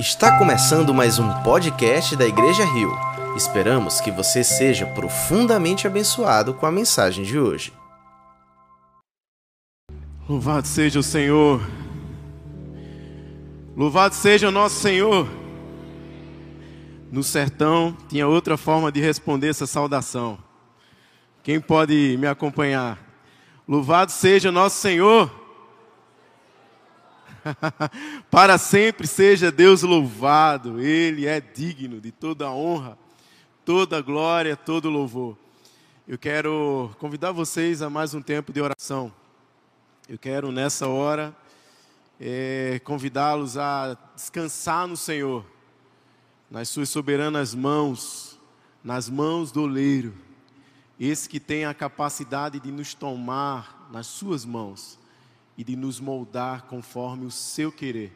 Está 0.00 0.38
começando 0.38 0.94
mais 0.94 1.18
um 1.18 1.30
podcast 1.42 2.16
da 2.16 2.26
Igreja 2.26 2.64
Rio. 2.64 2.90
Esperamos 3.36 4.00
que 4.00 4.10
você 4.10 4.42
seja 4.42 4.86
profundamente 4.86 5.86
abençoado 5.86 6.54
com 6.54 6.64
a 6.64 6.72
mensagem 6.72 7.22
de 7.22 7.38
hoje. 7.38 7.70
Louvado 10.26 10.66
seja 10.66 11.00
o 11.00 11.02
Senhor. 11.02 11.60
Louvado 13.76 14.14
seja 14.14 14.48
o 14.48 14.50
nosso 14.50 14.76
Senhor. 14.76 15.28
No 17.12 17.22
sertão 17.22 17.94
tinha 18.08 18.26
outra 18.26 18.56
forma 18.56 18.90
de 18.90 19.02
responder 19.02 19.48
essa 19.48 19.66
saudação. 19.66 20.38
Quem 21.42 21.60
pode 21.60 22.16
me 22.18 22.26
acompanhar? 22.26 22.98
Louvado 23.68 24.10
seja 24.10 24.48
o 24.48 24.52
nosso 24.52 24.80
Senhor. 24.80 25.39
Para 28.30 28.58
sempre 28.58 29.06
seja 29.06 29.50
Deus 29.50 29.82
louvado, 29.82 30.80
Ele 30.80 31.26
é 31.26 31.40
digno 31.40 32.00
de 32.00 32.10
toda 32.10 32.50
honra, 32.50 32.98
toda 33.64 34.00
glória, 34.00 34.56
todo 34.56 34.90
louvor. 34.90 35.36
Eu 36.06 36.18
quero 36.18 36.90
convidar 36.98 37.32
vocês 37.32 37.82
a 37.82 37.90
mais 37.90 38.14
um 38.14 38.22
tempo 38.22 38.52
de 38.52 38.60
oração. 38.60 39.12
Eu 40.08 40.18
quero 40.18 40.50
nessa 40.50 40.88
hora 40.88 41.34
é, 42.18 42.80
convidá-los 42.84 43.56
a 43.56 43.96
descansar 44.14 44.86
no 44.86 44.96
Senhor, 44.96 45.44
nas 46.50 46.68
Suas 46.68 46.88
soberanas 46.88 47.54
mãos, 47.54 48.38
nas 48.82 49.08
mãos 49.08 49.52
do 49.52 49.62
oleiro, 49.62 50.14
esse 50.98 51.28
que 51.28 51.38
tem 51.38 51.64
a 51.64 51.72
capacidade 51.72 52.58
de 52.60 52.70
nos 52.70 52.92
tomar 52.92 53.88
nas 53.92 54.06
Suas 54.06 54.44
mãos 54.44 54.99
e 55.56 55.64
de 55.64 55.76
nos 55.76 56.00
moldar 56.00 56.62
conforme 56.62 57.26
o 57.26 57.30
seu 57.30 57.70
querer. 57.70 58.12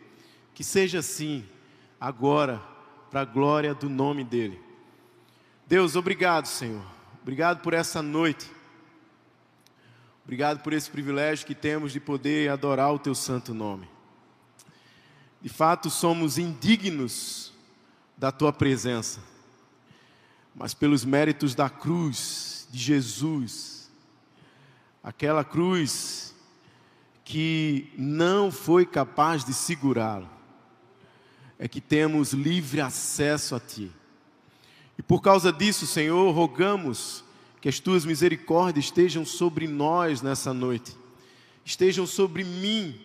Que 0.54 0.64
seja 0.64 1.00
assim, 1.00 1.44
agora, 2.00 2.62
para 3.10 3.22
a 3.22 3.24
glória 3.24 3.74
do 3.74 3.88
nome 3.88 4.24
dEle. 4.24 4.60
Deus, 5.66 5.96
obrigado, 5.96 6.46
Senhor. 6.46 6.84
Obrigado 7.22 7.60
por 7.62 7.72
essa 7.72 8.02
noite. 8.02 8.50
Obrigado 10.24 10.60
por 10.62 10.72
esse 10.72 10.90
privilégio 10.90 11.46
que 11.46 11.54
temos 11.54 11.92
de 11.92 12.00
poder 12.00 12.50
adorar 12.50 12.92
o 12.92 12.98
Teu 12.98 13.14
santo 13.14 13.52
nome. 13.52 13.88
De 15.40 15.48
fato, 15.48 15.90
somos 15.90 16.38
indignos 16.38 17.52
da 18.16 18.32
Tua 18.32 18.52
presença, 18.52 19.20
mas 20.54 20.72
pelos 20.72 21.04
méritos 21.04 21.54
da 21.54 21.68
cruz 21.68 22.66
de 22.70 22.78
Jesus, 22.78 23.90
aquela 25.02 25.44
cruz 25.44 26.33
que 27.24 27.90
não 27.96 28.52
foi 28.52 28.84
capaz 28.84 29.44
de 29.44 29.54
segurá-lo, 29.54 30.28
é 31.58 31.66
que 31.66 31.80
temos 31.80 32.32
livre 32.32 32.80
acesso 32.80 33.54
a 33.54 33.60
Ti. 33.60 33.90
E 34.98 35.02
por 35.02 35.22
causa 35.22 35.50
disso, 35.50 35.86
Senhor, 35.86 36.30
rogamos 36.32 37.24
que 37.60 37.68
as 37.68 37.80
Tuas 37.80 38.04
misericórdias 38.04 38.84
estejam 38.84 39.24
sobre 39.24 39.66
nós 39.66 40.20
nessa 40.20 40.52
noite, 40.52 40.94
estejam 41.64 42.06
sobre 42.06 42.44
mim, 42.44 43.00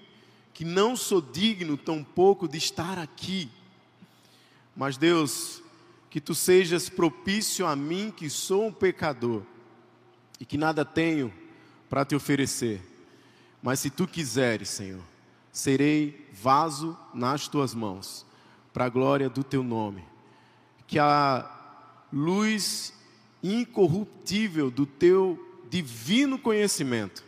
que 0.53 0.65
não 0.65 0.97
sou 0.97 1.21
digno 1.21 1.77
tampouco 1.77 2.45
de 2.45 2.57
estar 2.57 2.99
aqui. 2.99 3.49
Mas, 4.75 4.97
Deus, 4.97 5.63
que 6.09 6.19
Tu 6.19 6.35
sejas 6.35 6.89
propício 6.89 7.65
a 7.65 7.75
mim, 7.75 8.13
que 8.15 8.29
sou 8.29 8.67
um 8.67 8.73
pecador 8.73 9.43
e 10.39 10.45
que 10.45 10.57
nada 10.57 10.83
tenho 10.83 11.33
para 11.89 12.03
te 12.03 12.15
oferecer 12.15 12.88
mas 13.61 13.79
se 13.79 13.89
tu 13.89 14.07
quiseres, 14.07 14.69
Senhor, 14.69 15.01
serei 15.51 16.27
vaso 16.31 16.97
nas 17.13 17.47
tuas 17.47 17.73
mãos, 17.73 18.25
para 18.73 18.85
a 18.85 18.89
glória 18.89 19.29
do 19.29 19.43
teu 19.43 19.61
nome. 19.63 20.03
Que 20.87 20.97
a 20.97 21.49
luz 22.11 22.93
incorruptível 23.43 24.71
do 24.71 24.85
teu 24.85 25.63
divino 25.69 26.39
conhecimento 26.39 27.23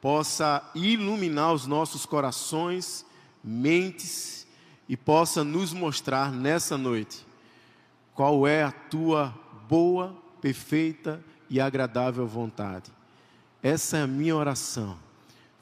possa 0.00 0.62
iluminar 0.74 1.52
os 1.52 1.66
nossos 1.66 2.04
corações, 2.04 3.04
mentes 3.42 4.46
e 4.88 4.96
possa 4.96 5.42
nos 5.42 5.72
mostrar 5.72 6.30
nessa 6.30 6.76
noite 6.76 7.26
qual 8.14 8.46
é 8.46 8.62
a 8.62 8.70
tua 8.70 9.34
boa, 9.68 10.14
perfeita 10.40 11.24
e 11.50 11.60
agradável 11.60 12.26
vontade. 12.26 12.92
Essa 13.62 13.98
é 13.98 14.02
a 14.02 14.06
minha 14.06 14.36
oração 14.36 15.05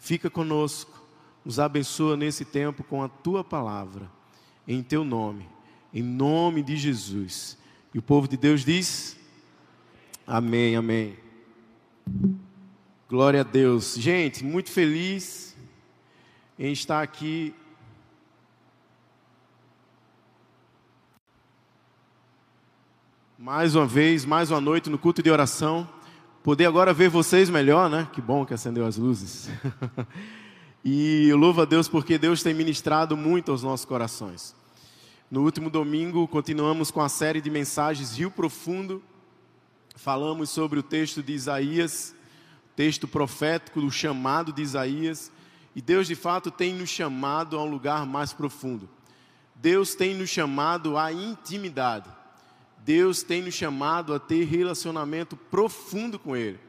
Fica 0.04 0.28
conosco, 0.28 1.02
nos 1.42 1.58
abençoa 1.58 2.14
nesse 2.14 2.44
tempo 2.44 2.84
com 2.84 3.02
a 3.02 3.08
tua 3.08 3.42
palavra, 3.42 4.06
em 4.68 4.82
teu 4.82 5.02
nome, 5.02 5.48
em 5.94 6.02
nome 6.02 6.62
de 6.62 6.76
Jesus. 6.76 7.56
E 7.94 7.98
o 7.98 8.02
povo 8.02 8.28
de 8.28 8.36
Deus 8.36 8.66
diz: 8.66 9.16
Amém, 10.26 10.76
amém. 10.76 11.16
Glória 13.08 13.40
a 13.40 13.44
Deus. 13.44 13.94
Gente, 13.94 14.44
muito 14.44 14.70
feliz 14.70 15.56
em 16.58 16.70
estar 16.70 17.02
aqui. 17.02 17.54
Mais 23.38 23.74
uma 23.74 23.86
vez, 23.86 24.26
mais 24.26 24.50
uma 24.50 24.60
noite 24.60 24.90
no 24.90 24.98
culto 24.98 25.22
de 25.22 25.30
oração. 25.30 25.88
Poder 26.44 26.66
agora 26.66 26.92
ver 26.92 27.08
vocês 27.08 27.48
melhor, 27.48 27.88
né? 27.88 28.06
Que 28.12 28.20
bom 28.20 28.44
que 28.44 28.52
acendeu 28.52 28.84
as 28.84 28.98
luzes. 28.98 29.48
e 30.84 31.32
louvo 31.32 31.62
a 31.62 31.64
Deus 31.64 31.88
porque 31.88 32.18
Deus 32.18 32.42
tem 32.42 32.52
ministrado 32.52 33.16
muito 33.16 33.50
aos 33.50 33.62
nossos 33.62 33.86
corações. 33.86 34.54
No 35.30 35.42
último 35.42 35.70
domingo, 35.70 36.28
continuamos 36.28 36.90
com 36.90 37.00
a 37.00 37.08
série 37.08 37.40
de 37.40 37.48
mensagens 37.48 38.18
Rio 38.18 38.30
Profundo. 38.30 39.02
Falamos 39.96 40.50
sobre 40.50 40.78
o 40.78 40.82
texto 40.82 41.22
de 41.22 41.32
Isaías, 41.32 42.14
texto 42.76 43.08
profético 43.08 43.80
do 43.80 43.90
chamado 43.90 44.52
de 44.52 44.60
Isaías. 44.60 45.32
E 45.74 45.80
Deus, 45.80 46.06
de 46.06 46.14
fato, 46.14 46.50
tem 46.50 46.74
nos 46.74 46.90
chamado 46.90 47.56
a 47.56 47.62
um 47.62 47.70
lugar 47.70 48.04
mais 48.04 48.34
profundo. 48.34 48.86
Deus 49.54 49.94
tem 49.94 50.14
nos 50.14 50.28
chamado 50.28 50.98
à 50.98 51.10
intimidade. 51.10 52.10
Deus 52.84 53.22
tem 53.22 53.40
nos 53.40 53.54
chamado 53.54 54.12
a 54.12 54.20
ter 54.20 54.44
relacionamento 54.44 55.36
profundo 55.36 56.18
com 56.18 56.36
Ele. 56.36 56.60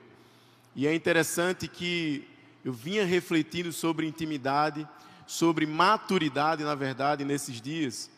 E 0.73 0.87
é 0.87 0.95
interessante 0.95 1.67
que 1.67 2.25
eu 2.63 2.71
vinha 2.71 3.05
refletindo 3.05 3.73
sobre 3.73 4.07
intimidade, 4.07 4.87
sobre 5.27 5.65
maturidade, 5.65 6.63
na 6.63 6.73
verdade, 6.73 7.25
nesses 7.25 7.59
dias, 7.59 8.09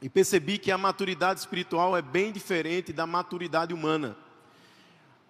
e 0.00 0.08
percebi 0.08 0.58
que 0.58 0.72
a 0.72 0.76
maturidade 0.76 1.38
espiritual 1.38 1.96
é 1.96 2.02
bem 2.02 2.32
diferente 2.32 2.92
da 2.92 3.06
maturidade 3.06 3.72
humana. 3.72 4.16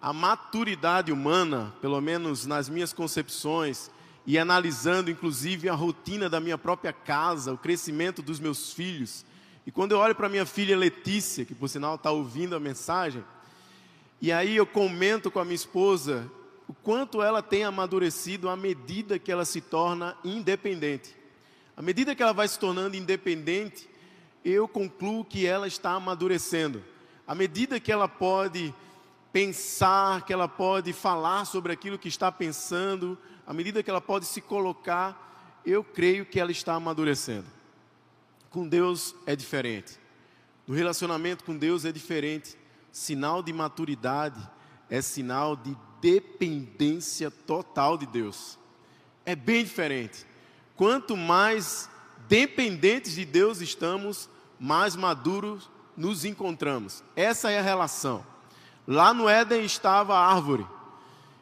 A 0.01 0.11
maturidade 0.11 1.11
humana, 1.11 1.75
pelo 1.79 2.01
menos 2.01 2.47
nas 2.47 2.67
minhas 2.67 2.91
concepções, 2.91 3.91
e 4.25 4.39
analisando 4.39 5.11
inclusive 5.11 5.69
a 5.69 5.75
rotina 5.75 6.27
da 6.27 6.39
minha 6.39 6.57
própria 6.57 6.91
casa, 6.91 7.53
o 7.53 7.57
crescimento 7.57 8.23
dos 8.23 8.39
meus 8.39 8.73
filhos, 8.73 9.23
e 9.65 9.71
quando 9.71 9.93
eu 9.93 9.99
olho 9.99 10.13
para 10.13 10.27
minha 10.27 10.45
filha 10.45 10.77
Letícia, 10.77 11.45
que 11.45 11.55
por 11.55 11.69
sinal 11.69 11.95
está 11.95 12.11
ouvindo 12.11 12.55
a 12.55 12.59
mensagem, 12.59 13.23
e 14.21 14.31
aí 14.31 14.55
eu 14.55 14.65
comento 14.65 15.31
com 15.31 15.39
a 15.39 15.45
minha 15.45 15.55
esposa 15.55 16.29
o 16.67 16.73
quanto 16.73 17.21
ela 17.21 17.41
tem 17.41 17.63
amadurecido 17.63 18.49
à 18.49 18.55
medida 18.55 19.19
que 19.19 19.31
ela 19.31 19.45
se 19.45 19.61
torna 19.61 20.17
independente. 20.23 21.15
À 21.75 21.81
medida 21.81 22.15
que 22.15 22.21
ela 22.21 22.33
vai 22.33 22.47
se 22.47 22.59
tornando 22.59 22.95
independente, 22.95 23.89
eu 24.43 24.67
concluo 24.67 25.25
que 25.25 25.45
ela 25.45 25.67
está 25.67 25.91
amadurecendo. 25.91 26.83
À 27.25 27.33
medida 27.33 27.79
que 27.79 27.91
ela 27.91 28.07
pode 28.07 28.73
pensar, 29.31 30.25
que 30.25 30.33
ela 30.33 30.47
pode 30.47 30.93
falar 30.93 31.45
sobre 31.45 31.71
aquilo 31.71 31.97
que 31.97 32.07
está 32.07 32.31
pensando, 32.31 33.17
à 33.47 33.53
medida 33.53 33.81
que 33.81 33.89
ela 33.89 34.01
pode 34.01 34.25
se 34.25 34.41
colocar, 34.41 35.61
eu 35.65 35.83
creio 35.83 36.25
que 36.25 36.39
ela 36.39 36.51
está 36.51 36.75
amadurecendo 36.75 37.62
com 38.53 38.67
Deus 38.67 39.15
é 39.25 39.35
diferente. 39.35 39.99
No 40.67 40.75
relacionamento 40.75 41.43
com 41.43 41.57
Deus 41.57 41.83
é 41.83 41.91
diferente. 41.91 42.55
Sinal 42.91 43.41
de 43.41 43.51
maturidade 43.51 44.39
é 44.89 45.01
sinal 45.01 45.55
de 45.55 45.75
dependência 45.99 47.31
total 47.31 47.97
de 47.97 48.05
Deus. 48.05 48.59
É 49.25 49.35
bem 49.35 49.63
diferente. 49.63 50.25
Quanto 50.75 51.17
mais 51.17 51.89
dependentes 52.27 53.15
de 53.15 53.25
Deus 53.25 53.59
estamos, 53.59 54.29
mais 54.59 54.95
maduros 54.95 55.69
nos 55.97 56.23
encontramos. 56.23 57.03
Essa 57.15 57.49
é 57.49 57.57
a 57.57 57.63
relação. 57.63 58.23
Lá 58.87 59.13
no 59.13 59.27
Éden 59.27 59.65
estava 59.65 60.15
a 60.15 60.27
árvore, 60.27 60.65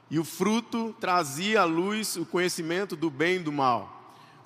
e 0.10 0.20
o 0.20 0.24
fruto 0.24 0.96
trazia 1.00 1.62
à 1.62 1.64
luz 1.66 2.16
o 2.16 2.26
conhecimento 2.26 2.96
do 2.96 3.10
bem 3.10 3.38
e 3.38 3.40
do 3.40 3.52
mal. 3.52 4.01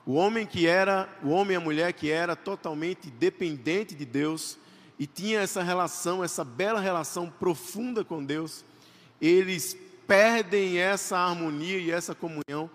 O 0.05 0.13
homem 0.13 0.45
que 0.45 0.67
era, 0.67 1.09
o 1.23 1.29
homem 1.29 1.53
e 1.53 1.57
a 1.57 1.59
mulher 1.59 1.91
que 1.93 2.11
era 2.11 2.35
totalmente 2.35 3.09
dependente 3.09 3.95
de 3.95 4.05
Deus 4.05 4.57
e 4.99 5.07
tinha 5.07 5.39
essa 5.39 5.63
relação, 5.63 6.23
essa 6.23 6.43
bela 6.43 6.79
relação 6.79 7.29
profunda 7.29 8.03
com 8.05 8.23
Deus, 8.23 8.63
eles 9.19 9.75
perdem 10.07 10.77
essa 10.77 11.17
harmonia 11.17 11.77
e 11.79 11.89
essa 11.89 12.13
comunhão 12.13 12.69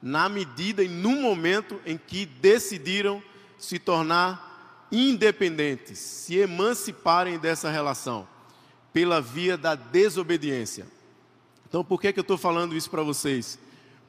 na 0.00 0.28
medida 0.28 0.84
e 0.84 0.88
no 0.88 1.16
momento 1.16 1.80
em 1.84 1.98
que 1.98 2.24
decidiram 2.24 3.22
se 3.58 3.78
tornar 3.78 4.46
independentes 4.90 5.98
se 5.98 6.36
emanciparem 6.36 7.38
dessa 7.38 7.70
relação 7.70 8.26
pela 8.92 9.20
via 9.20 9.56
da 9.56 9.74
desobediência. 9.74 10.86
Então, 11.68 11.84
por 11.84 12.00
que, 12.00 12.12
que 12.12 12.18
eu 12.18 12.22
estou 12.22 12.38
falando 12.38 12.76
isso 12.76 12.88
para 12.88 13.02
vocês? 13.02 13.58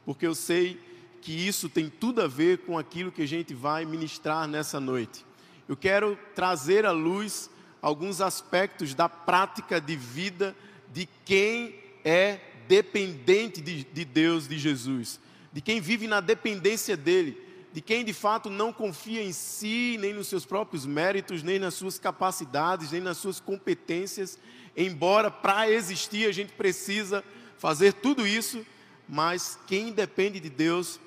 Porque 0.05 0.25
eu 0.25 0.35
sei 0.35 0.79
que 1.21 1.31
isso 1.31 1.69
tem 1.69 1.89
tudo 1.89 2.21
a 2.21 2.27
ver 2.27 2.59
com 2.59 2.77
aquilo 2.77 3.11
que 3.11 3.21
a 3.21 3.27
gente 3.27 3.53
vai 3.53 3.85
ministrar 3.85 4.47
nessa 4.47 4.79
noite. 4.79 5.25
Eu 5.67 5.75
quero 5.75 6.17
trazer 6.33 6.85
à 6.85 6.91
luz 6.91 7.49
alguns 7.81 8.21
aspectos 8.21 8.93
da 8.93 9.09
prática 9.09 9.79
de 9.79 9.95
vida 9.95 10.55
de 10.91 11.07
quem 11.25 11.75
é 12.03 12.39
dependente 12.67 13.61
de, 13.61 13.83
de 13.83 14.05
Deus, 14.05 14.47
de 14.47 14.57
Jesus, 14.57 15.19
de 15.51 15.61
quem 15.61 15.79
vive 15.79 16.07
na 16.07 16.19
dependência 16.19 16.95
dele, 16.95 17.41
de 17.73 17.81
quem 17.81 18.03
de 18.03 18.13
fato 18.13 18.49
não 18.49 18.73
confia 18.73 19.23
em 19.23 19.31
si, 19.31 19.97
nem 19.99 20.13
nos 20.13 20.27
seus 20.27 20.45
próprios 20.45 20.85
méritos, 20.85 21.43
nem 21.43 21.59
nas 21.59 21.73
suas 21.73 21.99
capacidades, 21.99 22.91
nem 22.91 23.01
nas 23.01 23.17
suas 23.17 23.39
competências, 23.39 24.39
embora 24.75 25.29
para 25.29 25.69
existir 25.69 26.27
a 26.27 26.31
gente 26.31 26.53
precisa 26.53 27.23
fazer 27.57 27.93
tudo 27.93 28.25
isso, 28.25 28.65
mas 29.07 29.59
quem 29.67 29.91
depende 29.91 30.39
de 30.39 30.49
Deus 30.49 30.99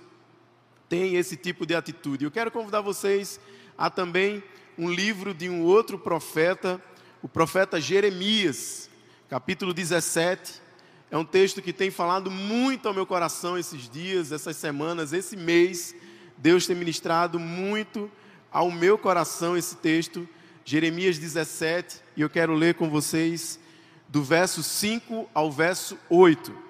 tem 0.91 1.15
esse 1.15 1.37
tipo 1.37 1.65
de 1.65 1.73
atitude. 1.73 2.25
Eu 2.25 2.33
quero 2.33 2.51
convidar 2.51 2.81
vocês 2.81 3.39
a 3.79 3.89
também 3.89 4.43
um 4.77 4.91
livro 4.91 5.33
de 5.33 5.49
um 5.49 5.63
outro 5.63 5.97
profeta, 5.97 6.83
o 7.23 7.29
profeta 7.29 7.81
Jeremias, 7.81 8.91
capítulo 9.29 9.73
17. 9.73 10.61
É 11.09 11.17
um 11.17 11.25
texto 11.25 11.63
que 11.63 11.73
tem 11.73 11.93
falado 11.93 12.29
muito 12.29 12.89
ao 12.89 12.95
meu 12.95 13.07
coração 13.07 13.57
esses 13.57 13.89
dias, 13.89 14.33
essas 14.33 14.57
semanas, 14.57 15.13
esse 15.13 15.37
mês. 15.37 15.95
Deus 16.37 16.67
tem 16.67 16.75
ministrado 16.75 17.39
muito 17.39 18.11
ao 18.51 18.69
meu 18.69 18.99
coração 18.99 19.57
esse 19.57 19.77
texto, 19.77 20.29
Jeremias 20.65 21.19
17, 21.19 22.01
e 22.17 22.21
eu 22.23 22.29
quero 22.29 22.53
ler 22.53 22.75
com 22.75 22.91
vocês 22.91 23.61
do 24.09 24.25
verso 24.25 24.61
5 24.61 25.31
ao 25.33 25.53
verso 25.53 25.97
8. 26.09 26.70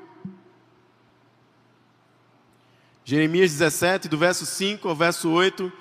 Jeremias 3.10 3.50
17, 3.50 4.08
do 4.08 4.16
verso 4.16 4.46
5 4.46 4.88
ao 4.88 4.94
verso 4.94 5.28
8. 5.30 5.72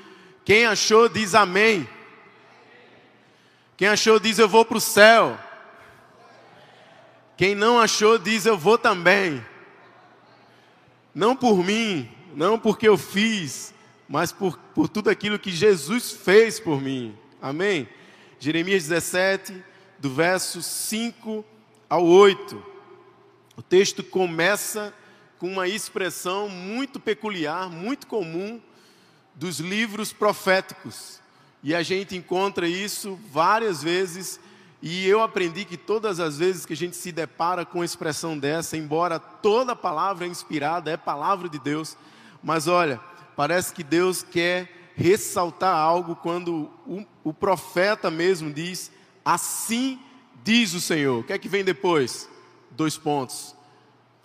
Quem 0.43 0.65
achou, 0.65 1.07
diz 1.07 1.35
amém. 1.35 1.87
Quem 3.77 3.87
achou, 3.87 4.19
diz 4.19 4.39
eu 4.39 4.49
vou 4.49 4.65
para 4.65 4.79
o 4.79 4.81
céu. 4.81 5.39
Quem 7.37 7.53
não 7.53 7.79
achou, 7.79 8.17
diz 8.17 8.47
eu 8.47 8.57
vou 8.57 8.79
também. 8.79 9.45
Não 11.13 11.35
por 11.35 11.63
mim, 11.63 12.09
não 12.33 12.57
porque 12.57 12.87
eu 12.87 12.97
fiz, 12.97 13.75
mas 14.07 14.31
por, 14.31 14.57
por 14.73 14.89
tudo 14.89 15.11
aquilo 15.11 15.37
que 15.37 15.51
Jesus 15.51 16.11
fez 16.11 16.59
por 16.59 16.81
mim. 16.81 17.15
Amém? 17.39 17.87
Jeremias 18.39 18.87
17, 18.87 19.53
do 19.99 20.09
verso 20.09 20.63
5 20.63 21.45
ao 21.87 22.03
8. 22.03 22.65
O 23.55 23.61
texto 23.61 24.03
começa 24.03 24.91
com 25.39 25.47
uma 25.47 25.69
expressão 25.69 26.49
muito 26.49 26.99
peculiar, 26.99 27.69
muito 27.69 28.05
comum 28.05 28.59
dos 29.33 29.61
livros 29.61 30.11
proféticos. 30.11 31.21
E 31.63 31.73
a 31.73 31.81
gente 31.81 32.15
encontra 32.15 32.67
isso 32.67 33.17
várias 33.31 33.81
vezes, 33.81 34.37
e 34.81 35.07
eu 35.07 35.21
aprendi 35.23 35.63
que 35.63 35.77
todas 35.77 36.19
as 36.19 36.37
vezes 36.37 36.65
que 36.65 36.73
a 36.73 36.77
gente 36.77 36.95
se 36.95 37.11
depara 37.11 37.65
com 37.65 37.79
uma 37.79 37.85
expressão 37.85 38.37
dessa, 38.37 38.75
embora 38.75 39.17
toda 39.17 39.75
palavra 39.75 40.25
é 40.25 40.29
inspirada, 40.29 40.91
é 40.91 40.97
palavra 40.97 41.47
de 41.47 41.57
Deus, 41.57 41.97
mas 42.43 42.67
olha, 42.67 42.99
parece 43.35 43.73
que 43.73 43.83
Deus 43.83 44.21
quer 44.21 44.91
ressaltar 44.95 45.73
algo 45.73 46.17
quando 46.17 46.69
o, 46.85 47.05
o 47.23 47.33
profeta 47.33 48.11
mesmo 48.11 48.51
diz: 48.51 48.91
Assim 49.23 49.99
diz 50.43 50.73
o 50.73 50.81
Senhor. 50.81 51.19
O 51.19 51.23
que 51.23 51.33
é 51.33 51.37
que 51.37 51.49
vem 51.49 51.63
depois? 51.63 52.29
Dois 52.71 52.97
pontos 52.97 53.58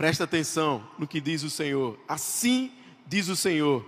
Presta 0.05 0.25
atenção 0.25 0.87
no 0.99 1.07
que 1.07 1.19
diz 1.19 1.43
o 1.45 1.49
Senhor. 1.49 1.99
Assim 2.07 2.71
diz 3.07 3.29
o 3.29 3.35
Senhor: 3.35 3.83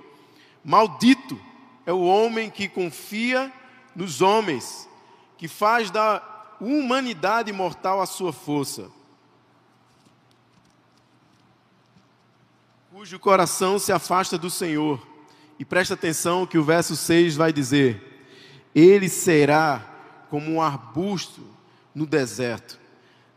Maldito 0.64 1.38
é 1.84 1.92
o 1.92 2.00
homem 2.00 2.48
que 2.48 2.70
confia 2.70 3.52
nos 3.94 4.22
homens, 4.22 4.88
que 5.36 5.46
faz 5.46 5.90
da 5.90 6.22
humanidade 6.58 7.52
mortal 7.52 8.00
a 8.00 8.06
sua 8.06 8.32
força, 8.32 8.90
cujo 12.90 13.18
coração 13.18 13.78
se 13.78 13.92
afasta 13.92 14.38
do 14.38 14.48
Senhor. 14.48 15.06
E 15.58 15.66
presta 15.66 15.92
atenção 15.92 16.46
que 16.46 16.56
o 16.56 16.64
verso 16.64 16.96
6 16.96 17.36
vai 17.36 17.52
dizer: 17.52 18.24
Ele 18.74 19.10
será 19.10 19.84
como 20.30 20.50
um 20.50 20.62
arbusto 20.62 21.46
no 21.94 22.06
deserto 22.06 22.85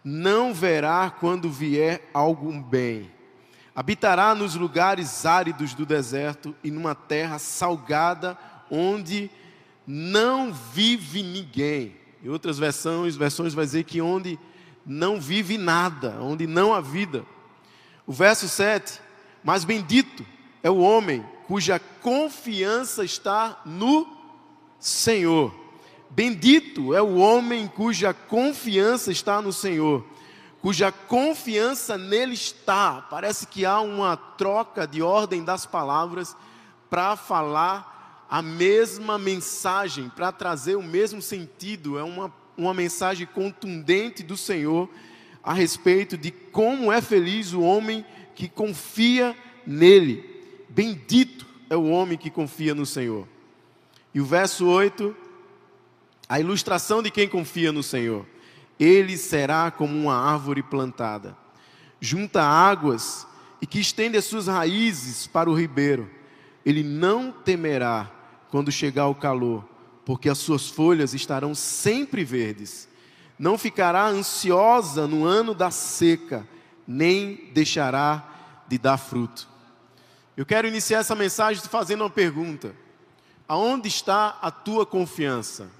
não 0.04 0.54
verá 0.54 1.10
quando 1.10 1.50
vier 1.50 2.10
algum 2.13 2.62
bem. 2.62 3.12
Habitará 3.75 4.36
nos 4.36 4.56
lugares 4.56 5.25
áridos 5.25 5.74
do 5.74 5.86
deserto 5.86 6.56
e 6.63 6.72
numa 6.72 6.94
terra 6.94 7.40
salgada 7.40 8.38
onde 8.69 9.30
não 9.86 10.54
vive 10.54 11.24
ninguém. 11.24 11.96
Em 12.24 12.30
outras 12.30 12.60
versões, 12.60 13.16
versões 13.16 13.54
vai 13.54 13.66
dizer 13.66 13.86
que 13.86 14.01
onde 14.01 14.38
não 14.86 15.19
vive 15.19 15.57
nada, 15.57 16.18
onde 16.22 16.46
não 16.46 16.74
há 16.74 16.81
vida. 16.81 17.25
O 18.06 18.12
verso 18.12 18.50
7, 18.50 19.00
mas 19.44 19.63
bendito 19.63 20.25
é 20.62 20.69
o 20.69 20.80
homem 20.80 21.25
cuja 21.48 21.80
confiança 21.80 23.04
está 23.04 23.62
no 23.66 24.07
Senhor. 24.80 25.58
Bendito 26.09 26.94
é 26.94 27.01
o 27.01 27.17
homem 27.17 27.67
cuja 27.67 28.13
confiança 28.13 29.11
está 29.11 29.41
no 29.41 29.53
Senhor, 29.53 30.03
cuja 30.61 30.91
confiança 30.91 31.97
nele 31.97 32.33
está. 32.33 33.01
Parece 33.09 33.45
que 33.45 33.63
há 33.63 33.79
uma 33.79 34.17
troca 34.17 34.88
de 34.88 35.01
ordem 35.01 35.44
das 35.44 35.65
palavras 35.65 36.35
para 36.89 37.15
falar 37.15 38.25
a 38.29 38.41
mesma 38.41 39.17
mensagem, 39.19 40.09
para 40.09 40.31
trazer 40.31 40.75
o 40.75 40.83
mesmo 40.83 41.21
sentido. 41.21 41.97
É 42.00 42.03
uma, 42.03 42.33
uma 42.57 42.73
mensagem 42.73 43.27
contundente 43.27 44.23
do 44.23 44.35
Senhor 44.35 44.89
a 45.44 45.53
respeito 45.53 46.17
de 46.17 46.31
como 46.31 46.91
é 46.91 47.01
feliz 47.01 47.53
o 47.53 47.62
homem 47.62 48.03
que 48.35 48.50
confia 48.50 49.35
nele. 49.65 50.23
Bendito 50.67 51.45
é 51.69 51.75
o 51.75 51.89
homem 51.89 52.17
que 52.17 52.29
confia 52.29 52.73
no 52.73 52.85
Senhor. 52.85 53.27
E 54.13 54.19
o 54.19 54.25
verso 54.25 54.65
8 54.65 55.15
a 56.29 56.39
ilustração 56.39 57.01
de 57.01 57.09
quem 57.09 57.27
confia 57.27 57.71
no 57.71 57.81
Senhor. 57.81 58.24
Ele 58.79 59.17
será 59.17 59.71
como 59.71 59.98
uma 59.98 60.15
árvore 60.15 60.62
plantada, 60.62 61.36
junta 62.00 62.43
águas 62.43 63.27
e 63.59 63.65
que 63.65 63.79
estende 63.79 64.15
as 64.15 64.25
suas 64.25 64.48
raízes 64.48 65.25
para 65.25 65.50
o 65.50 65.57
ribeiro. 65.57 66.09
Ele 66.63 66.83
não 66.83 67.31
temerá 67.31 68.12
quando 68.51 68.71
chegar 68.71 69.07
o 69.07 69.15
calor, 69.15 69.67
porque 70.05 70.29
as 70.29 70.38
suas 70.38 70.69
folhas 70.69 71.13
estarão 71.15 71.55
sempre 71.55 72.24
verdes. 72.24 72.88
Não 73.38 73.57
ficará 73.57 74.07
ansiosa 74.07 75.07
no 75.07 75.25
ano 75.25 75.55
da 75.55 75.71
seca, 75.71 76.48
nem 76.88 77.50
deixará 77.53 78.63
de 78.67 78.77
dar 78.77 78.98
fruto. 78.98 79.48
Eu 80.38 80.45
quero 80.45 80.67
iniciar 80.67 81.00
essa 81.00 81.15
mensagem 81.15 81.62
fazendo 81.63 82.01
uma 82.01 82.09
pergunta: 82.09 82.75
aonde 83.48 83.88
está 83.88 84.38
a 84.41 84.51
tua 84.51 84.86
confiança? 84.86 85.78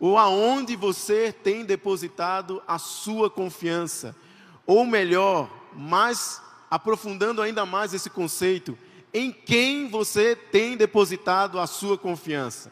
Ou 0.00 0.16
aonde 0.16 0.76
você 0.76 1.32
tem 1.32 1.64
depositado 1.64 2.62
a 2.66 2.78
sua 2.78 3.28
confiança, 3.28 4.14
ou 4.66 4.86
melhor, 4.86 5.50
mais 5.74 6.40
aprofundando 6.70 7.42
ainda 7.42 7.64
mais 7.64 7.94
esse 7.94 8.10
conceito, 8.10 8.76
em 9.12 9.32
quem 9.32 9.88
você 9.88 10.36
tem 10.36 10.76
depositado 10.76 11.58
a 11.58 11.66
sua 11.66 11.96
confiança. 11.96 12.70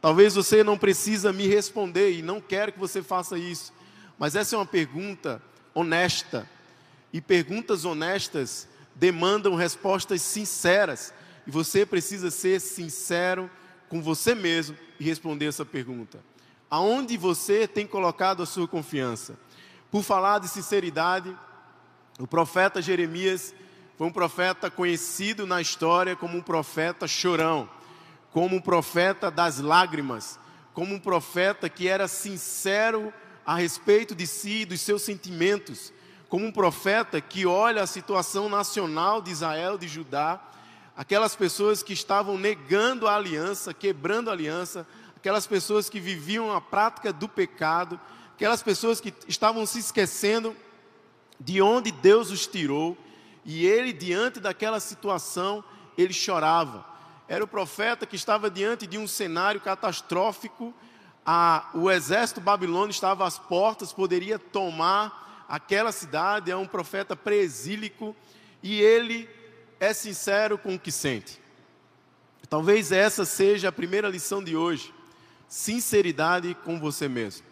Talvez 0.00 0.34
você 0.34 0.62
não 0.62 0.76
precisa 0.76 1.32
me 1.32 1.46
responder 1.46 2.12
e 2.12 2.22
não 2.22 2.40
quero 2.40 2.72
que 2.72 2.78
você 2.78 3.02
faça 3.02 3.38
isso, 3.38 3.72
mas 4.18 4.34
essa 4.34 4.54
é 4.54 4.58
uma 4.58 4.66
pergunta 4.66 5.42
honesta. 5.74 6.48
E 7.12 7.20
perguntas 7.20 7.84
honestas 7.84 8.68
demandam 8.94 9.54
respostas 9.54 10.20
sinceras, 10.20 11.14
e 11.46 11.50
você 11.50 11.86
precisa 11.86 12.30
ser 12.30 12.60
sincero 12.60 13.50
com 13.88 14.02
você 14.02 14.34
mesmo 14.34 14.76
e 15.00 15.04
responder 15.04 15.46
essa 15.46 15.64
pergunta. 15.64 16.18
Aonde 16.70 17.16
você 17.16 17.66
tem 17.66 17.86
colocado 17.86 18.42
a 18.42 18.46
sua 18.46 18.68
confiança? 18.68 19.38
Por 19.90 20.02
falar 20.02 20.38
de 20.38 20.48
sinceridade, 20.48 21.34
o 22.18 22.26
profeta 22.26 22.82
Jeremias 22.82 23.54
foi 23.96 24.06
um 24.06 24.12
profeta 24.12 24.70
conhecido 24.70 25.46
na 25.46 25.62
história 25.62 26.14
como 26.14 26.36
um 26.36 26.42
profeta 26.42 27.08
chorão, 27.08 27.68
como 28.32 28.56
um 28.56 28.60
profeta 28.60 29.30
das 29.30 29.58
lágrimas, 29.60 30.38
como 30.74 30.94
um 30.94 31.00
profeta 31.00 31.70
que 31.70 31.88
era 31.88 32.06
sincero 32.06 33.12
a 33.46 33.56
respeito 33.56 34.14
de 34.14 34.26
si 34.26 34.60
e 34.60 34.66
dos 34.66 34.82
seus 34.82 35.00
sentimentos, 35.00 35.90
como 36.28 36.44
um 36.44 36.52
profeta 36.52 37.18
que 37.18 37.46
olha 37.46 37.82
a 37.82 37.86
situação 37.86 38.46
nacional 38.46 39.22
de 39.22 39.30
Israel, 39.30 39.78
de 39.78 39.88
Judá, 39.88 40.38
aquelas 40.94 41.34
pessoas 41.34 41.82
que 41.82 41.94
estavam 41.94 42.36
negando 42.36 43.08
a 43.08 43.16
aliança, 43.16 43.72
quebrando 43.72 44.28
a 44.28 44.34
aliança, 44.34 44.86
aquelas 45.18 45.48
pessoas 45.48 45.90
que 45.90 45.98
viviam 45.98 46.54
a 46.54 46.60
prática 46.60 47.12
do 47.12 47.28
pecado, 47.28 47.98
aquelas 48.36 48.62
pessoas 48.62 49.00
que 49.00 49.12
estavam 49.26 49.66
se 49.66 49.80
esquecendo 49.80 50.56
de 51.40 51.60
onde 51.60 51.90
Deus 51.90 52.30
os 52.30 52.46
tirou, 52.46 52.96
e 53.44 53.66
ele, 53.66 53.92
diante 53.92 54.38
daquela 54.38 54.78
situação, 54.78 55.64
ele 55.96 56.12
chorava. 56.12 56.86
Era 57.26 57.42
o 57.42 57.48
profeta 57.48 58.06
que 58.06 58.14
estava 58.14 58.48
diante 58.48 58.86
de 58.86 58.96
um 58.96 59.08
cenário 59.08 59.60
catastrófico, 59.60 60.72
a, 61.26 61.68
o 61.74 61.90
exército 61.90 62.40
babilônico 62.40 62.92
estava 62.92 63.26
às 63.26 63.40
portas, 63.40 63.92
poderia 63.92 64.38
tomar 64.38 65.46
aquela 65.48 65.90
cidade, 65.90 66.48
é 66.48 66.56
um 66.56 66.66
profeta 66.66 67.16
presílico, 67.16 68.14
e 68.62 68.80
ele 68.80 69.28
é 69.80 69.92
sincero 69.92 70.56
com 70.56 70.76
o 70.76 70.78
que 70.78 70.92
sente. 70.92 71.40
Talvez 72.48 72.92
essa 72.92 73.24
seja 73.24 73.68
a 73.68 73.72
primeira 73.72 74.08
lição 74.08 74.42
de 74.42 74.56
hoje. 74.56 74.94
Sinceridade 75.48 76.54
com 76.64 76.78
você 76.78 77.08
mesmo. 77.08 77.46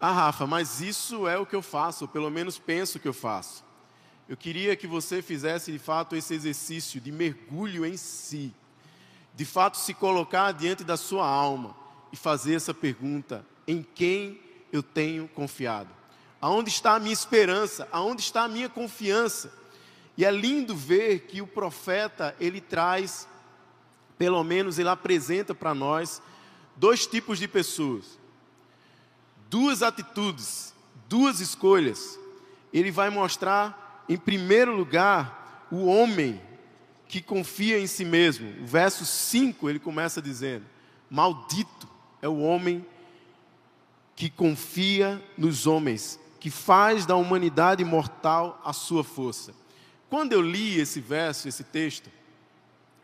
Ah, 0.00 0.12
Rafa, 0.12 0.46
mas 0.46 0.80
isso 0.80 1.26
é 1.26 1.38
o 1.38 1.46
que 1.46 1.56
eu 1.56 1.62
faço, 1.62 2.04
ou 2.04 2.08
pelo 2.08 2.30
menos 2.30 2.58
penso 2.58 3.00
que 3.00 3.08
eu 3.08 3.14
faço. 3.14 3.64
Eu 4.28 4.36
queria 4.36 4.76
que 4.76 4.86
você 4.86 5.22
fizesse 5.22 5.72
de 5.72 5.78
fato 5.78 6.14
esse 6.14 6.34
exercício 6.34 7.00
de 7.00 7.10
mergulho 7.10 7.84
em 7.84 7.96
si, 7.96 8.54
de 9.34 9.44
fato 9.44 9.78
se 9.78 9.94
colocar 9.94 10.52
diante 10.52 10.84
da 10.84 10.96
sua 10.96 11.26
alma 11.26 11.74
e 12.12 12.16
fazer 12.16 12.54
essa 12.54 12.74
pergunta: 12.74 13.44
em 13.66 13.82
quem 13.82 14.40
eu 14.70 14.82
tenho 14.82 15.26
confiado? 15.28 15.88
Aonde 16.40 16.68
está 16.68 16.94
a 16.94 17.00
minha 17.00 17.12
esperança? 17.12 17.88
Aonde 17.90 18.20
está 18.20 18.44
a 18.44 18.48
minha 18.48 18.68
confiança? 18.68 19.52
E 20.16 20.24
é 20.24 20.30
lindo 20.30 20.76
ver 20.76 21.20
que 21.20 21.40
o 21.40 21.46
profeta 21.46 22.36
ele 22.38 22.60
traz, 22.60 23.26
pelo 24.16 24.44
menos 24.44 24.78
ele 24.78 24.88
apresenta 24.88 25.54
para 25.54 25.74
nós 25.74 26.20
dois 26.78 27.06
tipos 27.06 27.38
de 27.38 27.46
pessoas 27.46 28.18
duas 29.48 29.82
atitudes, 29.82 30.74
duas 31.08 31.40
escolhas. 31.40 32.18
Ele 32.72 32.90
vai 32.90 33.10
mostrar, 33.10 34.04
em 34.08 34.16
primeiro 34.16 34.74
lugar, 34.74 35.66
o 35.70 35.86
homem 35.86 36.40
que 37.06 37.22
confia 37.22 37.78
em 37.78 37.86
si 37.86 38.04
mesmo. 38.04 38.62
O 38.62 38.66
verso 38.66 39.04
5 39.04 39.68
ele 39.68 39.78
começa 39.78 40.20
dizendo: 40.20 40.64
Maldito 41.10 41.88
é 42.20 42.28
o 42.28 42.38
homem 42.38 42.84
que 44.14 44.28
confia 44.28 45.22
nos 45.36 45.66
homens, 45.66 46.18
que 46.40 46.50
faz 46.50 47.06
da 47.06 47.16
humanidade 47.16 47.84
mortal 47.84 48.60
a 48.64 48.72
sua 48.72 49.04
força. 49.04 49.54
Quando 50.10 50.32
eu 50.32 50.42
li 50.42 50.78
esse 50.78 51.00
verso, 51.00 51.48
esse 51.48 51.62
texto, 51.64 52.10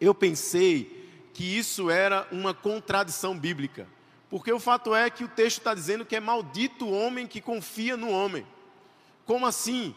eu 0.00 0.14
pensei 0.14 1.03
que 1.34 1.44
isso 1.44 1.90
era 1.90 2.26
uma 2.30 2.54
contradição 2.54 3.36
bíblica. 3.36 3.86
Porque 4.30 4.52
o 4.52 4.60
fato 4.60 4.94
é 4.94 5.10
que 5.10 5.24
o 5.24 5.28
texto 5.28 5.58
está 5.58 5.74
dizendo 5.74 6.06
que 6.06 6.16
é 6.16 6.20
maldito 6.20 6.86
o 6.86 6.92
homem 6.92 7.26
que 7.26 7.40
confia 7.40 7.96
no 7.96 8.08
homem. 8.08 8.46
Como 9.26 9.44
assim? 9.44 9.94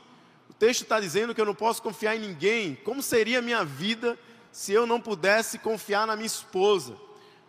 O 0.49 0.53
texto 0.53 0.81
está 0.81 0.99
dizendo 0.99 1.33
que 1.33 1.39
eu 1.39 1.45
não 1.45 1.55
posso 1.55 1.81
confiar 1.81 2.15
em 2.15 2.19
ninguém. 2.19 2.75
Como 2.83 3.01
seria 3.01 3.39
a 3.39 3.41
minha 3.41 3.63
vida 3.63 4.17
se 4.51 4.73
eu 4.73 4.87
não 4.87 4.99
pudesse 4.99 5.59
confiar 5.59 6.07
na 6.07 6.15
minha 6.15 6.25
esposa? 6.25 6.97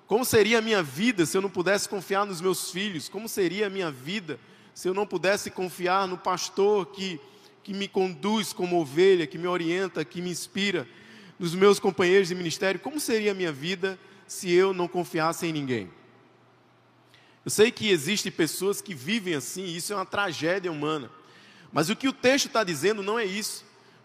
Como 0.07 0.25
seria 0.25 0.59
a 0.59 0.63
minha 0.63 0.83
vida 0.83 1.25
se 1.25 1.37
eu 1.37 1.41
não 1.41 1.51
pudesse 1.51 1.89
confiar 1.89 2.27
nos 2.27 2.41
meus 2.41 2.71
filhos? 2.71 3.09
Como 3.09 3.29
seria 3.29 3.67
a 3.67 3.71
minha 3.71 3.91
vida 3.91 4.39
se 4.75 4.87
eu 4.87 4.95
não 4.95 5.07
pudesse 5.07 5.51
confiar 5.51 6.07
no 6.07 6.17
pastor 6.17 6.87
que, 6.87 7.19
que 7.65 7.75
me 7.75 7.89
conduz 7.89 8.53
como 8.53 8.81
ovelha, 8.81 9.27
que 9.27 9.37
me 9.37 9.47
orienta, 9.47 10.05
que 10.05 10.23
me 10.23 10.31
inspira, 10.31 10.87
nos 11.39 11.55
meus 11.55 11.79
companheiros 11.79 12.29
de 12.29 12.35
ministério? 12.35 12.81
Como 12.81 12.99
seria 12.99 13.33
a 13.33 13.35
minha 13.35 13.53
vida 13.53 13.99
se 14.27 14.51
eu 14.51 14.75
não 14.75 14.89
confiasse 14.89 15.47
em 15.47 15.53
ninguém? 15.53 15.91
Eu 17.45 17.51
sei 17.51 17.71
que 17.71 17.89
existem 17.89 18.31
pessoas 18.31 18.81
que 18.81 18.95
vivem 18.95 19.35
assim, 19.35 19.65
e 19.65 19.77
isso 19.77 19.93
é 19.93 19.97
uma 19.97 20.05
tragédia 20.05 20.71
humana. 20.71 21.11
Mas 21.73 21.89
o 21.89 21.97
que 21.97 22.09
o 22.09 22.13
texto 22.13 22.47
está 22.47 22.65
dizendo 22.65 23.03
não 23.03 23.19
é 23.19 23.25
isso. 23.25 23.65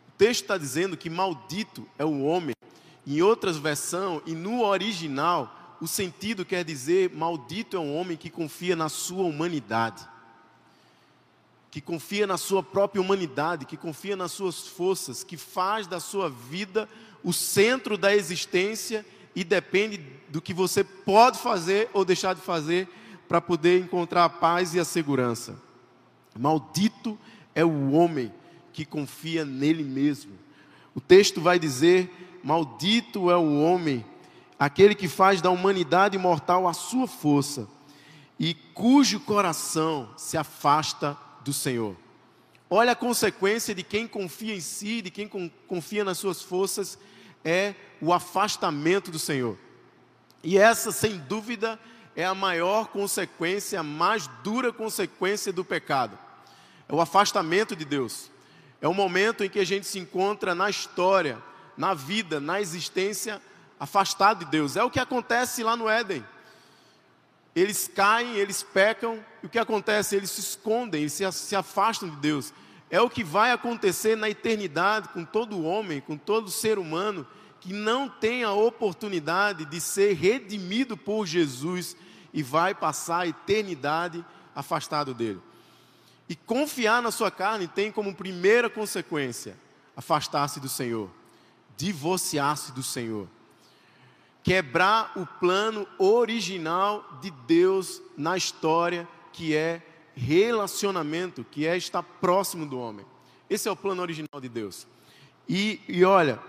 O 0.10 0.12
texto 0.18 0.42
está 0.42 0.58
dizendo 0.58 0.96
que 0.96 1.10
maldito 1.10 1.88
é 1.98 2.06
o 2.06 2.24
homem. 2.24 2.56
Em 3.06 3.22
outras 3.22 3.58
versões, 3.58 4.22
e 4.26 4.34
no 4.34 4.64
original, 4.64 5.78
o 5.82 5.88
sentido 5.88 6.46
quer 6.46 6.64
dizer: 6.64 7.14
maldito 7.14 7.76
é 7.76 7.80
um 7.80 7.94
homem 7.94 8.16
que 8.16 8.30
confia 8.30 8.76
na 8.76 8.88
sua 8.88 9.24
humanidade, 9.24 10.08
que 11.70 11.82
confia 11.82 12.26
na 12.26 12.38
sua 12.38 12.64
própria 12.64 13.02
humanidade, 13.02 13.66
que 13.66 13.76
confia 13.76 14.16
nas 14.16 14.32
suas 14.32 14.68
forças, 14.68 15.22
que 15.22 15.36
faz 15.36 15.86
da 15.86 16.00
sua 16.00 16.30
vida 16.30 16.88
o 17.24 17.32
centro 17.32 17.98
da 17.98 18.16
existência 18.16 19.06
e 19.36 19.44
depende 19.44 19.98
do 20.30 20.42
que 20.42 20.54
você 20.54 20.84
pode 20.84 21.40
fazer 21.40 21.90
ou 21.94 22.04
deixar 22.04 22.34
de 22.34 22.42
fazer 22.42 22.88
para 23.28 23.42
poder 23.42 23.80
encontrar 23.80 24.26
a 24.26 24.30
paz 24.30 24.74
e 24.74 24.80
a 24.80 24.86
segurança. 24.86 25.60
Maldito 26.38 27.18
é 27.56 27.64
o 27.64 27.92
homem 27.92 28.32
que 28.72 28.86
confia 28.86 29.46
nele 29.46 29.84
mesmo. 29.84 30.34
O 30.96 31.02
texto 31.02 31.40
vai 31.40 31.58
dizer: 31.58 32.12
Maldito 32.44 33.32
é 33.32 33.38
o 33.38 33.62
homem, 33.62 34.06
aquele 34.60 34.96
que 34.96 35.08
faz 35.08 35.42
da 35.42 35.50
humanidade 35.50 36.18
mortal 36.18 36.68
a 36.68 36.74
sua 36.74 37.08
força 37.08 37.68
e 38.40 38.54
cujo 38.54 39.20
coração 39.20 40.10
se 40.18 40.38
afasta 40.38 41.18
do 41.44 41.54
Senhor. 41.54 41.96
Olha 42.70 42.94
a 42.94 42.96
consequência 42.96 43.76
de 43.76 43.84
quem 43.84 44.08
confia 44.08 44.56
em 44.56 44.60
si, 44.60 45.02
de 45.02 45.12
quem 45.12 45.30
confia 45.68 46.04
nas 46.04 46.18
suas 46.18 46.42
forças, 46.42 46.98
é 47.44 47.76
o 48.02 48.14
afastamento 48.14 49.12
do 49.12 49.20
Senhor. 49.20 49.58
E 50.44 50.58
essa, 50.58 50.92
sem 50.92 51.18
dúvida, 51.18 51.80
é 52.16 52.26
a 52.26 52.36
maior 52.36 52.88
consequência, 52.88 53.80
a 53.80 53.84
mais 53.84 54.28
dura 54.44 54.72
consequência 54.72 55.52
do 55.52 55.64
pecado. 55.64 56.18
É 56.88 56.94
o 56.94 57.02
afastamento 57.02 57.76
de 57.76 57.86
Deus. 57.86 58.30
É 58.82 58.88
o 58.88 58.94
momento 58.94 59.44
em 59.44 59.50
que 59.50 59.60
a 59.60 59.66
gente 59.66 59.88
se 59.88 59.98
encontra 60.00 60.54
na 60.54 60.70
história, 60.70 61.42
na 61.78 61.94
vida, 61.94 62.40
na 62.40 62.60
existência, 62.60 63.42
afastado 63.80 64.46
de 64.46 64.52
Deus. 64.52 64.76
É 64.76 64.84
o 64.84 64.92
que 64.92 65.00
acontece 65.00 65.64
lá 65.64 65.76
no 65.76 65.90
Éden. 65.90 66.24
Eles 67.56 67.88
caem, 67.88 68.36
eles 68.36 68.64
pecam, 68.64 69.24
e 69.42 69.46
o 69.46 69.50
que 69.50 69.60
acontece? 69.60 70.16
Eles 70.16 70.32
se 70.32 70.42
escondem, 70.42 71.02
eles 71.02 71.14
se 71.14 71.56
afastam 71.56 72.10
de 72.10 72.16
Deus. 72.18 72.54
É 72.94 73.02
o 73.02 73.10
que 73.10 73.24
vai 73.24 73.52
acontecer 73.52 74.16
na 74.16 74.30
eternidade 74.30 75.10
com 75.10 75.26
todo 75.26 75.64
homem, 75.64 76.00
com 76.00 76.16
todo 76.16 76.52
ser 76.52 76.78
humano 76.78 77.26
que 77.60 77.74
não 77.74 78.08
tem 78.08 78.44
a 78.44 78.52
oportunidade 78.54 79.66
de 79.66 79.82
ser 79.82 80.14
redimido 80.14 80.96
por 80.96 81.26
Jesus 81.26 81.98
e 82.32 82.44
vai 82.44 82.76
passar 82.76 83.22
a 83.22 83.28
eternidade 83.28 84.24
afastado 84.56 85.12
dele. 85.12 85.42
E 86.30 86.36
confiar 86.36 87.02
na 87.02 87.10
sua 87.10 87.32
carne 87.32 87.68
tem 87.68 87.92
como 87.92 88.14
primeira 88.14 88.70
consequência 88.70 89.58
afastar-se 89.98 90.60
do 90.60 90.70
Senhor, 90.70 91.10
divorciar-se 91.76 92.72
do 92.74 92.84
Senhor, 92.84 93.28
quebrar 94.44 95.14
o 95.16 95.26
plano 95.26 95.88
original 95.98 97.18
de 97.24 97.32
Deus 97.48 98.04
na 98.16 98.38
história, 98.38 99.08
que 99.32 99.56
é 99.56 99.82
relacionamento, 100.16 101.44
que 101.44 101.66
é 101.66 101.76
estar 101.76 102.04
próximo 102.04 102.66
do 102.66 102.80
homem. 102.80 103.06
Esse 103.50 103.68
é 103.68 103.72
o 103.72 103.76
plano 103.76 104.02
original 104.02 104.40
de 104.42 104.50
Deus. 104.50 104.88
E, 105.48 105.80
e 105.88 106.04
olha, 106.04 106.40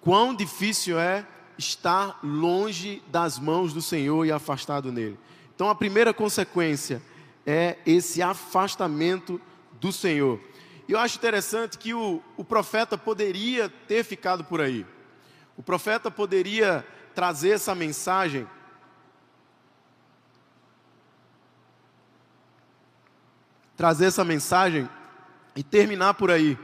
quão 0.00 0.34
difícil 0.34 0.98
é 0.98 1.26
estar 1.58 2.18
longe 2.22 3.02
das 3.08 3.38
mãos 3.38 3.72
do 3.72 3.80
Senhor 3.80 4.24
e 4.24 4.32
afastado 4.32 4.90
nele. 4.90 5.18
Então 5.54 5.68
a 5.68 5.74
primeira 5.74 6.12
consequência 6.12 7.02
é 7.46 7.78
esse 7.86 8.22
afastamento 8.22 9.40
do 9.80 9.92
Senhor. 9.92 10.40
E 10.88 10.92
eu 10.92 10.98
acho 10.98 11.16
interessante 11.16 11.78
que 11.78 11.94
o, 11.94 12.22
o 12.36 12.44
profeta 12.44 12.98
poderia 12.98 13.68
ter 13.68 14.04
ficado 14.04 14.44
por 14.44 14.60
aí. 14.60 14.84
O 15.56 15.62
profeta 15.62 16.10
poderia 16.10 16.84
trazer 17.14 17.50
essa 17.50 17.74
mensagem. 17.74 18.46
Trazer 23.82 24.04
essa 24.04 24.24
mensagem 24.24 24.88
e 25.56 25.62
terminar 25.64 26.14
por 26.14 26.30
aí. 26.30 26.56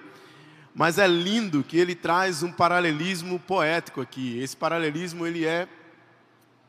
Mas 0.72 0.98
é 0.98 1.08
lindo 1.08 1.64
que 1.64 1.76
ele 1.76 1.96
traz 1.96 2.44
um 2.44 2.52
paralelismo 2.52 3.40
poético 3.40 4.00
aqui. 4.00 4.38
Esse 4.38 4.56
paralelismo 4.56 5.26
ele 5.26 5.44
é 5.44 5.66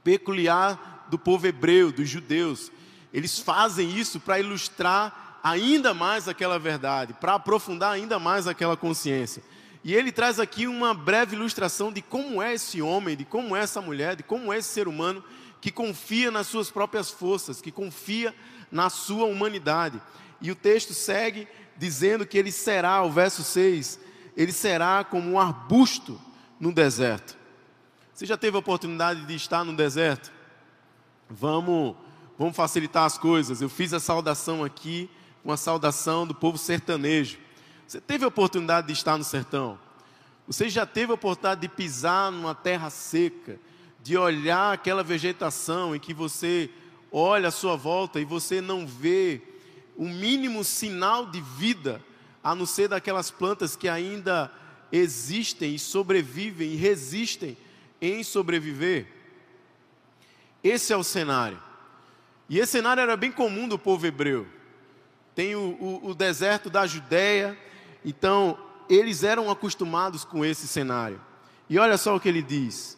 peculiar 0.04 1.06
do 1.08 1.20
povo 1.20 1.46
hebreu, 1.46 1.92
dos 1.92 2.10
judeus. 2.10 2.72
Eles 3.14 3.38
fazem 3.38 3.96
isso 3.96 4.20
para 4.20 4.40
ilustrar 4.40 5.40
ainda 5.44 5.94
mais 5.94 6.28
aquela 6.28 6.58
verdade, 6.58 7.14
para 7.14 7.36
aprofundar 7.36 7.94
ainda 7.94 8.18
mais 8.18 8.48
aquela 8.48 8.76
consciência. 8.76 9.44
E 9.84 9.94
ele 9.94 10.12
traz 10.12 10.40
aqui 10.40 10.66
uma 10.66 10.96
breve 10.96 11.36
ilustração 11.36 11.92
de 11.94 12.02
como 12.02 12.42
é 12.42 12.56
esse 12.56 12.82
homem, 12.82 13.16
de 13.16 13.24
como 13.24 13.56
é 13.56 13.60
essa 13.60 13.82
mulher, 13.82 14.16
de 14.16 14.24
como 14.24 14.52
é 14.52 14.58
esse 14.58 14.70
ser 14.70 14.88
humano 14.88 15.24
que 15.62 15.70
confia 15.70 16.32
nas 16.32 16.48
suas 16.48 16.72
próprias 16.72 17.12
forças, 17.12 17.62
que 17.62 17.72
confia 17.72 18.34
na 18.72 18.90
sua 18.90 19.26
humanidade. 19.26 20.02
E 20.42 20.52
o 20.52 20.56
texto 20.56 20.94
segue 20.94 21.48
dizendo 21.78 22.26
que 22.26 22.38
ele 22.38 22.52
será, 22.52 23.04
o 23.04 23.12
verso 23.12 23.44
6, 23.44 24.00
ele 24.36 24.52
será 24.52 25.04
como 25.04 25.32
um 25.32 25.40
arbusto 25.40 26.20
no 26.60 26.72
deserto. 26.72 27.38
Você 28.14 28.26
já 28.26 28.38
teve 28.38 28.58
a 28.58 28.60
oportunidade 28.60 29.26
de 29.26 29.36
estar 29.36 29.64
no 29.64 29.76
deserto? 29.76 30.40
vamos, 31.30 31.96
vamos 32.38 32.56
facilitar 32.56 33.06
as 33.06 33.18
coisas. 33.18 33.62
Eu 33.62 33.70
fiz 33.70 33.94
a 33.94 34.00
saudação 34.00 34.64
aqui, 34.64 35.10
uma 35.46 35.58
saudação 35.58 36.26
do 36.26 36.34
povo 36.34 36.58
sertanejo. 36.58 37.38
Você 37.88 38.02
teve 38.02 38.26
a 38.26 38.28
oportunidade 38.28 38.88
de 38.88 38.94
estar 38.94 39.18
no 39.18 39.24
sertão? 39.24 39.78
Você 40.48 40.68
já 40.68 40.86
teve 40.86 41.12
a 41.12 41.16
oportunidade 41.16 41.62
de 41.62 41.70
pisar 41.70 42.32
numa 42.32 42.56
terra 42.56 42.90
seca, 42.90 43.60
de 44.02 44.18
olhar 44.18 44.74
aquela 44.74 45.04
vegetação 45.04 45.96
em 45.96 46.00
que 46.00 46.14
você 46.14 46.70
olha 47.12 47.50
à 47.50 47.52
sua 47.52 47.76
volta 47.76 48.20
e 48.20 48.26
você 48.26 48.62
não 48.62 48.88
vê 48.88 49.42
o 50.00 50.08
mínimo 50.08 50.64
sinal 50.64 51.26
de 51.26 51.42
vida, 51.42 52.02
a 52.42 52.56
não 52.56 52.66
ser 52.66 52.88
daquelas 52.88 53.30
plantas 53.30 53.76
que 53.76 53.90
ainda 53.90 54.50
existem 54.90 55.76
e 55.76 55.80
sobrevivem 55.80 56.72
e 56.72 56.78
resistem 56.78 57.58
em 58.02 58.24
sobreviver? 58.24 59.08
Esse 60.64 60.94
é 60.94 60.98
o 60.98 61.04
cenário. 61.04 61.60
E 62.48 62.60
esse 62.60 62.72
cenário 62.72 63.02
era 63.02 63.18
bem 63.18 63.30
comum 63.30 63.68
do 63.68 63.78
povo 63.78 64.08
hebreu. 64.08 64.48
Tem 65.36 65.54
o, 65.54 65.78
o, 65.78 66.10
o 66.12 66.16
deserto 66.16 66.70
da 66.70 66.88
Judéia, 66.88 67.58
então 68.04 68.58
eles 68.90 69.22
eram 69.22 69.52
acostumados 69.52 70.24
com 70.24 70.46
esse 70.46 70.66
cenário. 70.66 71.20
E 71.70 71.78
olha 71.78 71.98
só 71.98 72.16
o 72.16 72.22
que 72.22 72.30
ele 72.30 72.42
diz: 72.42 72.98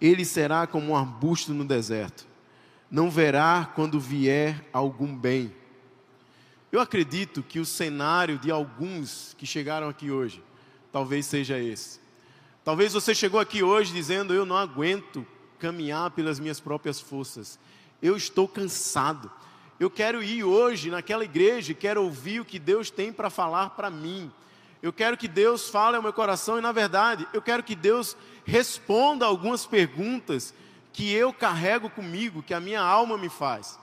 Ele 0.00 0.24
será 0.24 0.66
como 0.66 0.90
um 0.90 0.96
arbusto 0.96 1.54
no 1.54 1.64
deserto, 1.64 2.26
não 2.90 3.08
verá 3.08 3.70
quando 3.72 4.00
vier 4.00 4.68
algum 4.72 5.16
bem. 5.16 5.59
Eu 6.72 6.80
acredito 6.80 7.42
que 7.42 7.58
o 7.58 7.64
cenário 7.64 8.38
de 8.38 8.48
alguns 8.48 9.34
que 9.36 9.44
chegaram 9.44 9.88
aqui 9.88 10.10
hoje, 10.12 10.42
talvez 10.92 11.26
seja 11.26 11.58
esse. 11.58 11.98
Talvez 12.64 12.92
você 12.92 13.12
chegou 13.12 13.40
aqui 13.40 13.60
hoje 13.60 13.92
dizendo: 13.92 14.32
Eu 14.32 14.46
não 14.46 14.56
aguento 14.56 15.26
caminhar 15.58 16.12
pelas 16.12 16.38
minhas 16.38 16.60
próprias 16.60 17.00
forças. 17.00 17.58
Eu 18.00 18.16
estou 18.16 18.46
cansado. 18.46 19.30
Eu 19.80 19.90
quero 19.90 20.22
ir 20.22 20.44
hoje 20.44 20.90
naquela 20.90 21.24
igreja 21.24 21.72
e 21.72 21.74
quero 21.74 22.04
ouvir 22.04 22.40
o 22.40 22.44
que 22.44 22.58
Deus 22.58 22.88
tem 22.88 23.12
para 23.12 23.30
falar 23.30 23.70
para 23.70 23.90
mim. 23.90 24.30
Eu 24.80 24.92
quero 24.92 25.16
que 25.16 25.26
Deus 25.26 25.68
fale 25.68 25.96
ao 25.96 26.02
meu 26.02 26.12
coração 26.12 26.56
e, 26.56 26.60
na 26.60 26.70
verdade, 26.70 27.26
eu 27.32 27.42
quero 27.42 27.64
que 27.64 27.74
Deus 27.74 28.16
responda 28.44 29.26
algumas 29.26 29.66
perguntas 29.66 30.54
que 30.92 31.12
eu 31.12 31.32
carrego 31.32 31.90
comigo, 31.90 32.42
que 32.42 32.54
a 32.54 32.60
minha 32.60 32.80
alma 32.80 33.18
me 33.18 33.28
faz. 33.28 33.78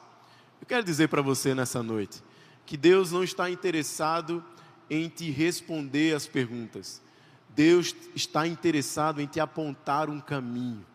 Eu 0.62 0.66
quero 0.66 0.84
dizer 0.84 1.10
para 1.10 1.22
você 1.22 1.54
nessa 1.54 1.84
noite 1.84 2.27
que 2.68 2.76
Deus 2.76 3.14
não 3.14 3.24
está 3.24 3.50
interessado 3.50 4.44
em 4.90 5.08
te 5.08 5.32
responder 5.32 6.14
as 6.14 6.28
perguntas. 6.28 7.02
Deus 7.56 7.96
está 8.14 8.46
interessado 8.46 9.22
em 9.22 9.26
te 9.26 9.40
apontar 9.40 10.10
um 10.10 10.20
caminho. 10.20 10.86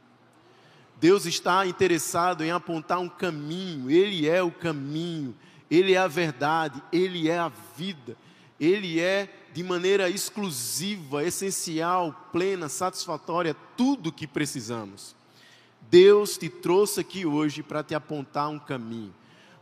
Deus 1.01 1.25
está 1.27 1.67
interessado 1.67 2.45
em 2.45 2.51
apontar 2.53 3.01
um 3.01 3.09
caminho, 3.09 3.91
Ele 3.91 4.29
é 4.29 4.41
o 4.43 4.53
caminho, 4.53 5.35
Ele 5.69 5.95
é 5.95 5.99
a 5.99 6.07
verdade, 6.07 6.81
Ele 6.93 7.29
é 7.29 7.39
a 7.39 7.51
vida, 7.77 8.17
Ele 8.61 9.01
é 9.01 9.29
de 9.53 9.65
maneira 9.65 10.09
exclusiva, 10.09 11.25
essencial, 11.25 12.29
plena, 12.31 12.69
satisfatória, 12.69 13.57
tudo 13.77 14.11
o 14.11 14.13
que 14.13 14.27
precisamos. 14.27 15.17
Deus 15.91 16.37
te 16.39 16.49
trouxe 16.49 17.01
aqui 17.01 17.27
hoje 17.27 17.63
para 17.63 17.83
te 17.83 17.95
apontar 17.95 18.49
um 18.49 18.59
caminho, 18.59 19.13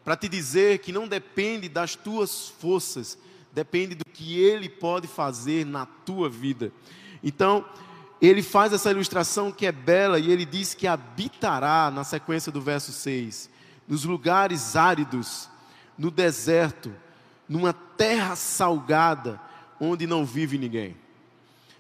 para 0.04 0.16
te 0.16 0.28
dizer 0.28 0.78
que 0.78 0.92
não 0.92 1.07
depende 1.07 1.69
das 1.69 1.95
tuas 1.95 2.49
forças, 2.49 3.19
depende 3.52 3.95
do 3.95 4.04
que 4.04 4.38
Ele 4.38 4.69
pode 4.69 5.07
fazer 5.07 5.66
na 5.66 5.87
tua 5.87 6.28
vida. 6.28 6.73
Então, 7.23 7.64
ele 8.21 8.42
faz 8.42 8.73
essa 8.73 8.90
ilustração 8.90 9.50
que 9.50 9.64
é 9.64 9.73
bela 9.73 10.19
e 10.19 10.30
ele 10.30 10.45
diz 10.45 10.75
que 10.75 10.87
habitará, 10.87 11.90
na 11.90 12.04
sequência 12.04 12.52
do 12.52 12.61
verso 12.61 12.92
6, 12.92 13.49
nos 13.89 14.04
lugares 14.04 14.76
áridos, 14.76 15.49
no 15.97 16.10
deserto, 16.10 16.93
numa 17.49 17.73
terra 17.73 18.36
salgada, 18.36 19.41
onde 19.80 20.06
não 20.06 20.25
vive 20.25 20.58
ninguém. 20.58 20.97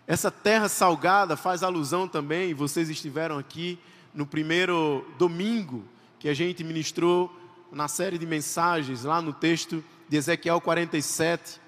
Essa 0.06 0.30
terra 0.30 0.68
salgada 0.68 1.36
faz 1.36 1.62
alusão 1.62 2.08
também, 2.08 2.54
vocês 2.54 2.88
estiveram 2.88 3.38
aqui 3.38 3.78
no 4.14 4.26
primeiro 4.26 5.06
domingo 5.18 5.84
que 6.18 6.28
a 6.28 6.34
gente 6.34 6.64
ministrou 6.64 7.34
na 7.72 7.88
série 7.88 8.18
de 8.18 8.26
mensagens, 8.26 9.04
lá 9.04 9.22
no 9.22 9.32
texto 9.32 9.84
de 10.08 10.16
Ezequiel 10.16 10.60
47, 10.60 11.60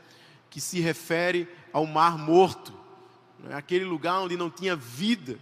que 0.51 0.61
se 0.61 0.81
refere 0.81 1.49
ao 1.73 1.87
Mar 1.87 2.19
Morto 2.19 2.83
né? 3.43 3.55
aquele 3.55 3.85
lugar 3.85 4.21
onde 4.21 4.37
não 4.37 4.51
tinha 4.51 4.77
vida. 4.77 5.39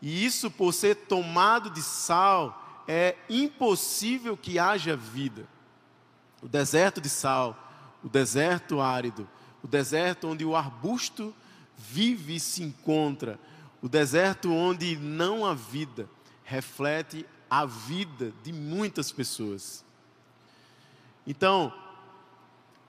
E 0.00 0.24
isso, 0.24 0.50
por 0.50 0.72
ser 0.72 0.94
tomado 0.94 1.70
de 1.70 1.82
sal, 1.82 2.84
é 2.86 3.16
impossível 3.28 4.36
que 4.36 4.58
haja 4.58 4.96
vida. 4.96 5.46
O 6.42 6.48
deserto 6.48 7.00
de 7.00 7.08
sal, 7.08 7.56
o 8.04 8.08
deserto 8.08 8.80
árido, 8.80 9.28
o 9.62 9.66
deserto 9.66 10.28
onde 10.28 10.44
o 10.44 10.54
arbusto 10.54 11.34
vive 11.76 12.36
e 12.36 12.40
se 12.40 12.62
encontra, 12.62 13.38
o 13.82 13.88
deserto 13.88 14.52
onde 14.52 14.96
não 14.96 15.44
há 15.44 15.54
vida, 15.54 16.08
reflete 16.44 17.26
a 17.50 17.64
vida 17.64 18.32
de 18.42 18.52
muitas 18.52 19.12
pessoas. 19.12 19.84
Então, 21.26 21.72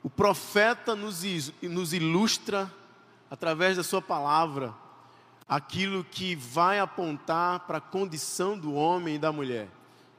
o 0.04 0.10
profeta 0.10 0.96
nos, 0.96 1.24
ilustra 1.94 2.72
através 3.30 3.78
da 3.78 3.84
Sua 3.84 4.02
palavra, 4.02 4.74
aquilo 5.48 6.04
que 6.04 6.36
vai 6.36 6.80
apontar 6.80 7.62
para 7.62 7.78
a 7.78 7.82
condição 7.82 8.58
do 8.58 8.74
homem 8.74 9.16
e 9.16 9.20
da 9.20 9.32
mulher 9.32 9.70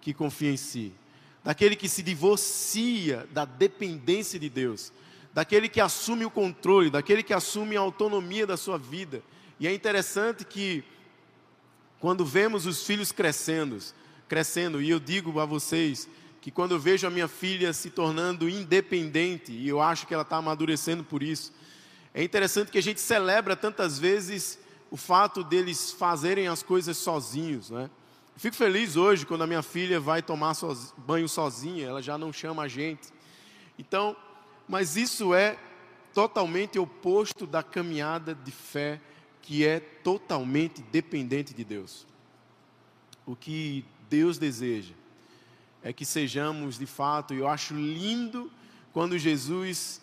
que 0.01 0.15
confia 0.15 0.51
em 0.51 0.57
si, 0.57 0.93
daquele 1.45 1.77
que 1.77 1.89
se 1.89 2.03
divorcia 2.03 3.29
da 3.31 3.45
dependência 3.45 4.39
de 4.39 4.49
Deus, 4.49 4.93
daquele 5.33 5.69
que 5.69 5.81
assume 5.81 6.25
o 6.25 6.31
controle, 6.31 6.91
daquele 6.91 7.23
que 7.23 7.35
assume 7.35 7.77
a 7.77 7.81
autonomia 7.81 8.47
da 8.47 8.57
sua 8.57 8.79
vida. 8.79 9.23
E 9.61 9.67
é 9.67 9.75
interessante 9.75 10.45
que 10.45 10.83
quando 12.01 12.25
vemos 12.25 12.65
os 12.65 12.83
filhos 12.85 13.13
crescendo, 13.13 13.79
crescendo, 14.29 14.81
e 14.81 14.91
eu 14.91 15.01
digo 15.01 15.41
a 15.41 15.47
vocês 15.47 16.09
que 16.41 16.51
quando 16.51 16.73
eu 16.73 16.79
vejo 16.79 17.07
a 17.07 17.11
minha 17.11 17.27
filha 17.27 17.73
se 17.73 17.91
tornando 17.91 18.49
independente, 18.49 19.53
e 19.53 19.69
eu 19.69 19.81
acho 19.81 20.07
que 20.07 20.15
ela 20.15 20.23
está 20.23 20.37
amadurecendo 20.37 21.03
por 21.03 21.23
isso, 21.23 21.53
é 22.15 22.23
interessante 22.23 22.71
que 22.71 22.79
a 22.79 22.83
gente 22.83 23.01
celebra 23.01 23.57
tantas 23.57 23.99
vezes 23.99 24.59
o 24.91 24.97
fato 24.97 25.43
deles 25.43 25.93
fazerem 25.93 26.49
as 26.49 26.63
coisas 26.63 26.97
sozinhos, 26.97 27.71
né? 27.71 27.91
fico 28.39 28.55
feliz 28.55 28.95
hoje 28.95 29.27
quando 29.27 29.43
a 29.43 29.47
minha 29.47 29.63
filha 29.63 29.99
vai 29.99 30.23
tomar 30.23 30.55
banho 30.99 31.29
sozinha, 31.29 31.87
ela 31.87 32.01
já 32.01 32.17
não 32.17 32.33
chama 32.33 32.63
a 32.63 32.69
gente. 32.69 33.09
Então, 33.77 34.17
mas 34.69 34.97
isso 34.97 35.35
é 35.35 35.59
totalmente 36.15 36.79
oposto 36.79 37.47
da 37.47 37.63
caminhada 37.63 38.35
de 38.35 38.53
fé 38.53 39.01
que 39.43 39.67
é 39.67 39.81
totalmente 39.81 40.83
dependente 40.83 41.53
de 41.53 41.65
Deus. 41.65 42.07
O 43.27 43.35
que 43.35 43.85
Deus 44.09 44.39
deseja 44.39 44.95
é 45.83 45.93
que 45.93 46.05
sejamos 46.05 46.79
de 46.79 46.87
fato, 46.87 47.33
e 47.33 47.39
eu 47.39 47.49
acho 47.49 47.75
lindo 47.75 48.51
quando 48.93 49.19
Jesus 49.19 50.01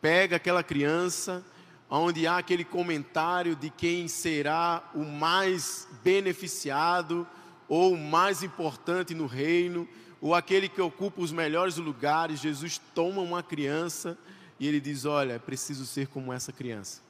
pega 0.00 0.36
aquela 0.36 0.62
criança, 0.62 1.44
onde 1.88 2.26
há 2.26 2.38
aquele 2.38 2.64
comentário 2.64 3.54
de 3.54 3.68
quem 3.70 4.08
será 4.08 4.88
o 4.94 5.04
mais 5.04 5.86
beneficiado 6.02 7.26
ou 7.68 7.94
o 7.94 7.98
mais 7.98 8.42
importante 8.42 9.14
no 9.14 9.26
reino, 9.26 9.88
ou 10.20 10.34
aquele 10.34 10.68
que 10.68 10.80
ocupa 10.80 11.20
os 11.20 11.32
melhores 11.32 11.76
lugares. 11.76 12.40
Jesus 12.40 12.80
toma 12.94 13.20
uma 13.20 13.42
criança 13.42 14.18
e 14.58 14.66
ele 14.66 14.80
diz: 14.80 15.04
Olha, 15.04 15.34
é 15.34 15.38
preciso 15.38 15.86
ser 15.86 16.08
como 16.08 16.32
essa 16.32 16.52
criança. 16.52 17.00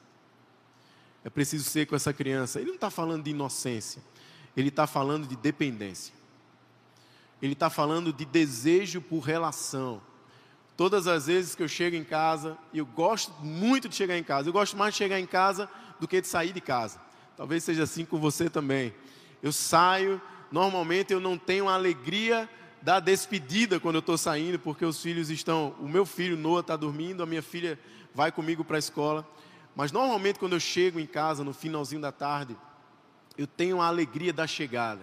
É 1.24 1.30
preciso 1.30 1.64
ser 1.64 1.86
com 1.86 1.96
essa 1.96 2.12
criança. 2.12 2.58
Ele 2.58 2.68
não 2.68 2.74
está 2.74 2.90
falando 2.90 3.22
de 3.22 3.30
inocência, 3.30 4.02
ele 4.56 4.68
está 4.68 4.86
falando 4.86 5.26
de 5.26 5.36
dependência. 5.36 6.19
Ele 7.42 7.54
está 7.54 7.70
falando 7.70 8.12
de 8.12 8.24
desejo 8.24 9.00
por 9.00 9.20
relação. 9.20 10.00
Todas 10.76 11.06
as 11.06 11.26
vezes 11.26 11.54
que 11.54 11.62
eu 11.62 11.68
chego 11.68 11.96
em 11.96 12.04
casa, 12.04 12.56
e 12.72 12.78
eu 12.78 12.86
gosto 12.86 13.32
muito 13.42 13.88
de 13.88 13.94
chegar 13.94 14.16
em 14.16 14.22
casa, 14.22 14.48
eu 14.48 14.52
gosto 14.52 14.76
mais 14.76 14.94
de 14.94 14.98
chegar 14.98 15.20
em 15.20 15.26
casa 15.26 15.68
do 15.98 16.08
que 16.08 16.20
de 16.20 16.26
sair 16.26 16.52
de 16.52 16.60
casa. 16.60 17.00
Talvez 17.36 17.64
seja 17.64 17.82
assim 17.82 18.04
com 18.04 18.18
você 18.18 18.48
também. 18.48 18.94
Eu 19.42 19.52
saio, 19.52 20.20
normalmente 20.50 21.12
eu 21.12 21.20
não 21.20 21.36
tenho 21.38 21.68
a 21.68 21.74
alegria 21.74 22.48
da 22.82 22.98
despedida 22.98 23.78
quando 23.78 23.96
eu 23.96 24.00
estou 24.00 24.16
saindo, 24.16 24.58
porque 24.58 24.84
os 24.84 25.02
filhos 25.02 25.30
estão. 25.30 25.74
O 25.80 25.88
meu 25.88 26.06
filho 26.06 26.36
Noah 26.36 26.60
está 26.60 26.76
dormindo, 26.76 27.22
a 27.22 27.26
minha 27.26 27.42
filha 27.42 27.78
vai 28.14 28.32
comigo 28.32 28.64
para 28.64 28.76
a 28.76 28.78
escola. 28.78 29.26
Mas 29.76 29.92
normalmente 29.92 30.38
quando 30.38 30.54
eu 30.54 30.60
chego 30.60 30.98
em 30.98 31.06
casa 31.06 31.44
no 31.44 31.52
finalzinho 31.52 32.00
da 32.00 32.12
tarde, 32.12 32.56
eu 33.36 33.46
tenho 33.46 33.80
a 33.80 33.86
alegria 33.86 34.32
da 34.32 34.46
chegada. 34.46 35.02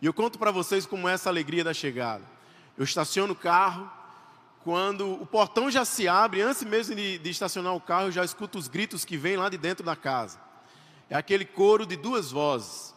E 0.00 0.06
eu 0.06 0.12
conto 0.12 0.38
para 0.38 0.50
vocês 0.50 0.84
como 0.86 1.08
é 1.08 1.12
essa 1.12 1.28
alegria 1.28 1.64
da 1.64 1.72
chegada. 1.72 2.22
Eu 2.76 2.84
estaciono 2.84 3.32
o 3.32 3.36
carro, 3.36 3.90
quando 4.62 5.12
o 5.12 5.24
portão 5.24 5.70
já 5.70 5.84
se 5.84 6.08
abre, 6.08 6.42
antes 6.42 6.62
mesmo 6.64 6.94
de, 6.94 7.18
de 7.18 7.30
estacionar 7.30 7.74
o 7.74 7.80
carro, 7.80 8.08
eu 8.08 8.12
já 8.12 8.24
escuto 8.24 8.58
os 8.58 8.68
gritos 8.68 9.04
que 9.04 9.16
vêm 9.16 9.36
lá 9.36 9.48
de 9.48 9.56
dentro 9.56 9.84
da 9.84 9.96
casa. 9.96 10.38
É 11.08 11.14
aquele 11.14 11.44
coro 11.44 11.86
de 11.86 11.96
duas 11.96 12.30
vozes. 12.30 12.94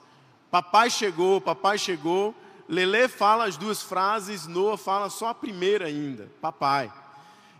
Papai 0.50 0.90
chegou, 0.90 1.40
papai 1.40 1.78
chegou, 1.78 2.36
Lele 2.68 3.08
fala 3.08 3.46
as 3.46 3.56
duas 3.56 3.82
frases, 3.82 4.48
Noah 4.48 4.78
fala 4.78 5.10
só 5.10 5.30
a 5.30 5.34
primeira 5.34 5.86
ainda, 5.86 6.32
papai. 6.42 6.92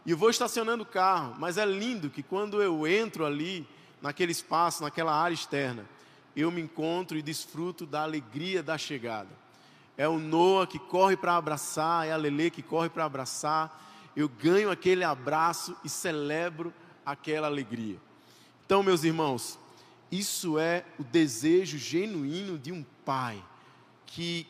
E 0.06 0.12
eu 0.12 0.18
vou 0.18 0.30
estacionando 0.30 0.84
o 0.84 0.88
carro, 0.88 1.36
mas 1.38 1.58
é 1.58 1.66
lindo 1.66 2.10
que 2.10 2.24
quando 2.24 2.62
eu 2.62 2.88
entro 2.88 3.26
ali, 3.26 3.68
naquele 4.02 4.32
espaço, 4.32 4.84
naquela 4.84 5.14
área 5.14 5.34
externa, 5.34 5.86
eu 6.36 6.52
me 6.52 6.62
encontro 6.62 7.18
e 7.18 7.22
desfruto 7.22 7.86
da 7.86 8.04
alegria 8.04 8.64
da 8.64 8.78
chegada. 8.78 9.30
É 9.98 10.08
o 10.08 10.18
Noah 10.18 10.66
que 10.66 10.80
corre 10.80 11.18
para 11.18 11.36
abraçar, 11.36 12.08
é 12.08 12.12
a 12.12 12.18
Lele 12.18 12.50
que 12.50 12.62
corre 12.62 12.90
para 12.90 13.06
abraçar. 13.06 14.12
Eu 14.16 14.30
ganho 14.30 14.72
aquele 14.72 15.04
abraço 15.04 15.76
e 15.84 15.90
celebro 15.90 16.74
aquela 17.06 17.48
alegria. 17.48 17.98
Então, 18.66 18.82
meus 18.82 19.04
irmãos, 19.04 19.60
isso 20.12 20.58
é 20.58 20.86
o 20.98 21.04
desejo 21.04 21.78
genuíno 21.78 22.58
de 22.58 22.72
um 22.72 22.86
pai 23.04 23.44
que 24.06 24.48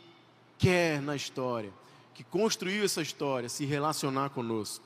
quer 0.57 1.01
na 1.01 1.15
história, 1.15 1.71
que 2.13 2.23
construiu 2.23 2.85
essa 2.85 3.01
história, 3.01 3.49
se 3.49 3.65
relacionar 3.65 4.29
conosco. 4.29 4.85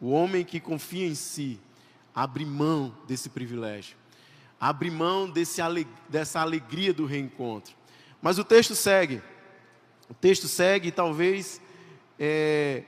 O 0.00 0.10
homem 0.10 0.44
que 0.44 0.60
confia 0.60 1.06
em 1.06 1.14
si 1.14 1.58
abre 2.14 2.44
mão 2.44 2.94
desse 3.06 3.28
privilégio, 3.28 3.96
abre 4.60 4.90
mão 4.90 5.28
desse, 5.28 5.60
dessa 6.08 6.40
alegria 6.40 6.92
do 6.92 7.06
reencontro. 7.06 7.74
Mas 8.20 8.38
o 8.38 8.44
texto 8.44 8.74
segue, 8.74 9.22
o 10.08 10.14
texto 10.14 10.48
segue 10.48 10.88
e 10.88 10.92
talvez 10.92 11.60
é, 12.18 12.84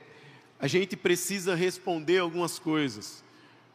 a 0.59 0.67
gente 0.67 0.95
precisa 0.95 1.55
responder 1.55 2.19
algumas 2.19 2.57
coisas. 2.57 3.23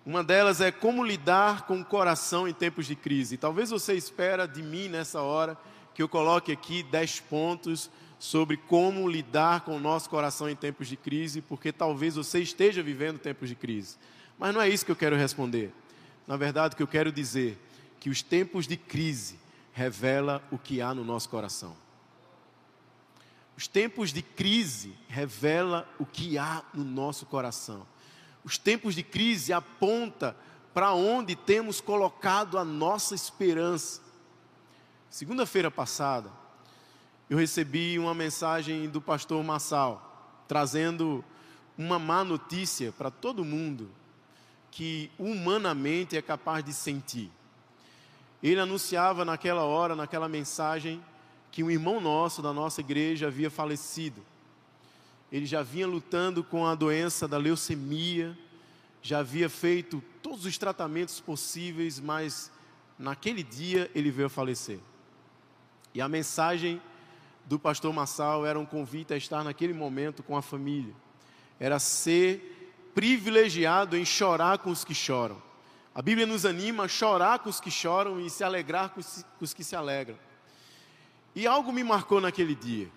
Uma 0.05 0.25
delas 0.25 0.61
é 0.61 0.73
como 0.73 1.05
lidar 1.05 1.67
com 1.67 1.81
o 1.81 1.85
coração 1.85 2.49
em 2.49 2.53
tempos 2.53 2.87
de 2.87 2.97
crise. 2.97 3.37
Talvez 3.37 3.71
você 3.71 3.95
espera 3.95 4.47
de 4.47 4.63
mim 4.63 4.89
nessa 4.89 5.21
hora 5.21 5.57
que 5.95 6.03
eu 6.03 6.09
coloque 6.09 6.51
aqui 6.51 6.83
dez 6.83 7.21
pontos 7.21 7.89
sobre 8.19 8.57
como 8.57 9.09
lidar 9.09 9.61
com 9.61 9.77
o 9.77 9.81
nosso 9.81 10.09
coração 10.11 10.49
em 10.49 10.57
tempos 10.57 10.89
de 10.89 10.97
crise, 10.97 11.41
porque 11.41 11.73
talvez 11.73 12.17
você 12.17 12.41
esteja 12.41 12.83
vivendo 12.83 13.19
tempos 13.19 13.49
de 13.49 13.55
crise. 13.55 13.97
Mas 14.39 14.55
não 14.55 14.61
é 14.61 14.69
isso 14.69 14.85
que 14.85 14.91
eu 14.91 14.97
quero 14.97 15.17
responder. 15.17 15.73
Na 16.27 16.37
verdade, 16.37 16.75
o 16.75 16.77
que 16.77 16.83
eu 16.83 16.89
quero 16.89 17.13
dizer 17.13 17.59
que 18.03 18.11
os 18.11 18.21
tempos 18.21 18.67
de 18.67 18.77
crise 18.77 19.39
revela 19.73 20.43
o 20.51 20.59
que 20.59 20.83
há 20.83 20.93
no 20.93 21.05
nosso 21.05 21.29
coração. 21.29 21.77
Os 23.57 23.69
tempos 23.69 24.13
de 24.13 24.21
crise 24.21 24.99
revela 25.07 25.89
o 26.01 26.05
que 26.05 26.37
há 26.37 26.65
no 26.75 26.83
nosso 26.83 27.25
coração. 27.27 27.87
Os 28.43 28.59
tempos 28.59 28.97
de 28.97 29.05
crise 29.05 29.53
aponta 29.53 30.37
para 30.75 30.93
onde 30.93 31.37
temos 31.37 31.81
colocado 31.81 32.59
a 32.59 32.65
nossa 32.65 33.15
esperança. 33.15 34.01
Segunda-feira 35.09 35.71
passada, 35.71 36.29
eu 37.31 37.39
recebi 37.39 38.01
uma 38.01 38.15
mensagem 38.15 38.89
do 38.89 39.01
pastor 39.01 39.45
Massal, 39.45 40.43
trazendo 40.49 41.25
uma 41.79 42.01
má 42.01 42.25
notícia 42.25 42.91
para 42.91 43.13
todo 43.13 43.45
mundo 43.45 43.89
que 44.73 45.09
humanamente 45.17 46.17
é 46.17 46.21
capaz 46.21 46.65
de 46.65 46.73
sentir. 46.73 47.31
Ele 48.43 48.61
anunciava 48.61 49.25
naquela 49.25 49.63
hora, 49.63 49.95
naquela 49.95 50.29
mensagem, 50.29 51.03
que 51.51 51.63
um 51.63 51.71
irmão 51.71 52.01
nosso 52.01 52.43
da 52.43 52.53
nossa 52.53 52.81
igreja 52.81 53.29
havia 53.29 53.51
falecido 53.51 54.23
ele 55.33 55.47
já 55.47 55.63
vinha 55.63 55.87
lutando 55.87 56.45
com 56.45 56.67
a 56.67 56.75
doença 56.75 57.27
da 57.27 57.39
leucemia, 57.39 58.39
já 59.01 59.21
havia 59.21 59.49
feito 59.49 60.05
todos 60.23 60.45
os 60.45 60.59
tratamentos 60.59 61.21
possíveis, 61.21 61.99
mas 61.99 62.53
naquele 62.99 63.43
dia 63.43 63.91
ele 63.95 64.11
veio 64.11 64.27
a 64.27 64.31
falecer. 64.31 64.79
E 65.95 66.03
a 66.03 66.09
mensagem 66.09 66.83
do 67.47 67.59
pastor 67.59 67.95
Massal 67.95 68.45
era 68.45 68.61
um 68.61 68.67
convite 68.67 69.15
a 69.15 69.17
estar 69.17 69.43
naquele 69.43 69.73
momento 69.73 70.23
com 70.23 70.37
a 70.37 70.43
família, 70.43 70.95
era 71.59 71.79
ser 71.79 72.91
privilegiado 72.95 73.97
em 73.97 74.05
chorar 74.05 74.59
com 74.59 74.71
os 74.71 74.85
que 74.85 74.95
choram. 74.95 75.41
A 75.95 76.01
Bíblia 76.01 76.27
nos 76.27 76.47
anima 76.47 76.85
a 76.85 76.89
chorar 76.89 77.41
com 77.41 77.51
os 77.51 77.61
que 77.61 77.71
choram 77.71 78.19
e 78.19 78.31
se 78.31 78.43
alegrar 78.43 78.91
com 78.91 79.01
os 79.45 79.53
que 79.53 79.63
se 79.63 79.77
alegram. 79.77 80.19
E 81.35 81.47
algo 81.47 81.71
me 81.71 81.85
marcou 81.85 82.21
naquele 82.21 82.55
dia. 82.55 82.91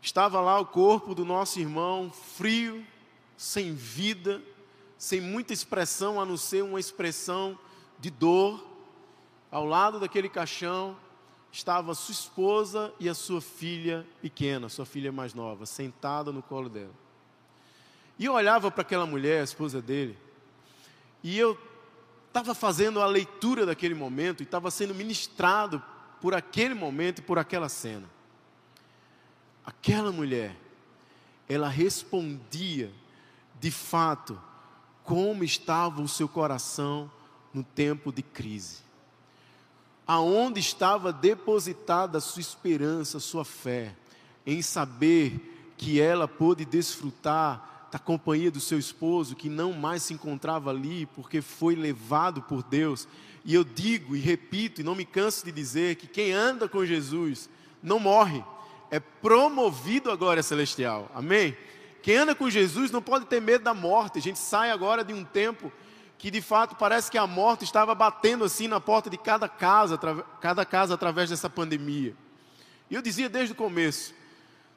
Estava 0.00 0.40
lá 0.40 0.58
o 0.58 0.66
corpo 0.66 1.14
do 1.14 1.24
nosso 1.24 1.58
irmão, 1.58 2.10
frio, 2.10 2.84
sem 3.36 3.72
vida, 3.72 4.42
sem 4.98 5.20
muita 5.20 5.52
expressão, 5.52 6.20
a 6.20 6.26
não 6.26 6.36
ser 6.36 6.62
uma 6.62 6.78
expressão 6.78 7.58
de 7.98 8.10
dor. 8.10 8.66
Ao 9.50 9.64
lado 9.64 9.98
daquele 10.00 10.28
caixão 10.28 10.96
estava 11.50 11.94
sua 11.94 12.12
esposa 12.12 12.92
e 12.98 13.08
a 13.08 13.14
sua 13.14 13.40
filha 13.40 14.06
pequena, 14.20 14.68
sua 14.68 14.84
filha 14.84 15.12
mais 15.12 15.32
nova, 15.32 15.64
sentada 15.64 16.30
no 16.30 16.42
colo 16.42 16.68
dela. 16.68 16.94
E 18.18 18.26
eu 18.26 18.34
olhava 18.34 18.70
para 18.70 18.82
aquela 18.82 19.06
mulher, 19.06 19.40
a 19.40 19.44
esposa 19.44 19.80
dele, 19.80 20.18
e 21.22 21.38
eu 21.38 21.58
estava 22.28 22.54
fazendo 22.54 23.00
a 23.00 23.06
leitura 23.06 23.66
daquele 23.66 23.94
momento 23.94 24.40
e 24.40 24.44
estava 24.44 24.70
sendo 24.70 24.94
ministrado 24.94 25.82
por 26.20 26.34
aquele 26.34 26.74
momento 26.74 27.18
e 27.18 27.22
por 27.22 27.38
aquela 27.38 27.68
cena 27.68 28.08
aquela 29.64 30.12
mulher, 30.12 30.56
ela 31.48 31.68
respondia 31.68 32.92
de 33.60 33.70
fato 33.70 34.40
como 35.04 35.44
estava 35.44 36.00
o 36.02 36.08
seu 36.08 36.28
coração 36.28 37.10
no 37.52 37.62
tempo 37.62 38.12
de 38.12 38.22
crise. 38.22 38.78
Aonde 40.06 40.60
estava 40.60 41.12
depositada 41.12 42.18
a 42.18 42.20
sua 42.20 42.40
esperança, 42.40 43.18
a 43.18 43.20
sua 43.20 43.44
fé, 43.44 43.94
em 44.44 44.60
saber 44.62 45.74
que 45.76 46.00
ela 46.00 46.26
pôde 46.26 46.64
desfrutar 46.64 47.71
da 47.92 47.98
companhia 47.98 48.50
do 48.50 48.58
seu 48.58 48.78
esposo, 48.78 49.36
que 49.36 49.50
não 49.50 49.74
mais 49.74 50.02
se 50.02 50.14
encontrava 50.14 50.70
ali, 50.70 51.04
porque 51.04 51.42
foi 51.42 51.74
levado 51.74 52.40
por 52.40 52.62
Deus. 52.62 53.06
E 53.44 53.54
eu 53.54 53.62
digo 53.62 54.16
e 54.16 54.18
repito, 54.18 54.80
e 54.80 54.84
não 54.84 54.94
me 54.94 55.04
canso 55.04 55.44
de 55.44 55.52
dizer, 55.52 55.96
que 55.96 56.06
quem 56.06 56.32
anda 56.32 56.66
com 56.66 56.86
Jesus 56.86 57.50
não 57.82 58.00
morre, 58.00 58.42
é 58.90 58.98
promovido 58.98 60.10
à 60.10 60.16
glória 60.16 60.42
celestial. 60.42 61.10
Amém? 61.14 61.54
Quem 62.02 62.16
anda 62.16 62.34
com 62.34 62.48
Jesus 62.48 62.90
não 62.90 63.02
pode 63.02 63.26
ter 63.26 63.42
medo 63.42 63.62
da 63.62 63.74
morte. 63.74 64.18
A 64.18 64.22
gente 64.22 64.38
sai 64.38 64.70
agora 64.70 65.04
de 65.04 65.12
um 65.12 65.22
tempo 65.22 65.70
que 66.16 66.30
de 66.30 66.40
fato 66.40 66.74
parece 66.76 67.10
que 67.10 67.18
a 67.18 67.26
morte 67.26 67.64
estava 67.64 67.94
batendo 67.94 68.42
assim 68.42 68.68
na 68.68 68.80
porta 68.80 69.10
de 69.10 69.18
cada 69.18 69.50
casa, 69.50 69.98
cada 70.40 70.64
casa 70.64 70.94
através 70.94 71.28
dessa 71.28 71.50
pandemia. 71.50 72.16
E 72.90 72.94
eu 72.94 73.02
dizia 73.02 73.28
desde 73.28 73.52
o 73.52 73.56
começo: 73.56 74.14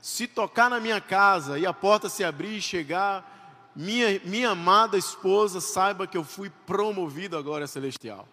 se 0.06 0.28
tocar 0.28 0.70
na 0.70 0.80
minha 0.80 1.02
casa 1.02 1.58
e 1.58 1.66
a 1.66 1.74
porta 1.74 2.08
se 2.10 2.24
abrir 2.24 2.58
e 2.58 2.62
chegar, 2.62 3.72
minha, 3.76 4.22
minha 4.24 4.52
amada 4.52 5.00
esposa 5.00 5.60
saiba 5.60 6.06
que 6.06 6.16
eu 6.16 6.24
fui 6.24 6.52
promovido 6.68 7.44
glória 7.44 7.66
celestial. 7.66 8.28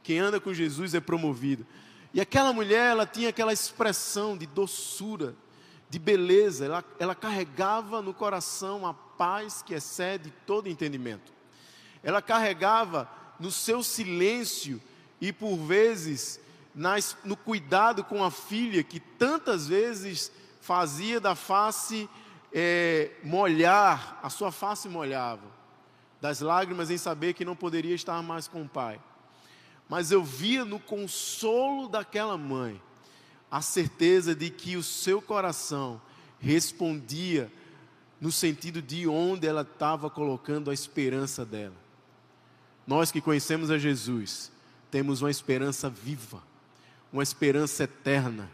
Quem 0.00 0.20
anda 0.20 0.38
com 0.38 0.54
Jesus 0.54 0.94
é 0.94 1.00
promovido. 1.00 1.66
E 2.14 2.20
aquela 2.20 2.52
mulher, 2.52 2.92
ela 2.92 3.04
tinha 3.04 3.30
aquela 3.30 3.52
expressão 3.52 4.36
de 4.36 4.46
doçura, 4.46 5.34
de 5.90 5.98
beleza, 5.98 6.66
ela, 6.66 6.84
ela 7.00 7.16
carregava 7.16 8.00
no 8.00 8.14
coração 8.14 8.86
a 8.86 8.94
paz 8.94 9.60
que 9.60 9.74
excede 9.74 10.32
todo 10.46 10.68
entendimento. 10.68 11.32
Ela 12.00 12.22
carregava 12.22 13.10
no 13.40 13.50
seu 13.50 13.82
silêncio 13.82 14.80
e 15.20 15.32
por 15.32 15.56
vezes 15.56 16.38
nas, 16.72 17.16
no 17.24 17.36
cuidado 17.36 18.04
com 18.04 18.22
a 18.22 18.30
filha, 18.30 18.84
que 18.84 19.00
tantas 19.00 19.66
vezes 19.66 20.30
fazia 20.68 21.18
da 21.18 21.34
face 21.34 22.08
é, 22.52 23.10
molhar, 23.24 24.20
a 24.22 24.28
sua 24.28 24.52
face 24.52 24.88
molhava, 24.88 25.46
das 26.20 26.40
lágrimas 26.40 26.90
em 26.90 26.98
saber 26.98 27.32
que 27.32 27.44
não 27.44 27.56
poderia 27.56 27.94
estar 27.94 28.22
mais 28.22 28.46
com 28.46 28.62
o 28.62 28.68
pai 28.68 29.00
mas 29.88 30.10
eu 30.10 30.22
via 30.22 30.64
no 30.64 30.78
consolo 30.78 31.88
daquela 31.88 32.36
mãe 32.36 32.80
a 33.50 33.62
certeza 33.62 34.34
de 34.34 34.50
que 34.50 34.76
o 34.76 34.82
seu 34.82 35.22
coração 35.22 36.00
respondia 36.38 37.50
no 38.20 38.30
sentido 38.30 38.82
de 38.82 39.08
onde 39.08 39.46
ela 39.46 39.62
estava 39.62 40.10
colocando 40.10 40.70
a 40.70 40.74
esperança 40.74 41.46
dela. 41.46 41.76
Nós 42.86 43.10
que 43.10 43.20
conhecemos 43.20 43.70
a 43.70 43.78
Jesus, 43.78 44.52
temos 44.90 45.22
uma 45.22 45.30
esperança 45.30 45.88
viva, 45.88 46.42
uma 47.10 47.22
esperança 47.22 47.84
eterna, 47.84 48.50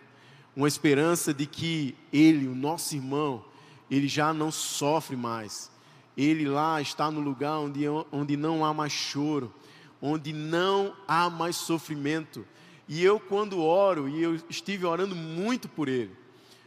uma 0.57 0.69
esperança 0.69 1.35
de 1.35 1.47
que 1.47 1.97
Ele, 2.13 2.47
o 2.47 2.55
nosso 2.55 2.95
irmão, 2.95 3.45
ele 3.91 4.09
já 4.09 4.33
não 4.33 4.51
sofre 4.51 5.17
mais. 5.17 5.71
Ele 6.17 6.47
lá 6.47 6.81
está 6.81 7.11
no 7.11 7.21
lugar 7.21 7.59
onde, 7.59 7.85
onde 8.13 8.37
não 8.37 8.65
há 8.65 8.73
mais 8.73 8.93
choro, 8.93 9.53
onde 10.01 10.33
não 10.33 10.95
há 11.07 11.29
mais 11.29 11.57
sofrimento. 11.57 12.47
E 12.89 13.03
eu, 13.03 13.19
quando 13.19 13.61
oro, 13.63 14.09
e 14.09 14.23
eu 14.23 14.37
estive 14.49 14.87
orando 14.87 15.15
muito 15.15 15.69
por 15.69 15.89
ele, 15.89 16.15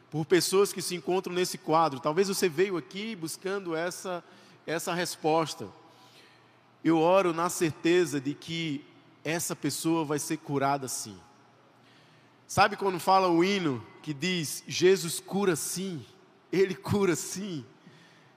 por 0.09 0.25
pessoas 0.25 0.73
que 0.73 0.81
se 0.81 0.95
encontram 0.95 1.33
nesse 1.33 1.57
quadro, 1.57 1.99
talvez 1.99 2.27
você 2.27 2.49
veio 2.49 2.77
aqui 2.77 3.15
buscando 3.15 3.75
essa, 3.75 4.23
essa 4.65 4.93
resposta. 4.93 5.67
Eu 6.83 6.99
oro 6.99 7.33
na 7.33 7.49
certeza 7.49 8.19
de 8.19 8.33
que 8.33 8.83
essa 9.23 9.55
pessoa 9.55 10.05
vai 10.05 10.19
ser 10.19 10.37
curada 10.37 10.87
sim. 10.87 11.17
Sabe 12.47 12.77
quando 12.77 12.99
fala 12.99 13.27
o 13.27 13.43
hino 13.43 13.85
que 14.01 14.13
diz: 14.13 14.63
Jesus 14.65 15.19
cura 15.19 15.55
sim, 15.55 16.03
Ele 16.51 16.73
cura 16.73 17.15
sim, 17.15 17.65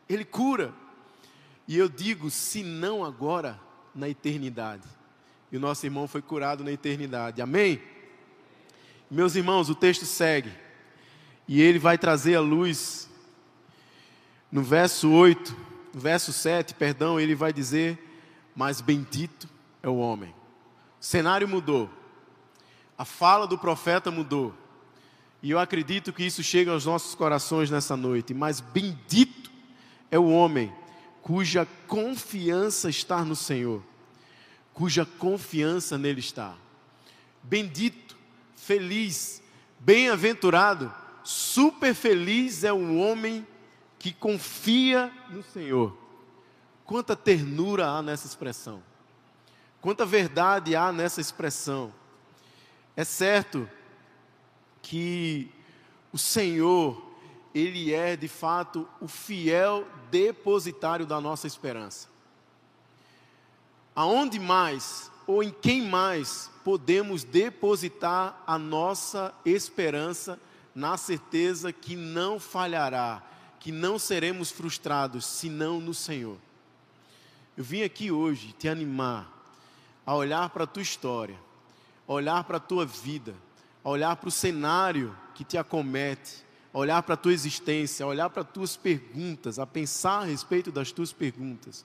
Ele 0.08 0.24
cura. 0.24 0.74
E 1.68 1.78
eu 1.78 1.88
digo, 1.88 2.28
se 2.30 2.64
não 2.64 3.04
agora, 3.04 3.60
na 3.94 4.08
eternidade. 4.08 4.82
E 5.52 5.56
o 5.56 5.60
nosso 5.60 5.86
irmão 5.86 6.08
foi 6.08 6.20
curado 6.20 6.64
na 6.64 6.72
eternidade. 6.72 7.40
Amém? 7.40 7.80
Meus 9.08 9.36
irmãos, 9.36 9.68
o 9.68 9.74
texto 9.74 10.04
segue. 10.04 10.52
E 11.46 11.60
ele 11.60 11.78
vai 11.78 11.96
trazer 11.96 12.34
a 12.34 12.40
luz 12.40 13.08
no 14.50 14.62
verso 14.62 15.10
8, 15.10 15.56
no 15.94 16.00
verso 16.00 16.32
7, 16.32 16.74
perdão, 16.74 17.20
ele 17.20 17.34
vai 17.34 17.52
dizer: 17.52 17.98
Mas 18.54 18.80
bendito 18.80 19.48
é 19.82 19.88
o 19.88 19.96
homem. 19.96 20.34
O 21.00 21.04
cenário 21.04 21.46
mudou. 21.46 21.88
A 23.00 23.04
fala 23.06 23.46
do 23.46 23.56
profeta 23.56 24.10
mudou. 24.10 24.52
E 25.42 25.50
eu 25.50 25.58
acredito 25.58 26.12
que 26.12 26.22
isso 26.22 26.42
chega 26.42 26.70
aos 26.70 26.84
nossos 26.84 27.14
corações 27.14 27.70
nessa 27.70 27.96
noite. 27.96 28.34
Mas 28.34 28.60
bendito 28.60 29.50
é 30.10 30.18
o 30.18 30.28
homem 30.28 30.70
cuja 31.22 31.66
confiança 31.86 32.90
está 32.90 33.24
no 33.24 33.34
Senhor, 33.34 33.82
cuja 34.74 35.06
confiança 35.06 35.96
nele 35.96 36.20
está. 36.20 36.54
Bendito, 37.42 38.18
feliz, 38.54 39.42
bem-aventurado, 39.78 40.92
super 41.24 41.94
feliz 41.94 42.64
é 42.64 42.72
o 42.74 42.96
homem 42.98 43.46
que 43.98 44.12
confia 44.12 45.10
no 45.30 45.42
Senhor. 45.42 45.96
Quanta 46.84 47.16
ternura 47.16 47.88
há 47.88 48.02
nessa 48.02 48.26
expressão, 48.26 48.82
quanta 49.80 50.04
verdade 50.04 50.76
há 50.76 50.92
nessa 50.92 51.22
expressão. 51.22 51.98
É 52.96 53.04
certo 53.04 53.68
que 54.82 55.50
o 56.12 56.18
Senhor, 56.18 57.02
Ele 57.54 57.94
é 57.94 58.16
de 58.16 58.28
fato 58.28 58.88
o 59.00 59.08
fiel 59.08 59.86
depositário 60.10 61.06
da 61.06 61.20
nossa 61.20 61.46
esperança. 61.46 62.08
Aonde 63.94 64.38
mais 64.38 65.10
ou 65.26 65.42
em 65.42 65.50
quem 65.50 65.82
mais 65.82 66.50
podemos 66.64 67.22
depositar 67.22 68.42
a 68.46 68.58
nossa 68.58 69.34
esperança 69.44 70.38
na 70.74 70.96
certeza 70.96 71.72
que 71.72 71.96
não 71.96 72.40
falhará, 72.40 73.22
que 73.58 73.70
não 73.70 73.98
seremos 73.98 74.50
frustrados, 74.50 75.24
senão 75.26 75.80
no 75.80 75.94
Senhor? 75.94 76.36
Eu 77.56 77.64
vim 77.64 77.82
aqui 77.82 78.10
hoje 78.10 78.54
te 78.58 78.68
animar 78.68 79.30
a 80.06 80.14
olhar 80.14 80.48
para 80.50 80.64
a 80.64 80.66
tua 80.66 80.82
história, 80.82 81.38
olhar 82.12 82.42
para 82.42 82.56
a 82.56 82.60
tua 82.60 82.84
vida, 82.84 83.36
olhar 83.84 84.16
para 84.16 84.28
o 84.28 84.32
cenário 84.32 85.16
que 85.32 85.44
te 85.44 85.56
acomete, 85.56 86.44
olhar 86.72 87.00
para 87.04 87.14
a 87.14 87.16
tua 87.16 87.32
existência, 87.32 88.04
olhar 88.04 88.28
para 88.30 88.42
as 88.42 88.48
tuas 88.50 88.76
perguntas, 88.76 89.60
a 89.60 89.66
pensar 89.66 90.22
a 90.22 90.24
respeito 90.24 90.72
das 90.72 90.90
tuas 90.90 91.12
perguntas 91.12 91.84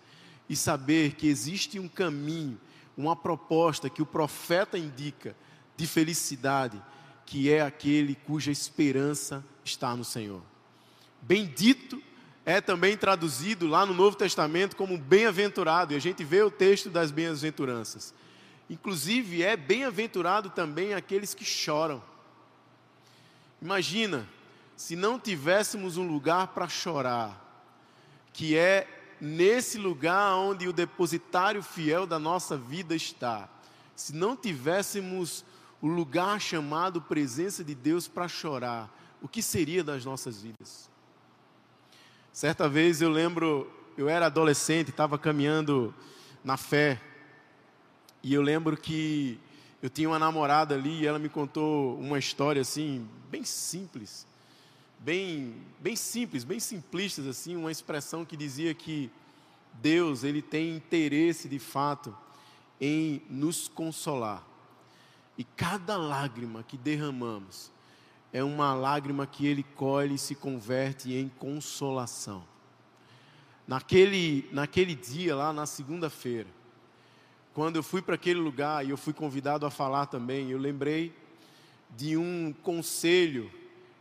e 0.50 0.56
saber 0.56 1.14
que 1.14 1.28
existe 1.28 1.78
um 1.78 1.88
caminho, 1.88 2.60
uma 2.98 3.16
proposta 3.16 3.88
que 3.88 4.02
o 4.02 4.06
profeta 4.06 4.80
indica 4.80 5.36
de 5.78 5.86
felicidade, 5.86 6.82
que 7.24 7.52
é 7.52 7.62
aquele 7.62 8.16
cuja 8.16 8.50
esperança 8.50 9.46
está 9.64 9.96
no 9.96 10.04
Senhor. 10.04 10.42
Bendito 11.22 12.02
é 12.44 12.60
também 12.60 12.98
traduzido 12.98 13.68
lá 13.68 13.86
no 13.86 13.94
Novo 13.94 14.18
Testamento 14.18 14.76
como 14.76 14.98
bem-aventurado, 14.98 15.94
e 15.94 15.96
a 15.96 16.02
gente 16.02 16.24
vê 16.24 16.42
o 16.42 16.50
texto 16.50 16.90
das 16.90 17.12
bem-aventuranças. 17.12 18.12
Inclusive, 18.70 19.44
é 19.44 19.56
bem-aventurado 19.56 20.50
também 20.50 20.94
aqueles 20.94 21.34
que 21.34 21.46
choram. 21.46 22.02
Imagina 23.62 24.28
se 24.76 24.96
não 24.96 25.20
tivéssemos 25.20 25.98
um 25.98 26.08
lugar 26.08 26.48
para 26.48 26.68
chorar, 26.68 27.42
que 28.34 28.58
é 28.58 28.88
nesse 29.22 29.78
lugar 29.78 30.36
onde 30.36 30.68
o 30.68 30.74
depositário 30.74 31.64
fiel 31.64 32.06
da 32.06 32.20
nossa 32.20 32.58
vida 32.58 32.96
está, 32.96 33.50
se 33.96 34.14
não 34.14 34.36
tivéssemos 34.36 35.46
o 35.82 35.88
lugar 35.88 36.42
chamado 36.42 37.02
presença 37.02 37.64
de 37.64 37.74
Deus 37.74 38.08
para 38.08 38.28
chorar, 38.28 38.94
o 39.22 39.28
que 39.28 39.42
seria 39.42 39.84
das 39.84 40.04
nossas 40.04 40.42
vidas? 40.42 40.90
Certa 42.34 42.68
vez 42.68 43.02
eu 43.02 43.10
lembro, 43.10 43.72
eu 43.98 44.10
era 44.10 44.26
adolescente, 44.26 44.90
estava 44.90 45.18
caminhando 45.18 45.96
na 46.44 46.58
fé, 46.58 47.02
e 48.26 48.34
eu 48.34 48.42
lembro 48.42 48.76
que 48.76 49.40
eu 49.82 49.90
tinha 49.90 50.10
uma 50.10 50.20
namorada 50.20 50.76
ali 50.76 51.02
e 51.02 51.08
ela 51.08 51.20
me 51.20 51.30
contou 51.30 51.98
uma 51.98 52.20
história 52.20 52.62
assim, 52.62 53.08
bem 53.30 53.46
simples 53.46 54.26
bem, 55.06 55.54
bem 55.80 55.96
simples, 55.96 56.44
bem 56.44 56.60
simplistas 56.60 57.28
assim, 57.28 57.56
uma 57.56 57.72
expressão 57.72 58.26
que 58.26 58.36
dizia 58.36 58.74
que 58.74 59.12
Deus 59.74 60.24
ele 60.24 60.42
tem 60.42 60.76
interesse 60.76 61.48
de 61.48 61.60
fato 61.60 62.16
em 62.82 63.22
nos 63.30 63.68
consolar. 63.68 64.44
E 65.38 65.44
cada 65.44 65.96
lágrima 65.96 66.64
que 66.64 66.76
derramamos 66.76 67.72
é 68.34 68.44
uma 68.44 68.74
lágrima 68.74 69.28
que 69.28 69.46
ele 69.46 69.62
colhe 69.62 70.16
e 70.16 70.20
se 70.20 70.34
converte 70.34 71.14
em 71.14 71.30
consolação. 71.30 72.44
Naquele, 73.68 74.50
naquele 74.52 74.96
dia 74.96 75.36
lá 75.36 75.54
na 75.54 75.68
segunda-feira, 75.68 76.50
quando 77.56 77.78
eu 77.78 77.84
fui 77.84 78.02
para 78.02 78.16
aquele 78.16 78.42
lugar 78.42 78.86
e 78.86 78.90
eu 78.90 78.98
fui 78.98 79.14
convidado 79.14 79.66
a 79.66 79.72
falar 79.72 80.08
também, 80.08 80.52
eu 80.52 80.58
lembrei 80.58 81.16
de 81.96 82.18
um 82.18 82.54
conselho 82.62 83.50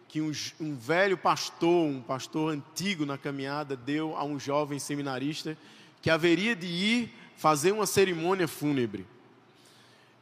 que 0.08 0.20
um, 0.20 0.32
um, 0.60 0.74
velho 0.74 1.16
pastor, 1.16 1.86
um 1.86 2.02
pastor 2.02 2.52
antigo 2.52 3.06
na 3.06 3.16
caminhada, 3.16 3.76
deu 3.76 4.16
a 4.16 4.24
um 4.24 4.40
jovem 4.40 4.80
seminarista 4.80 5.56
que 6.02 6.10
haveria 6.10 6.56
de 6.56 6.66
ir 6.66 7.14
fazer 7.36 7.70
uma 7.70 7.86
cerimônia 7.86 8.48
fúnebre. 8.48 9.06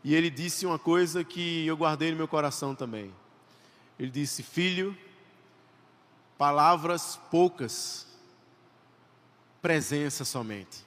E 0.05 0.15
ele 0.15 0.29
disse 0.29 0.67
uma 0.67 0.79
coisa 0.79 1.25
que 1.25 1.67
eu 1.67 1.75
guardei 1.75 2.11
no 2.11 2.19
meu 2.19 2.29
coração 2.29 2.75
também. 2.75 3.11
Ele 3.99 4.11
disse: 4.11 4.43
Filho, 4.43 4.95
palavras 6.37 7.19
poucas, 7.31 8.07
presença 9.63 10.23
somente. 10.23 10.85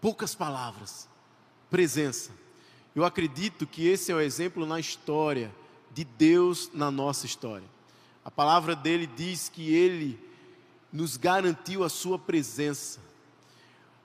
Poucas 0.00 0.34
palavras, 0.34 1.11
presença. 1.72 2.30
Eu 2.94 3.02
acredito 3.02 3.66
que 3.66 3.88
esse 3.88 4.12
é 4.12 4.14
o 4.14 4.20
exemplo 4.20 4.66
na 4.66 4.78
história 4.78 5.50
de 5.90 6.04
Deus 6.04 6.70
na 6.74 6.90
nossa 6.90 7.24
história. 7.24 7.66
A 8.22 8.30
palavra 8.30 8.76
dele 8.76 9.06
diz 9.06 9.48
que 9.48 9.74
ele 9.74 10.20
nos 10.92 11.16
garantiu 11.16 11.82
a 11.82 11.88
sua 11.88 12.18
presença. 12.18 13.00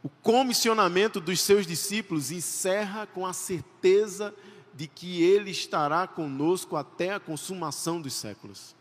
O 0.02 0.08
comissionamento 0.08 1.20
dos 1.20 1.42
seus 1.42 1.68
discípulos 1.68 2.32
encerra 2.32 3.06
com 3.06 3.26
a 3.26 3.34
certeza 3.34 4.34
de 4.74 4.88
que 4.88 5.22
ele 5.22 5.52
estará 5.52 6.08
conosco 6.08 6.78
até 6.78 7.12
a 7.12 7.20
consumação 7.20 8.00
dos 8.00 8.14
séculos. 8.14 8.74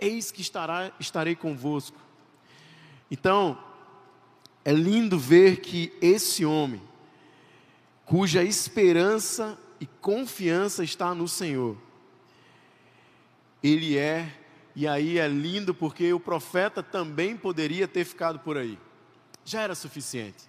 Eis 0.00 0.32
que 0.32 0.40
estará, 0.40 0.90
estarei 0.98 1.36
convosco. 1.36 1.96
Então, 3.08 3.56
é 4.64 4.72
lindo 4.72 5.16
ver 5.16 5.60
que 5.60 5.92
esse 6.02 6.44
homem, 6.44 6.82
cuja 8.04 8.42
esperança 8.42 9.58
e 9.80 9.86
confiança 9.86 10.84
está 10.84 11.14
no 11.14 11.26
Senhor, 11.26 11.76
ele 13.62 13.96
é 13.96 14.40
e 14.76 14.88
aí 14.88 15.18
é 15.18 15.28
lindo 15.28 15.72
porque 15.72 16.12
o 16.12 16.18
profeta 16.18 16.82
também 16.82 17.36
poderia 17.36 17.86
ter 17.86 18.04
ficado 18.04 18.40
por 18.40 18.56
aí. 18.56 18.78
Já 19.44 19.62
era 19.62 19.74
suficiente. 19.74 20.44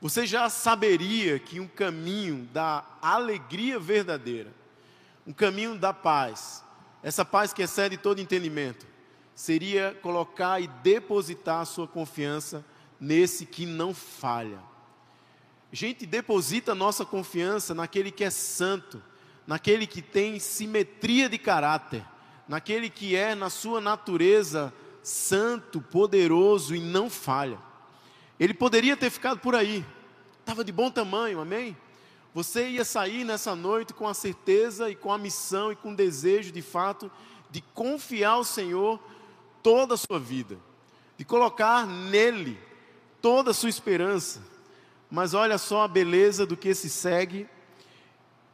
Você 0.00 0.24
já 0.24 0.48
saberia 0.48 1.38
que 1.38 1.58
um 1.58 1.66
caminho 1.66 2.48
da 2.52 2.84
alegria 3.02 3.78
verdadeira, 3.78 4.52
um 5.26 5.32
caminho 5.32 5.76
da 5.76 5.92
paz, 5.92 6.64
essa 7.02 7.24
paz 7.24 7.52
que 7.52 7.62
excede 7.62 7.96
todo 7.96 8.20
entendimento, 8.20 8.86
seria 9.34 9.96
colocar 10.00 10.60
e 10.60 10.68
depositar 10.68 11.60
a 11.60 11.64
sua 11.64 11.88
confiança 11.88 12.64
nesse 13.00 13.44
que 13.44 13.66
não 13.66 13.92
falha. 13.92 14.69
A 15.72 15.76
gente 15.76 16.04
deposita 16.06 16.74
nossa 16.74 17.04
confiança 17.04 17.74
naquele 17.74 18.10
que 18.10 18.24
é 18.24 18.30
santo, 18.30 19.02
naquele 19.46 19.86
que 19.86 20.02
tem 20.02 20.38
simetria 20.38 21.28
de 21.28 21.38
caráter 21.38 22.04
naquele 22.50 22.90
que 22.90 23.14
é, 23.14 23.36
na 23.36 23.48
sua 23.48 23.80
natureza, 23.80 24.74
santo, 25.04 25.80
poderoso 25.80 26.74
e 26.74 26.80
não 26.80 27.08
falha. 27.08 27.56
Ele 28.40 28.52
poderia 28.52 28.96
ter 28.96 29.08
ficado 29.08 29.38
por 29.38 29.54
aí, 29.54 29.86
estava 30.40 30.64
de 30.64 30.72
bom 30.72 30.90
tamanho, 30.90 31.38
amém? 31.38 31.76
Você 32.34 32.70
ia 32.70 32.84
sair 32.84 33.22
nessa 33.22 33.54
noite 33.54 33.94
com 33.94 34.08
a 34.08 34.14
certeza 34.14 34.90
e 34.90 34.96
com 34.96 35.12
a 35.12 35.18
missão 35.18 35.70
e 35.70 35.76
com 35.76 35.92
o 35.92 35.96
desejo, 35.96 36.50
de 36.50 36.60
fato, 36.60 37.08
de 37.52 37.60
confiar 37.60 38.32
ao 38.32 38.42
Senhor 38.42 38.98
toda 39.62 39.94
a 39.94 39.96
sua 39.96 40.18
vida, 40.18 40.58
de 41.16 41.24
colocar 41.24 41.86
nele 41.86 42.58
toda 43.22 43.52
a 43.52 43.54
sua 43.54 43.68
esperança. 43.68 44.42
Mas 45.10 45.34
olha 45.34 45.58
só 45.58 45.82
a 45.82 45.88
beleza 45.88 46.46
do 46.46 46.56
que 46.56 46.74
se 46.74 46.88
segue 46.88 47.48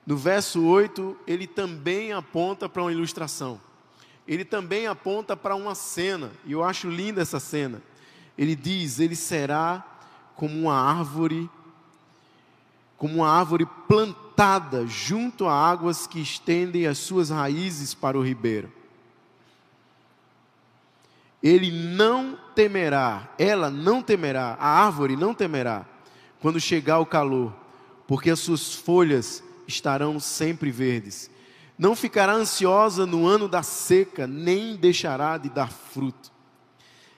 No 0.07 0.17
verso 0.17 0.65
8, 0.65 1.17
ele 1.27 1.47
também 1.47 2.13
aponta 2.13 2.69
para 2.69 2.83
uma 2.83 2.93
ilustração. 2.93 3.61
Ele 4.27 4.45
também 4.45 4.87
aponta 4.87 5.37
para 5.37 5.55
uma 5.55 5.75
cena, 5.75 6.31
e 6.45 6.53
eu 6.53 6.63
acho 6.65 6.89
linda 6.89 7.23
essa 7.23 7.41
cena. 7.41 7.83
Ele 8.39 8.55
diz: 8.55 8.99
Ele 9.01 9.17
será 9.17 9.85
como 10.37 10.57
uma 10.59 10.75
árvore, 10.75 11.51
como 12.97 13.17
uma 13.17 13.29
árvore 13.29 13.67
plantada 13.89 14.87
junto 14.87 15.47
a 15.47 15.53
águas 15.53 16.07
que 16.07 16.21
estendem 16.21 16.87
as 16.87 16.99
suas 16.99 17.31
raízes 17.31 17.95
para 17.95 18.19
o 18.19 18.25
ribeiro. 18.25 18.73
Ele 21.43 21.71
não 21.71 22.39
temerá, 22.55 23.29
ela 23.39 23.71
não 23.71 24.03
temerá, 24.03 24.57
a 24.59 24.85
árvore 24.85 25.17
não 25.17 25.33
temerá, 25.33 25.87
quando 26.41 26.61
chegar 26.61 26.99
o 26.99 27.07
calor, 27.07 27.55
porque 28.07 28.31
as 28.31 28.41
suas 28.41 28.75
folhas 28.75 29.43
estarão 29.67 30.21
sempre 30.21 30.71
verdes. 30.71 31.31
Não 31.79 31.95
ficará 31.95 32.33
ansiosa 32.33 33.05
no 33.05 33.27
ano 33.27 33.49
da 33.49 33.63
seca, 33.63 34.27
nem 34.27 34.77
deixará 34.77 35.37
de 35.37 35.49
dar 35.49 35.71
fruto. 35.71 36.33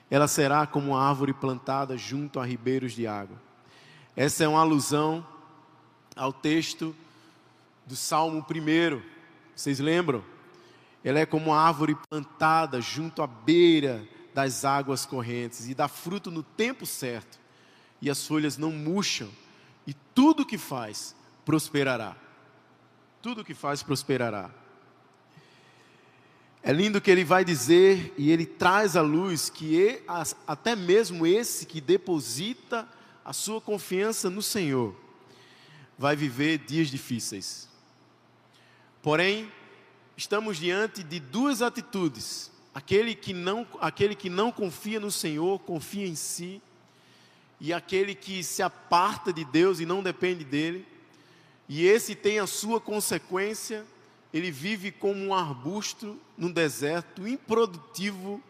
Ela 0.09 0.27
será 0.27 0.65
como 0.65 0.91
uma 0.91 1.01
árvore 1.01 1.33
plantada 1.33 1.97
junto 1.97 2.39
a 2.39 2.45
ribeiros 2.45 2.93
de 2.93 3.05
água. 3.05 3.39
Essa 4.15 4.43
é 4.43 4.47
uma 4.47 4.59
alusão 4.59 5.25
ao 6.15 6.33
texto 6.33 6.95
do 7.85 7.95
Salmo 7.95 8.45
1. 8.49 9.01
Vocês 9.55 9.79
lembram? 9.79 10.23
Ela 11.03 11.19
é 11.19 11.25
como 11.25 11.51
uma 11.51 11.59
árvore 11.59 11.95
plantada 12.09 12.81
junto 12.81 13.21
à 13.21 13.27
beira 13.27 14.05
das 14.33 14.65
águas 14.65 15.05
correntes 15.05 15.69
e 15.69 15.73
dá 15.73 15.87
fruto 15.87 16.29
no 16.29 16.43
tempo 16.43 16.85
certo. 16.85 17.39
E 18.01 18.09
as 18.09 18.25
folhas 18.25 18.57
não 18.57 18.71
murcham, 18.71 19.29
e 19.85 19.93
tudo 20.13 20.45
que 20.45 20.57
faz 20.57 21.15
prosperará 21.43 22.15
tudo 23.21 23.43
que 23.43 23.53
faz 23.53 23.83
prosperará. 23.83 24.49
É 26.61 26.71
lindo 26.71 27.01
que 27.01 27.09
ele 27.09 27.23
vai 27.23 27.43
dizer 27.43 28.13
e 28.17 28.31
ele 28.31 28.45
traz 28.45 28.95
à 28.95 29.01
luz 29.01 29.49
que 29.49 30.01
até 30.45 30.75
mesmo 30.75 31.25
esse 31.25 31.65
que 31.65 31.79
deposita 31.79 32.87
a 33.23 33.31
sua 33.31 33.61
confiança 33.61 34.29
no 34.29 34.41
Senhor 34.41 34.95
vai 35.97 36.15
viver 36.15 36.59
dias 36.59 36.89
difíceis. 36.89 37.67
Porém, 39.01 39.51
estamos 40.17 40.57
diante 40.57 41.03
de 41.03 41.19
duas 41.19 41.61
atitudes. 41.61 42.51
Aquele 42.73 43.15
que 43.15 43.33
não, 43.33 43.65
aquele 43.81 44.15
que 44.15 44.29
não 44.29 44.51
confia 44.51 44.99
no 44.99 45.11
Senhor, 45.11 45.59
confia 45.59 46.07
em 46.07 46.15
si, 46.15 46.61
e 47.59 47.73
aquele 47.73 48.15
que 48.15 48.43
se 48.43 48.61
aparta 48.61 49.33
de 49.33 49.43
Deus 49.43 49.79
e 49.79 49.85
não 49.85 50.01
depende 50.01 50.43
dele, 50.43 50.85
e 51.67 51.85
esse 51.85 52.15
tem 52.15 52.39
a 52.39 52.47
sua 52.47 52.81
consequência, 52.81 53.85
ele 54.33 54.49
vive 54.49 54.91
como 54.91 55.23
um 55.23 55.33
arbusto 55.33 56.19
no 56.35 56.51
deserto, 56.51 57.27
improdutivo. 57.27 58.41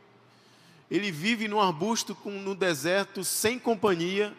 Ele 0.90 1.12
vive 1.12 1.48
no 1.48 1.60
arbusto 1.60 2.18
no 2.26 2.56
deserto 2.56 3.24
sem 3.26 3.60
companhia. 3.60 4.34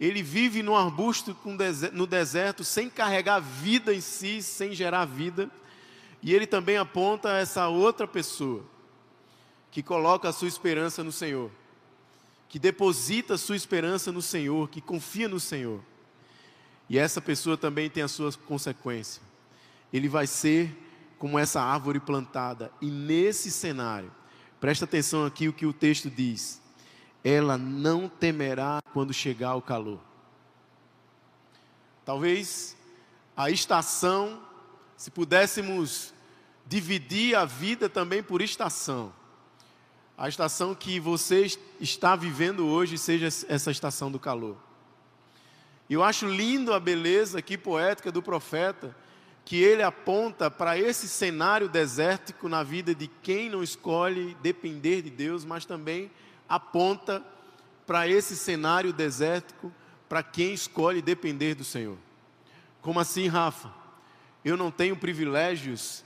Ele 0.00 0.20
vive 0.20 0.62
no 0.62 0.76
arbusto 0.76 1.36
no 1.92 2.06
deserto 2.06 2.64
sem 2.64 2.90
carregar 2.90 3.40
vida 3.40 3.94
em 3.94 4.00
si, 4.00 4.42
sem 4.42 4.72
gerar 4.72 5.04
vida. 5.04 5.48
E 6.20 6.34
ele 6.34 6.46
também 6.46 6.76
aponta 6.76 7.36
essa 7.36 7.68
outra 7.68 8.06
pessoa 8.06 8.64
que 9.70 9.82
coloca 9.82 10.28
a 10.28 10.32
sua 10.32 10.48
esperança 10.48 11.04
no 11.04 11.12
Senhor, 11.12 11.50
que 12.48 12.58
deposita 12.58 13.34
a 13.34 13.38
sua 13.38 13.56
esperança 13.56 14.12
no 14.12 14.22
Senhor, 14.22 14.68
que 14.68 14.80
confia 14.80 15.28
no 15.28 15.40
Senhor. 15.40 15.80
E 16.88 16.98
essa 16.98 17.20
pessoa 17.20 17.56
também 17.56 17.90
tem 17.90 18.02
as 18.02 18.12
suas 18.12 18.36
consequências. 18.36 19.20
Ele 19.92 20.08
vai 20.08 20.26
ser 20.26 20.76
como 21.18 21.38
essa 21.38 21.60
árvore 21.60 21.98
plantada. 21.98 22.70
E 22.80 22.90
nesse 22.90 23.50
cenário, 23.50 24.12
presta 24.60 24.84
atenção 24.84 25.24
aqui 25.24 25.48
o 25.48 25.52
que 25.52 25.66
o 25.66 25.72
texto 25.72 26.08
diz. 26.08 26.60
Ela 27.24 27.58
não 27.58 28.08
temerá 28.08 28.80
quando 28.92 29.12
chegar 29.12 29.54
o 29.56 29.62
calor. 29.62 30.00
Talvez 32.04 32.76
a 33.36 33.50
estação, 33.50 34.40
se 34.96 35.10
pudéssemos 35.10 36.14
dividir 36.66 37.34
a 37.34 37.44
vida 37.44 37.88
também 37.88 38.22
por 38.22 38.40
estação. 38.40 39.12
A 40.18 40.28
estação 40.28 40.74
que 40.74 40.98
você 40.98 41.46
está 41.78 42.16
vivendo 42.16 42.66
hoje 42.66 42.96
seja 42.96 43.26
essa 43.26 43.70
estação 43.70 44.10
do 44.10 44.18
calor. 44.18 44.56
Eu 45.90 46.02
acho 46.02 46.26
lindo 46.26 46.72
a 46.72 46.80
beleza 46.80 47.38
aqui 47.38 47.58
poética 47.58 48.10
do 48.10 48.22
profeta, 48.22 48.96
que 49.44 49.62
ele 49.62 49.82
aponta 49.82 50.50
para 50.50 50.78
esse 50.78 51.06
cenário 51.06 51.68
desértico 51.68 52.48
na 52.48 52.62
vida 52.62 52.94
de 52.94 53.06
quem 53.06 53.50
não 53.50 53.62
escolhe 53.62 54.34
depender 54.42 55.02
de 55.02 55.10
Deus, 55.10 55.44
mas 55.44 55.66
também 55.66 56.10
aponta 56.48 57.22
para 57.86 58.08
esse 58.08 58.36
cenário 58.36 58.92
desértico 58.92 59.72
para 60.08 60.22
quem 60.22 60.54
escolhe 60.54 61.02
depender 61.02 61.54
do 61.54 61.62
Senhor. 61.62 61.98
Como 62.80 62.98
assim, 62.98 63.28
Rafa? 63.28 63.70
Eu 64.42 64.56
não 64.56 64.70
tenho 64.70 64.96
privilégios, 64.96 66.04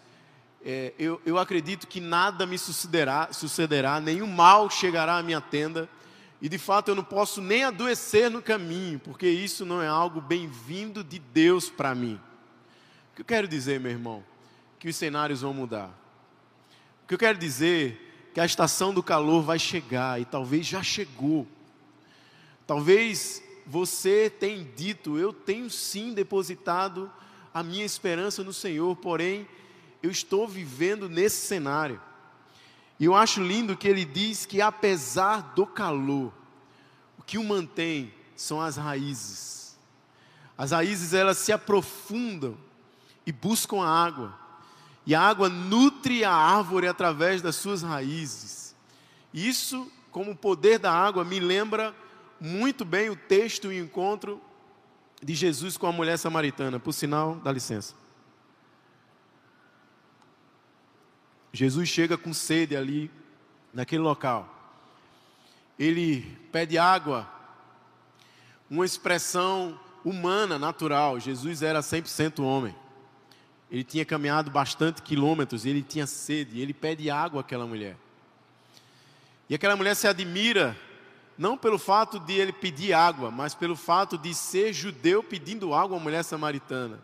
é, 0.65 0.93
eu, 0.99 1.21
eu 1.25 1.39
acredito 1.39 1.87
que 1.87 2.01
nada 2.01 2.47
me 2.47 2.59
sucederá, 2.59 3.33
sucederá, 3.33 3.99
nenhum 4.01 4.27
mal 4.27 4.69
chegará 4.69 5.17
à 5.17 5.23
minha 5.23 5.41
tenda 5.41 5.89
e 6.41 6.49
de 6.49 6.59
fato 6.59 6.89
eu 6.89 6.95
não 6.95 7.05
posso 7.05 7.41
nem 7.41 7.65
adoecer 7.65 8.31
no 8.31 8.43
caminho, 8.43 8.99
porque 8.99 9.29
isso 9.29 9.65
não 9.65 9.83
é 9.83 9.89
algo 9.89 10.21
bem-vindo 10.21 11.05
de 11.05 11.19
Deus 11.19 11.69
para 11.69 11.95
mim. 11.95 12.21
O 13.13 13.17
que 13.17 13.23
eu 13.23 13.27
quero 13.27 13.49
dizer, 13.49 13.81
meu 13.81 13.91
irmão? 13.91 14.25
Que 14.79 14.89
os 14.89 14.97
cenários 14.97 15.43
vão 15.43 15.53
mudar. 15.53 15.89
O 17.05 17.09
que 17.09 17.15
eu 17.15 17.19
quero 17.19 17.39
dizer 17.39 18.31
que 18.33 18.41
a 18.41 18.47
estação 18.47 18.95
do 18.95 19.03
calor 19.03 19.43
vai 19.43 19.59
chegar 19.59 20.21
e 20.21 20.25
talvez 20.25 20.67
já 20.67 20.83
chegou. 20.83 21.47
Talvez 22.67 23.43
você 23.67 24.31
tenha 24.31 24.65
dito, 24.65 25.19
eu 25.19 25.33
tenho 25.33 25.69
sim 25.69 26.15
depositado 26.15 27.11
a 27.53 27.63
minha 27.63 27.85
esperança 27.85 28.43
no 28.43 28.53
Senhor, 28.53 28.97
porém 28.97 29.47
eu 30.03 30.11
estou 30.11 30.47
vivendo 30.47 31.09
nesse 31.09 31.47
cenário. 31.47 32.01
E 32.99 33.05
eu 33.05 33.15
acho 33.15 33.43
lindo 33.43 33.77
que 33.77 33.89
ele 33.89 34.05
diz 34.05 34.45
que 34.45 34.61
apesar 34.61 35.55
do 35.55 35.67
calor, 35.67 36.33
o 37.19 37.23
que 37.23 37.39
o 37.39 37.45
mantém 37.45 38.13
são 38.37 38.61
as 38.61 38.77
raízes. 38.77 39.79
As 40.57 40.73
raízes 40.73 41.15
elas 41.15 41.39
se 41.39 41.53
aprofundam 41.53 42.57
e 43.27 43.33
buscam 43.33 43.83
a 43.83 43.89
água. 43.89 44.39
E 45.07 45.15
a 45.15 45.21
água 45.23 45.49
nutre 45.49 46.25
a 46.25 46.33
árvore 46.33 46.87
através 46.87 47.41
das 47.41 47.57
suas 47.57 47.83
raízes. 47.83 48.77
Isso, 49.33 49.91
como 50.11 50.33
o 50.33 50.37
poder 50.37 50.79
da 50.79 50.93
água, 50.93 51.25
me 51.25 51.41
lembra 51.41 51.95
muito 52.39 52.85
bem 52.85 53.09
o 53.09 53.17
texto 53.17 53.73
e 53.73 53.81
o 53.81 53.85
encontro 53.85 54.41
de 55.23 55.35
Jesus 55.35 55.77
com 55.77 55.87
a 55.87 55.93
mulher 55.93 56.19
samaritana. 56.19 56.79
Por 56.79 56.93
sinal, 56.93 57.37
dá 57.37 57.53
licença. 57.53 57.95
Jesus 61.53 61.89
chega 61.89 62.17
com 62.17 62.33
sede 62.33 62.77
ali, 62.77 63.11
naquele 63.73 64.03
local. 64.03 64.49
Ele 65.79 66.23
pede 66.53 66.79
água, 66.79 67.29
uma 68.69 68.85
expressão 68.85 69.79
humana, 70.05 70.59
natural. 70.59 71.19
Jesus 71.19 71.63
era 71.63 71.81
100% 71.81 72.41
homem. 72.41 72.75
Ele 73.71 73.85
tinha 73.85 74.05
caminhado 74.05 74.51
bastante 74.51 75.03
quilômetros, 75.03 75.65
ele 75.65 75.83
tinha 75.83 76.07
sede, 76.07 76.61
ele 76.61 76.75
pede 76.75 77.09
água 77.09 77.41
àquela 77.41 77.67
mulher. 77.67 77.97
E 79.49 79.55
aquela 79.55 79.77
mulher 79.77 79.95
se 79.95 80.07
admira, 80.07 80.77
não 81.39 81.57
pelo 81.57 81.79
fato 81.79 82.19
de 82.19 82.35
ele 82.35 82.53
pedir 82.53 82.93
água, 82.93 83.31
mas 83.31 83.55
pelo 83.55 83.77
fato 83.77 84.19
de 84.19 84.35
ser 84.35 84.73
judeu 84.73 85.23
pedindo 85.23 85.73
água 85.73 85.97
à 85.97 86.01
mulher 86.01 86.23
samaritana. 86.23 87.01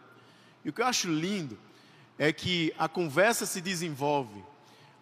E 0.64 0.68
o 0.68 0.72
que 0.72 0.82
eu 0.82 0.86
acho 0.86 1.08
lindo 1.08 1.56
é 2.18 2.32
que 2.32 2.74
a 2.78 2.88
conversa 2.88 3.44
se 3.46 3.60
desenvolve, 3.60 4.44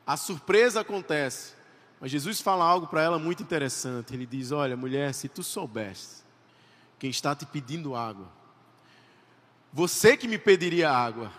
a 0.06 0.16
surpresa 0.16 0.80
acontece, 0.80 1.54
mas 2.00 2.10
Jesus 2.10 2.40
fala 2.40 2.64
algo 2.64 2.86
para 2.86 3.02
ela 3.02 3.18
muito 3.18 3.42
interessante. 3.42 4.12
Ele 4.12 4.26
diz: 4.26 4.52
Olha, 4.52 4.76
mulher, 4.76 5.14
se 5.14 5.28
tu 5.28 5.42
soubesse 5.42 6.22
quem 6.98 7.10
está 7.10 7.34
te 7.34 7.46
pedindo 7.46 7.94
água, 7.94 8.28
você 9.72 10.16
que 10.16 10.28
me 10.28 10.38
pediria 10.38 10.90
água, 10.90 11.32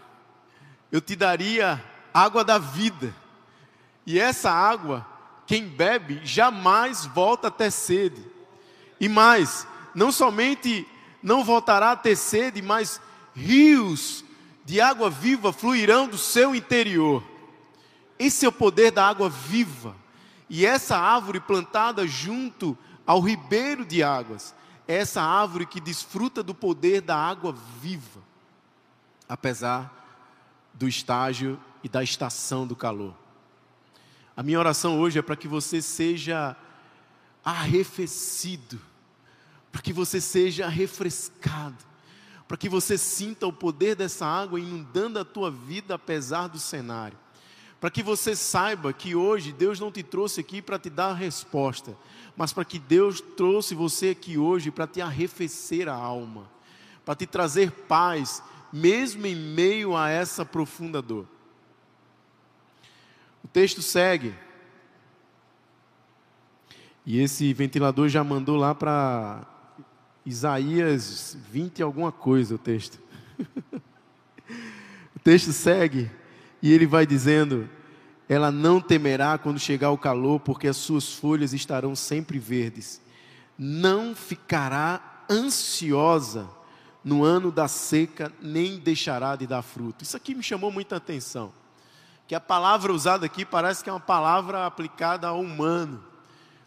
eu 0.91 0.99
te 0.99 1.15
daria 1.15 1.83
água 2.13 2.43
da 2.43 2.57
vida, 2.57 3.13
e 4.05 4.19
essa 4.19 4.49
água, 4.51 5.05
quem 5.45 5.67
bebe, 5.67 6.21
jamais 6.23 7.05
volta 7.05 7.49
a 7.49 7.51
ter 7.51 7.71
sede, 7.71 8.25
e 8.99 9.07
mais, 9.07 9.67
não 9.93 10.11
somente 10.11 10.87
não 11.21 11.43
voltará 11.43 11.91
a 11.91 11.95
ter 11.95 12.15
sede, 12.15 12.61
mas 12.61 13.01
rios 13.35 14.24
de 14.65 14.81
água 14.81 15.09
viva 15.09 15.53
fluirão 15.53 16.07
do 16.07 16.17
seu 16.17 16.55
interior. 16.55 17.23
Esse 18.17 18.45
é 18.45 18.49
o 18.49 18.51
poder 18.51 18.91
da 18.91 19.07
água 19.07 19.29
viva. 19.29 19.95
E 20.49 20.65
essa 20.65 20.97
árvore 20.97 21.39
plantada 21.39 22.07
junto 22.07 22.77
ao 23.05 23.19
ribeiro 23.21 23.85
de 23.85 24.01
águas, 24.01 24.55
é 24.87 24.95
essa 24.95 25.21
árvore 25.21 25.65
que 25.65 25.79
desfruta 25.79 26.41
do 26.41 26.53
poder 26.53 27.01
da 27.01 27.15
água 27.15 27.55
viva. 27.79 28.23
apesar 29.27 29.91
do 30.73 30.87
estágio 30.87 31.59
e 31.83 31.89
da 31.89 32.03
estação 32.03 32.67
do 32.67 32.75
calor. 32.75 33.15
A 34.35 34.43
minha 34.43 34.59
oração 34.59 34.99
hoje 34.99 35.17
é 35.17 35.21
para 35.21 35.35
que 35.35 35.47
você 35.47 35.81
seja 35.81 36.55
arrefecido, 37.43 38.79
para 39.71 39.81
que 39.81 39.93
você 39.93 40.19
seja 40.19 40.67
refrescado, 40.67 41.77
para 42.47 42.57
que 42.57 42.69
você 42.69 42.97
sinta 42.97 43.47
o 43.47 43.53
poder 43.53 43.95
dessa 43.95 44.25
água 44.25 44.59
inundando 44.59 45.19
a 45.19 45.25
tua 45.25 45.49
vida 45.49 45.95
apesar 45.95 46.47
do 46.47 46.59
cenário. 46.59 47.17
Para 47.79 47.89
que 47.89 48.03
você 48.03 48.35
saiba 48.35 48.93
que 48.93 49.15
hoje 49.15 49.51
Deus 49.51 49.79
não 49.79 49.91
te 49.91 50.03
trouxe 50.03 50.41
aqui 50.41 50.61
para 50.61 50.79
te 50.79 50.89
dar 50.89 51.07
a 51.07 51.13
resposta, 51.13 51.95
mas 52.35 52.53
para 52.53 52.65
que 52.65 52.79
Deus 52.79 53.21
trouxe 53.21 53.75
você 53.75 54.09
aqui 54.09 54.37
hoje 54.37 54.71
para 54.71 54.87
te 54.87 55.01
arrefecer 55.01 55.87
a 55.87 55.93
alma, 55.93 56.49
para 57.03 57.15
te 57.15 57.25
trazer 57.25 57.71
paz, 57.71 58.41
mesmo 58.71 59.25
em 59.25 59.35
meio 59.35 59.95
a 59.95 60.09
essa 60.09 60.45
profunda 60.45 61.01
dor. 61.01 61.27
O 63.43 63.47
texto 63.47 63.81
segue. 63.81 64.33
E 67.05 67.19
esse 67.19 67.53
ventilador 67.53 68.09
já 68.09 68.23
mandou 68.23 68.57
lá 68.57 68.73
para 68.73 69.45
Isaías 70.25 71.37
20 71.51 71.83
alguma 71.83 72.11
coisa 72.11 72.55
o 72.55 72.57
texto. 72.57 72.99
o 75.15 75.19
texto 75.23 75.53
segue 75.53 76.09
e 76.61 76.73
ele 76.73 76.87
vai 76.87 77.05
dizendo: 77.05 77.69
Ela 78.27 78.51
não 78.51 78.81
temerá 78.81 79.37
quando 79.37 79.59
chegar 79.59 79.91
o 79.91 79.97
calor, 79.97 80.39
porque 80.39 80.67
as 80.67 80.77
suas 80.77 81.13
folhas 81.13 81.53
estarão 81.53 81.95
sempre 81.95 82.39
verdes. 82.39 82.99
Não 83.57 84.15
ficará 84.15 85.23
ansiosa 85.29 86.49
no 87.03 87.23
ano 87.23 87.51
da 87.51 87.67
seca, 87.67 88.33
nem 88.41 88.79
deixará 88.79 89.35
de 89.35 89.45
dar 89.45 89.61
fruto. 89.61 90.03
Isso 90.03 90.17
aqui 90.17 90.33
me 90.33 90.41
chamou 90.41 90.71
muita 90.71 90.95
atenção. 90.95 91.53
Que 92.27 92.33
a 92.33 92.41
palavra 92.41 92.91
usada 92.91 93.27
aqui 93.27 93.45
parece 93.45 93.83
que 93.83 93.89
é 93.91 93.93
uma 93.93 93.99
palavra 93.99 94.65
aplicada 94.65 95.27
ao 95.27 95.39
humano, 95.39 96.03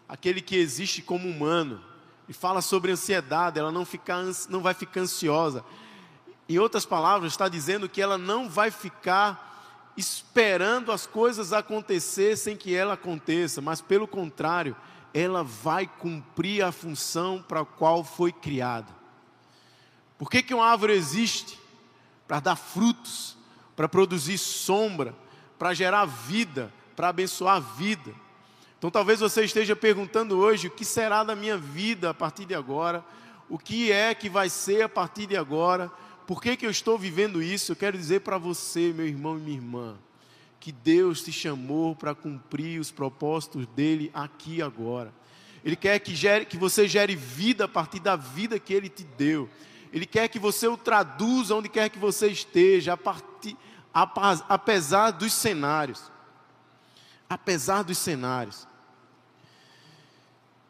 aquele 0.07 0.39
que 0.39 0.55
existe 0.55 1.01
como 1.01 1.27
humano 1.27 1.88
e 2.29 2.33
fala 2.33 2.61
sobre 2.61 2.91
ansiedade, 2.91 3.57
ela 3.57 3.71
não, 3.71 3.83
fica, 3.83 4.15
não 4.49 4.61
vai 4.61 4.75
ficar 4.75 5.01
ansiosa. 5.01 5.65
Em 6.47 6.59
outras 6.59 6.85
palavras, 6.85 7.33
está 7.33 7.49
dizendo 7.49 7.89
que 7.89 7.99
ela 7.99 8.19
não 8.19 8.47
vai 8.47 8.69
ficar 8.69 9.91
esperando 9.97 10.91
as 10.91 11.07
coisas 11.07 11.51
acontecer 11.51 12.37
sem 12.37 12.55
que 12.55 12.73
ela 12.75 12.93
aconteça, 12.93 13.61
mas 13.61 13.81
pelo 13.81 14.07
contrário, 14.07 14.75
ela 15.11 15.43
vai 15.43 15.87
cumprir 15.87 16.63
a 16.63 16.71
função 16.71 17.41
para 17.41 17.61
a 17.61 17.65
qual 17.65 18.03
foi 18.03 18.31
criada. 18.31 18.95
Por 20.15 20.29
que, 20.29 20.43
que 20.43 20.53
uma 20.53 20.67
árvore 20.67 20.93
existe? 20.93 21.59
Para 22.27 22.39
dar 22.39 22.55
frutos, 22.55 23.35
para 23.75 23.89
produzir 23.89 24.37
sombra, 24.37 25.15
para 25.57 25.73
gerar 25.73 26.05
vida, 26.05 26.71
para 26.95 27.09
abençoar 27.09 27.55
a 27.55 27.59
vida. 27.59 28.13
Então 28.79 28.89
talvez 28.89 29.19
você 29.19 29.43
esteja 29.43 29.75
perguntando 29.75 30.39
hoje 30.39 30.67
o 30.67 30.71
que 30.71 30.83
será 30.83 31.23
da 31.23 31.35
minha 31.35 31.57
vida 31.57 32.09
a 32.09 32.13
partir 32.13 32.45
de 32.45 32.55
agora, 32.55 33.05
o 33.49 33.59
que 33.59 33.91
é 33.91 34.15
que 34.15 34.29
vai 34.29 34.49
ser 34.49 34.81
a 34.83 34.89
partir 34.89 35.27
de 35.27 35.35
agora, 35.35 35.91
por 36.25 36.41
que, 36.41 36.55
que 36.55 36.65
eu 36.65 36.69
estou 36.69 36.97
vivendo 36.97 37.41
isso? 37.41 37.71
Eu 37.71 37.75
quero 37.75 37.97
dizer 37.97 38.21
para 38.21 38.37
você, 38.37 38.93
meu 38.93 39.05
irmão 39.05 39.37
e 39.37 39.41
minha 39.41 39.57
irmã, 39.57 39.97
que 40.59 40.71
Deus 40.71 41.23
te 41.23 41.31
chamou 41.31 41.93
para 41.95 42.15
cumprir 42.15 42.79
os 42.79 42.89
propósitos 42.89 43.65
dele 43.67 44.11
aqui 44.13 44.61
agora. 44.61 45.11
Ele 45.65 45.75
quer 45.75 45.99
que, 45.99 46.15
gere, 46.15 46.45
que 46.45 46.55
você 46.55 46.87
gere 46.87 47.15
vida 47.15 47.65
a 47.65 47.67
partir 47.67 47.99
da 47.99 48.15
vida 48.15 48.59
que 48.59 48.73
ele 48.73 48.87
te 48.87 49.03
deu. 49.03 49.49
Ele 49.91 50.05
quer 50.05 50.27
que 50.29 50.39
você 50.39 50.67
o 50.67 50.77
traduza 50.77 51.55
onde 51.55 51.67
quer 51.67 51.89
que 51.89 51.99
você 51.99 52.27
esteja, 52.27 52.93
a 52.93 52.97
partir, 52.97 53.57
apesar 53.91 55.11
dos 55.11 55.33
cenários. 55.33 56.11
Apesar 57.27 57.83
dos 57.83 57.97
cenários. 57.97 58.68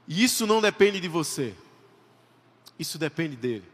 E 0.09 0.23
isso 0.23 0.47
não 0.47 0.59
depende 0.59 0.99
de 0.99 1.07
você, 1.07 1.53
isso 2.79 2.97
depende 2.97 3.35
dele. 3.35 3.65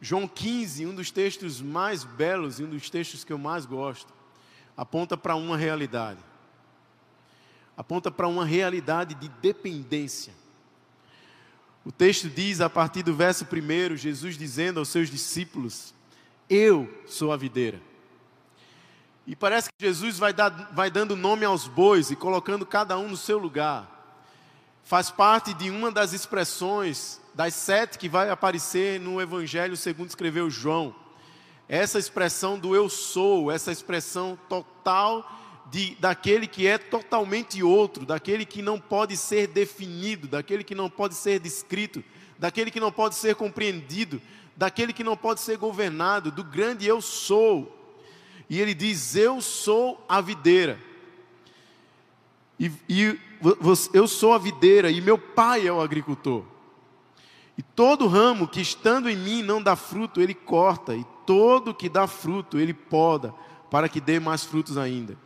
João 0.00 0.26
15, 0.26 0.86
um 0.86 0.94
dos 0.94 1.10
textos 1.10 1.60
mais 1.60 2.04
belos 2.04 2.58
e 2.58 2.64
um 2.64 2.70
dos 2.70 2.88
textos 2.88 3.22
que 3.22 3.32
eu 3.32 3.36
mais 3.36 3.66
gosto, 3.66 4.10
aponta 4.74 5.14
para 5.14 5.36
uma 5.36 5.58
realidade. 5.58 6.20
Aponta 7.76 8.10
para 8.10 8.26
uma 8.26 8.46
realidade 8.46 9.14
de 9.14 9.28
dependência. 9.28 10.32
O 11.84 11.92
texto 11.92 12.30
diz, 12.30 12.62
a 12.62 12.70
partir 12.70 13.02
do 13.02 13.14
verso 13.14 13.44
1, 13.44 13.94
Jesus 13.94 14.38
dizendo 14.38 14.80
aos 14.80 14.88
seus 14.88 15.10
discípulos: 15.10 15.92
Eu 16.48 16.88
sou 17.06 17.30
a 17.30 17.36
videira. 17.36 17.80
E 19.26 19.36
parece 19.36 19.68
que 19.68 19.84
Jesus 19.84 20.18
vai, 20.18 20.32
dar, 20.32 20.48
vai 20.72 20.90
dando 20.90 21.14
nome 21.14 21.44
aos 21.44 21.68
bois 21.68 22.10
e 22.10 22.16
colocando 22.16 22.64
cada 22.64 22.96
um 22.96 23.10
no 23.10 23.16
seu 23.16 23.36
lugar 23.36 23.97
faz 24.88 25.10
parte 25.10 25.52
de 25.52 25.68
uma 25.68 25.92
das 25.92 26.14
expressões 26.14 27.20
das 27.34 27.52
sete 27.52 27.98
que 27.98 28.08
vai 28.08 28.30
aparecer 28.30 28.98
no 28.98 29.20
Evangelho 29.20 29.76
segundo 29.76 30.08
escreveu 30.08 30.48
João. 30.48 30.94
Essa 31.68 31.98
expressão 31.98 32.58
do 32.58 32.74
eu 32.74 32.88
sou, 32.88 33.52
essa 33.52 33.70
expressão 33.70 34.38
total 34.48 35.30
de, 35.70 35.94
daquele 35.96 36.46
que 36.46 36.66
é 36.66 36.78
totalmente 36.78 37.62
outro, 37.62 38.06
daquele 38.06 38.46
que 38.46 38.62
não 38.62 38.80
pode 38.80 39.14
ser 39.18 39.48
definido, 39.48 40.26
daquele 40.26 40.64
que 40.64 40.74
não 40.74 40.88
pode 40.88 41.14
ser 41.14 41.38
descrito, 41.38 42.02
daquele 42.38 42.70
que 42.70 42.80
não 42.80 42.90
pode 42.90 43.14
ser 43.14 43.34
compreendido, 43.34 44.22
daquele 44.56 44.94
que 44.94 45.04
não 45.04 45.18
pode 45.18 45.42
ser 45.42 45.58
governado, 45.58 46.30
do 46.30 46.42
grande 46.42 46.86
eu 46.86 47.02
sou. 47.02 47.78
E 48.48 48.58
ele 48.58 48.72
diz: 48.72 49.14
Eu 49.14 49.42
sou 49.42 50.02
a 50.08 50.22
videira. 50.22 50.78
E, 52.58 52.72
e 52.88 53.27
eu 53.92 54.08
sou 54.08 54.32
a 54.32 54.38
videira 54.38 54.90
e 54.90 55.00
meu 55.00 55.18
pai 55.18 55.66
é 55.66 55.72
o 55.72 55.80
agricultor. 55.80 56.44
E 57.56 57.62
todo 57.62 58.06
ramo 58.06 58.46
que 58.46 58.60
estando 58.60 59.10
em 59.10 59.16
mim 59.16 59.42
não 59.42 59.60
dá 59.60 59.74
fruto, 59.74 60.20
ele 60.20 60.32
corta, 60.32 60.94
e 60.94 61.04
todo 61.26 61.74
que 61.74 61.88
dá 61.88 62.06
fruto, 62.06 62.56
ele 62.56 62.72
poda, 62.72 63.34
para 63.68 63.88
que 63.88 64.00
dê 64.00 64.20
mais 64.20 64.44
frutos 64.44 64.78
ainda. 64.78 65.18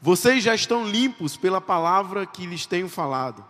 Vocês 0.00 0.42
já 0.42 0.54
estão 0.54 0.84
limpos 0.84 1.36
pela 1.36 1.60
palavra 1.60 2.26
que 2.26 2.46
lhes 2.46 2.66
tenho 2.66 2.88
falado. 2.88 3.44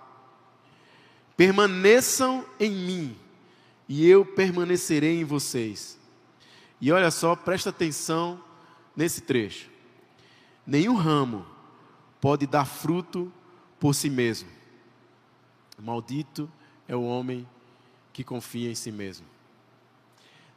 Permaneçam 1.38 2.44
em 2.60 2.70
mim, 2.70 3.16
e 3.88 4.06
eu 4.06 4.26
permanecerei 4.26 5.20
em 5.20 5.24
vocês. 5.24 5.98
E 6.78 6.92
olha 6.92 7.10
só, 7.10 7.34
presta 7.34 7.70
atenção 7.70 8.38
nesse 8.94 9.22
trecho. 9.22 9.70
Nenhum 10.66 10.96
ramo 10.96 11.46
pode 12.20 12.46
dar 12.46 12.66
fruto 12.66 13.32
por 13.78 13.94
si 13.94 14.08
mesmo. 14.08 14.48
Maldito 15.78 16.50
é 16.88 16.96
o 16.96 17.02
homem 17.02 17.46
que 18.12 18.24
confia 18.24 18.70
em 18.70 18.74
si 18.74 18.90
mesmo. 18.90 19.26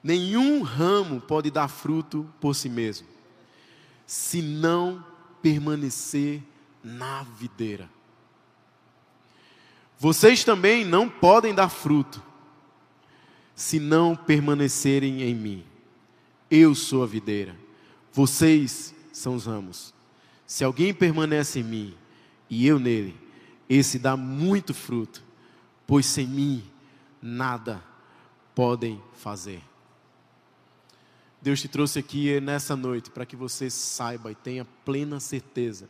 Nenhum 0.01 0.61
ramo 0.61 1.19
pode 1.19 1.51
dar 1.51 1.67
fruto 1.67 2.27
por 2.39 2.55
si 2.55 2.69
mesmo, 2.69 3.07
se 4.07 4.41
não 4.41 5.03
permanecer 5.41 6.41
na 6.81 7.23
videira. 7.23 7.89
Vocês 9.97 10.45
também 10.45 10.85
não 10.85 11.09
podem 11.09 11.53
dar 11.53 11.67
fruto, 11.67 12.23
se 13.53 13.77
não 13.77 14.15
permanecerem 14.15 15.21
em 15.23 15.35
mim. 15.35 15.65
Eu 16.49 16.73
sou 16.73 17.03
a 17.03 17.05
videira, 17.05 17.53
vocês 18.13 18.95
são 19.11 19.35
os 19.35 19.45
ramos. 19.45 19.93
Se 20.47 20.63
alguém 20.63 20.93
permanece 20.93 21.59
em 21.59 21.63
mim 21.63 21.97
e 22.49 22.65
eu 22.65 22.79
nele, 22.79 23.15
esse 23.69 23.99
dá 23.99 24.17
muito 24.17 24.73
fruto, 24.73 25.23
pois 25.85 26.05
sem 26.05 26.27
mim 26.27 26.63
nada 27.21 27.83
podem 28.55 29.01
fazer. 29.13 29.61
Deus 31.41 31.61
te 31.61 31.67
trouxe 31.67 31.99
aqui 31.99 32.41
nessa 32.41 32.75
noite 32.75 33.09
para 33.09 33.25
que 33.25 33.35
você 33.35 33.69
saiba 33.69 34.31
e 34.31 34.35
tenha 34.35 34.65
plena 34.83 35.19
certeza 35.19 35.87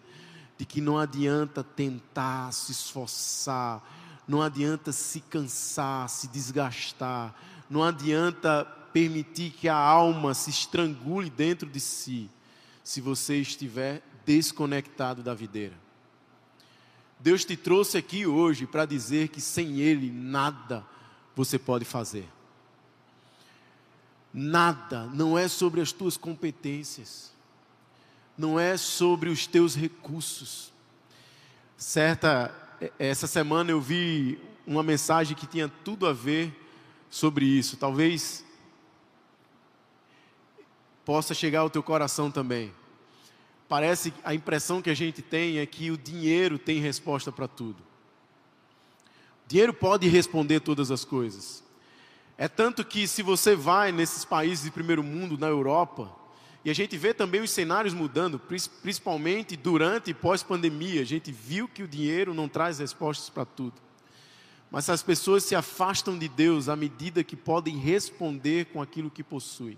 de 0.57 0.65
que 0.65 0.81
não 0.81 0.97
adianta 0.97 1.63
tentar 1.63 2.51
se 2.51 2.71
esforçar, 2.71 3.81
não 4.27 4.41
adianta 4.41 4.91
se 4.91 5.21
cansar, 5.21 6.07
se 6.09 6.27
desgastar, 6.27 7.33
não 7.69 7.83
adianta 7.83 8.65
permitir 8.91 9.51
que 9.51 9.69
a 9.69 9.75
alma 9.75 10.33
se 10.33 10.49
estrangule 10.49 11.29
dentro 11.29 11.69
de 11.69 11.79
si, 11.79 12.29
se 12.83 12.99
você 12.99 13.37
estiver 13.37 14.03
desconectado 14.25 15.23
da 15.23 15.33
videira. 15.33 15.75
Deus 17.19 17.43
te 17.43 17.57
trouxe 17.57 17.97
aqui 17.97 18.25
hoje 18.25 18.65
para 18.65 18.85
dizer 18.85 19.27
que 19.27 19.41
sem 19.41 19.79
Ele 19.79 20.09
nada 20.09 20.85
você 21.35 21.59
pode 21.59 21.83
fazer. 21.83 22.27
Nada, 24.33 25.05
não 25.07 25.37
é 25.37 25.47
sobre 25.47 25.81
as 25.81 25.91
tuas 25.91 26.15
competências, 26.15 27.33
não 28.37 28.59
é 28.59 28.77
sobre 28.77 29.29
os 29.29 29.45
teus 29.45 29.75
recursos. 29.75 30.71
Certa, 31.75 32.53
essa 32.97 33.27
semana 33.27 33.71
eu 33.71 33.81
vi 33.81 34.39
uma 34.65 34.83
mensagem 34.83 35.35
que 35.35 35.47
tinha 35.47 35.67
tudo 35.83 36.07
a 36.07 36.13
ver 36.13 36.53
sobre 37.09 37.45
isso. 37.45 37.75
Talvez 37.75 38.45
possa 41.03 41.33
chegar 41.33 41.61
ao 41.61 41.69
teu 41.69 41.81
coração 41.81 42.29
também. 42.29 42.71
Parece 43.69 44.11
a 44.23 44.33
impressão 44.33 44.81
que 44.81 44.89
a 44.89 44.95
gente 44.95 45.21
tem 45.21 45.59
é 45.59 45.65
que 45.67 45.91
o 45.91 45.97
dinheiro 45.97 46.57
tem 46.57 46.79
resposta 46.79 47.31
para 47.31 47.47
tudo. 47.47 47.77
O 49.45 49.47
dinheiro 49.47 49.73
pode 49.73 50.07
responder 50.07 50.59
todas 50.59 50.89
as 50.89 51.05
coisas. 51.05 51.63
É 52.35 52.47
tanto 52.47 52.83
que 52.83 53.07
se 53.07 53.21
você 53.21 53.55
vai 53.55 53.91
nesses 53.91 54.25
países 54.25 54.65
de 54.65 54.71
primeiro 54.71 55.03
mundo, 55.03 55.37
na 55.37 55.47
Europa, 55.47 56.09
e 56.65 56.71
a 56.71 56.73
gente 56.73 56.97
vê 56.97 57.13
também 57.13 57.41
os 57.41 57.51
cenários 57.51 57.93
mudando, 57.93 58.39
principalmente 58.81 59.55
durante 59.55 60.09
e 60.09 60.13
pós-pandemia, 60.15 61.01
a 61.01 61.05
gente 61.05 61.31
viu 61.31 61.67
que 61.67 61.83
o 61.83 61.87
dinheiro 61.87 62.33
não 62.33 62.49
traz 62.49 62.79
respostas 62.79 63.29
para 63.29 63.45
tudo. 63.45 63.75
Mas 64.71 64.89
as 64.89 65.03
pessoas 65.03 65.43
se 65.43 65.55
afastam 65.55 66.17
de 66.17 66.27
Deus 66.27 66.67
à 66.67 66.75
medida 66.75 67.23
que 67.23 67.35
podem 67.35 67.77
responder 67.77 68.65
com 68.65 68.81
aquilo 68.81 69.11
que 69.11 69.23
possuem. 69.23 69.77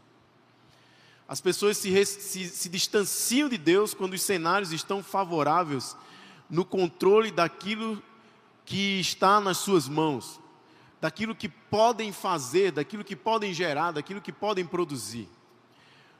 As 1.31 1.39
pessoas 1.39 1.77
se, 1.77 2.05
se, 2.05 2.49
se 2.49 2.67
distanciam 2.67 3.47
de 3.47 3.57
Deus 3.57 3.93
quando 3.93 4.15
os 4.15 4.21
cenários 4.21 4.73
estão 4.73 5.01
favoráveis 5.01 5.95
no 6.49 6.65
controle 6.65 7.31
daquilo 7.31 8.03
que 8.65 8.99
está 8.99 9.39
nas 9.39 9.55
suas 9.55 9.87
mãos, 9.87 10.41
daquilo 10.99 11.33
que 11.33 11.47
podem 11.47 12.11
fazer, 12.11 12.73
daquilo 12.73 13.01
que 13.01 13.15
podem 13.15 13.53
gerar, 13.53 13.93
daquilo 13.93 14.19
que 14.19 14.33
podem 14.33 14.65
produzir. 14.65 15.25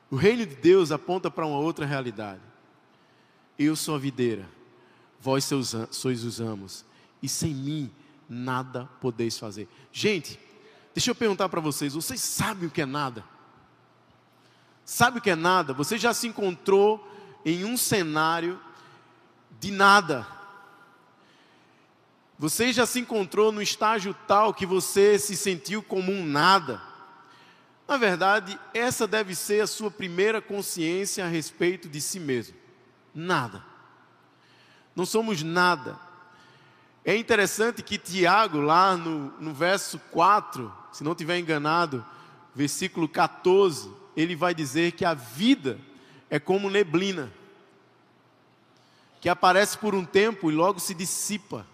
O 0.10 0.16
reino 0.16 0.46
de 0.46 0.56
Deus 0.56 0.94
aponta 0.94 1.30
para 1.30 1.46
uma 1.46 1.60
outra 1.60 1.86
realidade. 1.86 2.40
Eu 3.60 3.76
sou 3.76 3.96
a 3.96 4.00
videira, 4.00 4.48
vós 5.20 5.44
sois 5.92 6.24
os 6.24 6.40
amos, 6.40 6.86
e 7.22 7.28
sem 7.28 7.54
mim 7.54 7.92
nada 8.30 8.90
podeis 9.02 9.38
fazer. 9.38 9.68
Gente, 9.92 10.40
deixa 10.96 11.12
eu 11.12 11.16
perguntar 11.16 11.50
para 11.50 11.60
vocês: 11.60 11.96
vocês 11.96 12.22
sabem 12.22 12.70
o 12.70 12.72
que 12.72 12.82
é 12.82 12.86
nada? 12.86 13.26
Sabe 14.86 15.20
o 15.20 15.22
que 15.22 15.30
é 15.30 15.36
nada? 15.36 15.74
Você 15.74 15.98
já 15.98 16.14
se 16.14 16.28
encontrou 16.28 17.08
em 17.46 17.64
um 17.66 17.78
cenário 17.78 18.60
de 19.60 19.72
nada. 19.72 20.28
Você 22.38 22.74
já 22.74 22.86
se 22.86 23.00
encontrou 23.00 23.52
no 23.52 23.62
estágio 23.62 24.16
tal 24.28 24.54
que 24.54 24.66
você 24.66 25.20
se 25.20 25.38
sentiu 25.38 25.84
como 25.84 26.12
um 26.12 26.26
nada. 26.26 26.82
Na 27.88 27.98
verdade, 27.98 28.60
essa 28.74 29.06
deve 29.06 29.36
ser 29.36 29.62
a 29.62 29.68
sua 29.68 29.92
primeira 29.92 30.42
consciência 30.42 31.24
a 31.24 31.28
respeito 31.28 31.88
de 31.88 32.02
si 32.02 32.20
mesmo. 32.20 32.56
Nada. 33.14 33.64
Não 34.96 35.06
somos 35.06 35.44
nada. 35.44 36.00
É 37.04 37.16
interessante 37.16 37.84
que 37.84 37.98
Tiago, 37.98 38.60
lá 38.60 38.96
no, 38.96 39.32
no 39.40 39.54
verso 39.54 40.00
4, 40.12 40.74
se 40.92 41.04
não 41.04 41.16
tiver 41.16 41.40
enganado, 41.40 42.06
versículo 42.56 43.08
14, 43.08 43.92
ele 44.16 44.36
vai 44.36 44.54
dizer 44.54 44.94
que 44.94 45.06
a 45.06 45.14
vida 45.14 45.80
é 46.30 46.40
como 46.40 46.70
neblina, 46.70 47.32
que 49.20 49.30
aparece 49.30 49.78
por 49.78 49.94
um 49.94 50.06
tempo 50.06 50.50
e 50.52 50.56
logo 50.56 50.80
se 50.80 50.94
dissipa. 50.94 51.66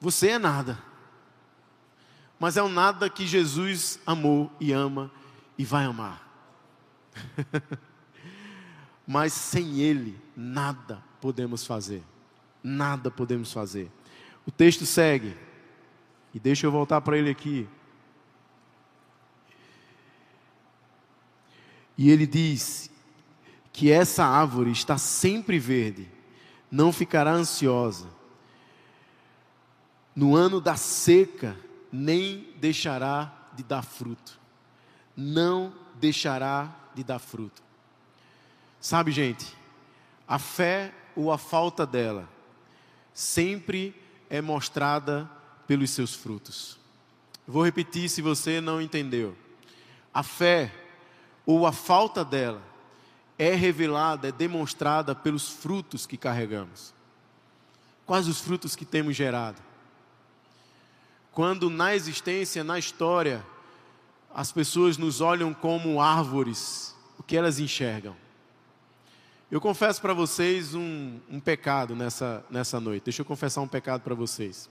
Você 0.00 0.30
é 0.30 0.38
nada, 0.38 0.78
mas 2.38 2.56
é 2.56 2.62
um 2.62 2.68
nada 2.68 3.08
que 3.08 3.26
Jesus 3.26 3.98
amou 4.06 4.50
e 4.60 4.72
ama 4.72 5.10
e 5.56 5.64
vai 5.64 5.84
amar. 5.84 6.28
mas 9.06 9.32
sem 9.32 9.80
Ele, 9.80 10.18
nada 10.36 11.02
podemos 11.20 11.64
fazer. 11.66 12.02
Nada 12.62 13.10
podemos 13.10 13.52
fazer. 13.52 13.90
O 14.46 14.50
texto 14.50 14.86
segue, 14.86 15.36
e 16.34 16.40
deixa 16.40 16.66
eu 16.66 16.70
voltar 16.70 17.00
para 17.00 17.16
ele 17.18 17.30
aqui. 17.30 17.68
E 21.96 22.10
ele 22.10 22.26
diz 22.26 22.90
que 23.72 23.90
essa 23.90 24.24
árvore 24.24 24.70
está 24.70 24.98
sempre 24.98 25.58
verde, 25.58 26.08
não 26.70 26.92
ficará 26.92 27.32
ansiosa. 27.32 28.08
No 30.14 30.36
ano 30.36 30.60
da 30.60 30.76
seca, 30.76 31.56
nem 31.90 32.48
deixará 32.60 33.50
de 33.54 33.62
dar 33.62 33.82
fruto. 33.82 34.38
Não 35.16 35.72
deixará 36.00 36.74
de 36.94 37.02
dar 37.02 37.18
fruto. 37.18 37.62
Sabe, 38.80 39.12
gente, 39.12 39.46
a 40.26 40.38
fé 40.38 40.92
ou 41.14 41.30
a 41.30 41.38
falta 41.38 41.86
dela 41.86 42.28
sempre 43.14 43.94
é 44.28 44.40
mostrada 44.40 45.30
pelos 45.66 45.90
seus 45.90 46.14
frutos. 46.14 46.78
Vou 47.46 47.64
repetir 47.64 48.08
se 48.08 48.22
você 48.22 48.60
não 48.60 48.80
entendeu. 48.80 49.36
A 50.12 50.22
fé 50.22 50.72
ou 51.44 51.66
a 51.66 51.72
falta 51.72 52.24
dela 52.24 52.62
é 53.38 53.54
revelada, 53.54 54.28
é 54.28 54.32
demonstrada 54.32 55.14
pelos 55.14 55.48
frutos 55.48 56.06
que 56.06 56.16
carregamos. 56.16 56.94
Quais 58.06 58.28
os 58.28 58.40
frutos 58.40 58.76
que 58.76 58.84
temos 58.84 59.16
gerado? 59.16 59.60
Quando 61.32 61.70
na 61.70 61.94
existência, 61.94 62.62
na 62.62 62.78
história, 62.78 63.44
as 64.34 64.52
pessoas 64.52 64.98
nos 64.98 65.20
olham 65.20 65.52
como 65.54 66.00
árvores, 66.00 66.94
o 67.18 67.22
que 67.22 67.36
elas 67.36 67.58
enxergam? 67.58 68.16
Eu 69.50 69.60
confesso 69.60 70.00
para 70.00 70.14
vocês 70.14 70.74
um, 70.74 71.18
um, 71.30 71.38
pecado 71.38 71.94
nessa, 71.94 72.44
nessa 72.50 72.80
noite. 72.80 73.04
Deixa 73.04 73.20
eu 73.20 73.26
confessar 73.26 73.60
um 73.60 73.68
pecado 73.68 74.00
para 74.00 74.14
vocês. 74.14 74.68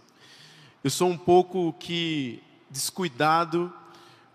Eu 0.84 0.90
sou 0.90 1.10
um 1.10 1.18
pouco 1.18 1.74
que 1.74 2.42
descuidado 2.70 3.72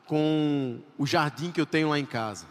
com 0.07 0.81
o 0.97 1.07
jardim 1.07 1.51
que 1.51 1.61
eu 1.61 1.67
tenho 1.67 1.89
lá 1.89 1.99
em 1.99 2.07
casa. 2.07 2.47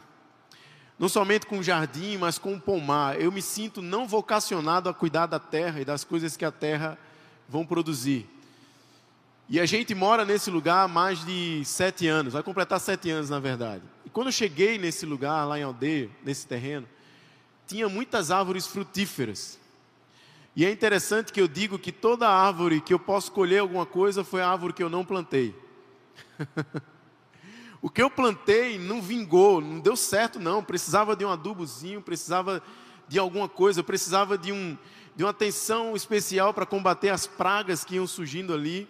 Não 0.98 1.10
somente 1.10 1.46
com 1.46 1.60
o 1.60 1.64
jardim, 1.64 2.18
mas 2.18 2.38
com 2.38 2.54
o 2.54 2.60
pomar. 2.60 3.20
Eu 3.20 3.32
me 3.32 3.42
sinto 3.42 3.82
não 3.82 4.08
vocacionado 4.08 4.88
a 4.88 4.94
cuidar 4.94 5.26
da 5.26 5.40
terra 5.40 5.82
e 5.82 5.86
das 5.86 6.04
coisas 6.04 6.38
que 6.38 6.46
a 6.46 6.52
terra 6.52 6.98
vão 7.50 7.66
produzir. 7.66 8.30
E 9.48 9.60
a 9.60 9.66
gente 9.66 9.94
mora 9.94 10.26
nesse 10.26 10.50
lugar 10.50 10.86
há 10.86 10.88
mais 10.88 11.24
de 11.24 11.64
sete 11.66 12.08
anos, 12.08 12.34
vai 12.34 12.42
completar 12.42 12.80
sete 12.80 13.12
anos 13.12 13.30
na 13.30 13.40
verdade. 13.40 13.84
E 14.04 14.10
quando 14.10 14.28
eu 14.28 14.34
cheguei 14.34 14.78
nesse 14.78 15.06
lugar, 15.06 15.46
lá 15.46 15.60
em 15.60 15.64
aldeia, 15.64 16.10
nesse 16.24 16.48
terreno, 16.48 16.88
tinha 17.68 17.88
muitas 17.88 18.32
árvores 18.32 18.66
frutíferas. 18.66 19.60
E 20.56 20.66
é 20.66 20.72
interessante 20.72 21.34
que 21.34 21.42
eu 21.42 21.48
digo 21.48 21.78
que 21.78 21.92
toda 21.92 22.28
árvore 22.28 22.80
que 22.80 22.94
eu 22.94 23.00
posso 23.00 23.32
colher 23.32 23.60
alguma 23.60 23.86
coisa 23.86 24.24
foi 24.24 24.42
a 24.42 24.50
árvore 24.50 24.74
que 24.74 24.82
eu 24.82 24.90
não 24.90 25.06
plantei. 25.06 25.54
O 27.86 27.90
que 27.92 28.02
eu 28.02 28.10
plantei 28.10 28.80
não 28.80 29.00
vingou, 29.00 29.62
não 29.62 29.80
deu 29.80 29.96
certo, 29.96 30.40
não. 30.40 30.64
Precisava 30.64 31.16
de 31.16 31.24
um 31.24 31.30
adubozinho, 31.30 32.02
precisava 32.02 32.60
de 33.08 33.20
alguma 33.20 33.48
coisa, 33.48 33.84
precisava 33.84 34.40
de, 34.40 34.52
um, 34.52 34.76
de 35.16 35.24
uma 35.24 35.30
atenção 35.30 35.96
especial 35.96 36.52
para 36.52 36.66
combater 36.66 37.10
as 37.10 37.28
pragas 37.28 37.84
que 37.84 37.94
iam 37.94 38.08
surgindo 38.08 38.56
ali. 38.56 38.90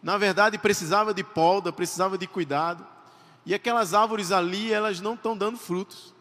Na 0.00 0.16
verdade, 0.16 0.56
precisava 0.56 1.12
de 1.12 1.24
polda, 1.24 1.72
precisava 1.72 2.16
de 2.16 2.28
cuidado. 2.28 2.86
E 3.44 3.52
aquelas 3.52 3.92
árvores 3.92 4.30
ali, 4.30 4.72
elas 4.72 5.00
não 5.00 5.14
estão 5.14 5.36
dando 5.36 5.58
frutos. 5.58 6.14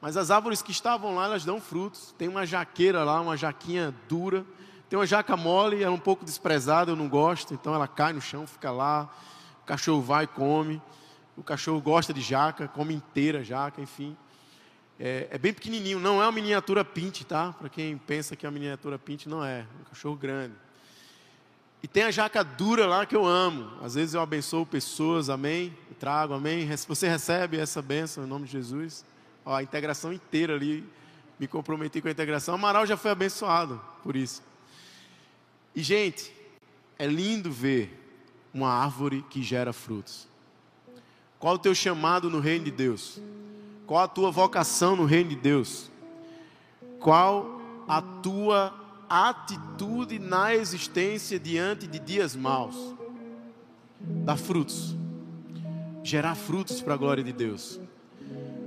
Mas 0.00 0.16
as 0.16 0.30
árvores 0.30 0.62
que 0.62 0.70
estavam 0.70 1.16
lá, 1.16 1.26
elas 1.26 1.44
dão 1.44 1.60
frutos. 1.60 2.14
Tem 2.16 2.28
uma 2.28 2.46
jaqueira 2.46 3.04
lá, 3.04 3.20
uma 3.20 3.36
jaquinha 3.36 3.94
dura. 4.08 4.42
Tem 4.88 4.98
uma 4.98 5.04
jaca 5.04 5.36
mole, 5.36 5.82
ela 5.82 5.92
é 5.92 5.94
um 5.94 6.00
pouco 6.00 6.24
desprezada, 6.24 6.92
eu 6.92 6.96
não 6.96 7.10
gosto. 7.10 7.52
Então 7.52 7.74
ela 7.74 7.86
cai 7.86 8.14
no 8.14 8.22
chão, 8.22 8.46
fica 8.46 8.70
lá. 8.70 9.10
O 9.64 9.66
cachorro 9.66 10.02
vai 10.02 10.26
come. 10.26 10.80
O 11.36 11.42
cachorro 11.42 11.80
gosta 11.80 12.12
de 12.12 12.20
jaca, 12.20 12.68
come 12.68 12.92
inteira 12.94 13.42
jaca, 13.42 13.80
enfim. 13.80 14.14
É, 15.00 15.26
é 15.30 15.38
bem 15.38 15.54
pequenininho, 15.54 15.98
não 15.98 16.20
é 16.22 16.26
uma 16.26 16.32
miniatura 16.32 16.84
pinte, 16.84 17.24
tá? 17.24 17.52
Para 17.54 17.70
quem 17.70 17.96
pensa 17.96 18.36
que 18.36 18.44
é 18.44 18.48
uma 18.48 18.52
miniatura 18.52 18.98
pinte, 18.98 19.26
não 19.26 19.42
é. 19.42 19.60
É 19.60 19.66
um 19.80 19.84
cachorro 19.84 20.16
grande. 20.16 20.54
E 21.82 21.88
tem 21.88 22.02
a 22.02 22.10
jaca 22.10 22.44
dura 22.44 22.86
lá 22.86 23.06
que 23.06 23.16
eu 23.16 23.24
amo. 23.24 23.72
Às 23.82 23.94
vezes 23.94 24.14
eu 24.14 24.20
abençoo 24.20 24.66
pessoas, 24.66 25.30
amém? 25.30 25.74
Eu 25.88 25.96
trago, 25.96 26.34
amém? 26.34 26.68
Você 26.86 27.08
recebe 27.08 27.58
essa 27.58 27.80
bênção 27.80 28.24
em 28.24 28.26
nome 28.28 28.44
de 28.44 28.52
Jesus? 28.52 29.02
Ó, 29.46 29.54
a 29.54 29.62
integração 29.62 30.12
inteira 30.12 30.54
ali, 30.54 30.84
me 31.40 31.48
comprometi 31.48 32.02
com 32.02 32.08
a 32.08 32.10
integração. 32.10 32.54
Amaral 32.54 32.84
já 32.84 32.98
foi 32.98 33.10
abençoado 33.10 33.80
por 34.02 34.14
isso. 34.14 34.42
E, 35.74 35.82
gente, 35.82 36.30
é 36.98 37.06
lindo 37.06 37.50
ver 37.50 38.03
uma 38.54 38.68
árvore 38.68 39.24
que 39.28 39.42
gera 39.42 39.72
frutos. 39.72 40.28
Qual 41.40 41.56
o 41.56 41.58
teu 41.58 41.74
chamado 41.74 42.30
no 42.30 42.38
reino 42.38 42.66
de 42.66 42.70
Deus? 42.70 43.20
Qual 43.86 44.02
a 44.02 44.08
tua 44.08 44.30
vocação 44.30 44.94
no 44.94 45.04
reino 45.04 45.30
de 45.30 45.36
Deus? 45.36 45.90
Qual 47.00 47.60
a 47.86 48.00
tua 48.00 48.72
atitude 49.10 50.18
na 50.18 50.54
existência 50.54 51.38
diante 51.38 51.86
de 51.86 51.98
dias 51.98 52.34
maus? 52.34 52.94
Dar 54.00 54.36
frutos. 54.36 54.96
Gerar 56.02 56.34
frutos 56.34 56.80
para 56.80 56.94
a 56.94 56.96
glória 56.96 57.24
de 57.24 57.32
Deus. 57.32 57.80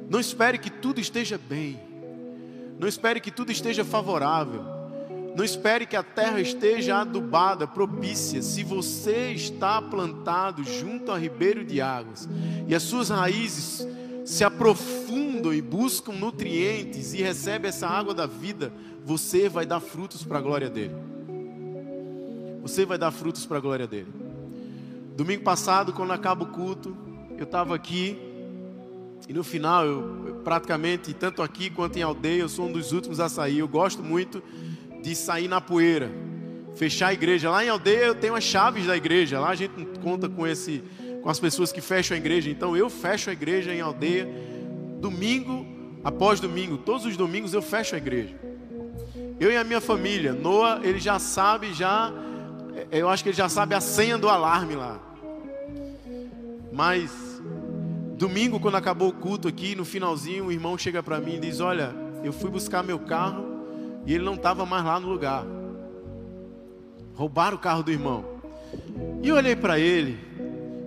Não 0.09 0.19
espere 0.19 0.57
que 0.57 0.69
tudo 0.69 0.99
esteja 0.99 1.37
bem. 1.37 1.79
Não 2.77 2.87
espere 2.87 3.19
que 3.19 3.31
tudo 3.31 3.51
esteja 3.51 3.83
favorável. 3.83 4.76
Não 5.37 5.43
espere 5.43 5.85
que 5.85 5.95
a 5.95 6.01
terra 6.01 6.41
esteja 6.41 7.01
adubada, 7.01 7.67
propícia. 7.67 8.41
Se 8.41 8.63
você 8.63 9.33
está 9.33 9.79
plantado 9.79 10.63
junto 10.63 11.11
a 11.11 11.17
ribeiro 11.19 11.63
de 11.63 11.79
águas 11.79 12.27
e 12.67 12.73
as 12.73 12.81
suas 12.81 13.09
raízes 13.09 13.87
se 14.25 14.43
aprofundam 14.43 15.53
e 15.53 15.61
buscam 15.61 16.11
nutrientes 16.13 17.13
e 17.13 17.21
recebem 17.21 17.69
essa 17.69 17.87
água 17.87 18.15
da 18.15 18.25
vida, 18.25 18.73
você 19.05 19.47
vai 19.47 19.63
dar 19.63 19.79
frutos 19.79 20.23
para 20.23 20.39
a 20.39 20.41
glória 20.41 20.71
dele. 20.71 20.95
Você 22.63 22.83
vai 22.83 22.97
dar 22.97 23.11
frutos 23.11 23.45
para 23.45 23.57
a 23.57 23.61
glória 23.61 23.85
dele. 23.85 24.11
Domingo 25.15 25.43
passado, 25.43 25.93
quando 25.93 26.13
acaba 26.13 26.45
o 26.45 26.47
culto, 26.47 26.97
eu 27.37 27.43
estava 27.43 27.75
aqui 27.75 28.17
e 29.29 29.33
no 29.33 29.43
final, 29.43 29.85
eu, 29.85 30.41
praticamente, 30.43 31.13
tanto 31.13 31.43
aqui 31.43 31.69
quanto 31.69 31.99
em 31.99 32.01
aldeia, 32.01 32.41
eu 32.41 32.49
sou 32.49 32.65
um 32.65 32.71
dos 32.71 32.91
últimos 32.91 33.19
a 33.19 33.29
sair. 33.29 33.59
Eu 33.59 33.67
gosto 33.67 34.01
muito 34.01 34.41
de 35.01 35.15
sair 35.15 35.47
na 35.47 35.61
poeira, 35.61 36.11
fechar 36.75 37.07
a 37.07 37.13
igreja. 37.13 37.49
Lá 37.49 37.63
em 37.63 37.69
aldeia 37.69 38.05
eu 38.05 38.15
tenho 38.15 38.35
as 38.35 38.43
chaves 38.43 38.85
da 38.85 38.95
igreja. 38.95 39.39
Lá 39.39 39.49
a 39.49 39.55
gente 39.55 39.73
conta 40.01 40.29
com 40.29 40.45
esse, 40.45 40.83
com 41.21 41.29
as 41.29 41.39
pessoas 41.39 41.71
que 41.71 41.81
fecham 41.81 42.15
a 42.15 42.17
igreja. 42.17 42.49
Então 42.49 42.75
eu 42.75 42.89
fecho 42.89 43.29
a 43.29 43.33
igreja 43.33 43.73
em 43.73 43.81
aldeia, 43.81 44.27
domingo 44.99 45.65
após 46.03 46.39
domingo, 46.39 46.77
todos 46.77 47.05
os 47.05 47.17
domingos 47.17 47.53
eu 47.53 47.61
fecho 47.61 47.95
a 47.95 47.97
igreja. 47.97 48.35
Eu 49.39 49.51
e 49.51 49.57
a 49.57 49.63
minha 49.63 49.81
família, 49.81 50.33
Noah, 50.33 50.79
ele 50.81 50.99
já 50.99 51.19
sabe 51.19 51.73
já, 51.73 52.11
eu 52.91 53.09
acho 53.09 53.23
que 53.23 53.29
ele 53.29 53.37
já 53.37 53.49
sabe 53.49 53.75
a 53.75 53.81
senha 53.81 54.17
do 54.17 54.29
alarme 54.29 54.75
lá. 54.75 54.99
Mas 56.71 57.11
domingo 58.17 58.59
quando 58.59 58.75
acabou 58.75 59.09
o 59.09 59.13
culto 59.13 59.47
aqui, 59.47 59.75
no 59.75 59.83
finalzinho, 59.83 60.45
o 60.45 60.51
irmão 60.51 60.77
chega 60.77 61.03
para 61.03 61.19
mim 61.19 61.35
e 61.35 61.39
diz: 61.39 61.59
"Olha, 61.59 61.93
eu 62.23 62.31
fui 62.31 62.49
buscar 62.49 62.83
meu 62.83 62.99
carro 62.99 63.46
e 64.07 64.13
ele 64.15 64.23
não 64.23 64.35
estava 64.35 64.65
mais 64.65 64.85
lá 64.85 64.99
no 64.99 65.09
lugar. 65.09 65.45
Roubaram 67.13 67.57
o 67.57 67.59
carro 67.59 67.83
do 67.83 67.91
irmão. 67.91 68.23
E 69.21 69.27
eu 69.27 69.35
olhei 69.35 69.55
para 69.55 69.77
ele 69.77 70.17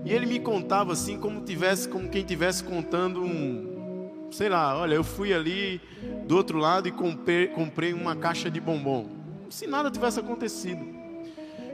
e 0.07 0.11
ele 0.11 0.25
me 0.25 0.41
contava 0.41 0.95
assim 0.95 1.19
como 1.19 1.43
tivesse, 1.43 1.87
como 1.87 2.09
quem 2.09 2.25
tivesse 2.25 2.65
contando 2.65 3.23
um, 3.23 4.29
sei 4.31 4.49
lá, 4.49 4.75
olha, 4.75 4.95
eu 4.95 5.05
fui 5.05 5.35
ali 5.35 5.83
do 6.27 6.35
outro 6.35 6.59
lado 6.59 6.89
e 6.89 6.93
comprei, 6.93 7.49
comprei 7.49 7.93
uma 7.93 8.17
caixa 8.17 8.51
de 8.51 8.59
bombom. 8.59 9.07
Se 9.51 9.67
nada 9.67 9.91
tivesse 9.91 10.19
acontecido. 10.19 10.83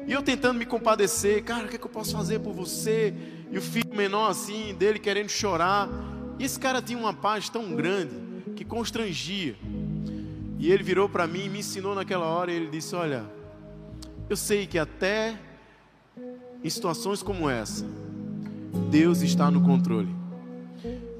E 0.04 0.12
eu 0.12 0.22
tentando 0.22 0.58
me 0.58 0.66
compadecer, 0.66 1.44
cara, 1.44 1.64
o 1.64 1.68
que, 1.68 1.76
é 1.76 1.78
que 1.78 1.84
eu 1.84 1.90
posso 1.90 2.16
fazer 2.16 2.40
por 2.40 2.52
você? 2.52 3.14
E 3.52 3.58
o 3.58 3.62
filho 3.62 3.94
menor 3.94 4.30
assim, 4.30 4.74
dele 4.74 4.98
querendo 4.98 5.28
chorar. 5.28 5.88
E 6.40 6.44
esse 6.44 6.58
cara 6.58 6.82
tinha 6.82 6.98
uma 6.98 7.14
paz 7.14 7.48
tão 7.48 7.72
grande 7.74 8.14
que 8.56 8.64
constrangia. 8.64 9.54
E 10.58 10.72
ele 10.72 10.82
virou 10.82 11.08
para 11.08 11.26
mim 11.26 11.44
e 11.44 11.48
me 11.48 11.58
ensinou 11.58 11.94
naquela 11.94 12.26
hora. 12.26 12.50
E 12.50 12.56
ele 12.56 12.68
disse: 12.68 12.94
Olha, 12.94 13.24
eu 14.28 14.36
sei 14.36 14.66
que 14.66 14.78
até 14.78 15.38
em 16.64 16.70
situações 16.70 17.22
como 17.22 17.48
essa, 17.48 17.84
Deus 18.90 19.22
está 19.22 19.50
no 19.50 19.60
controle. 19.60 20.14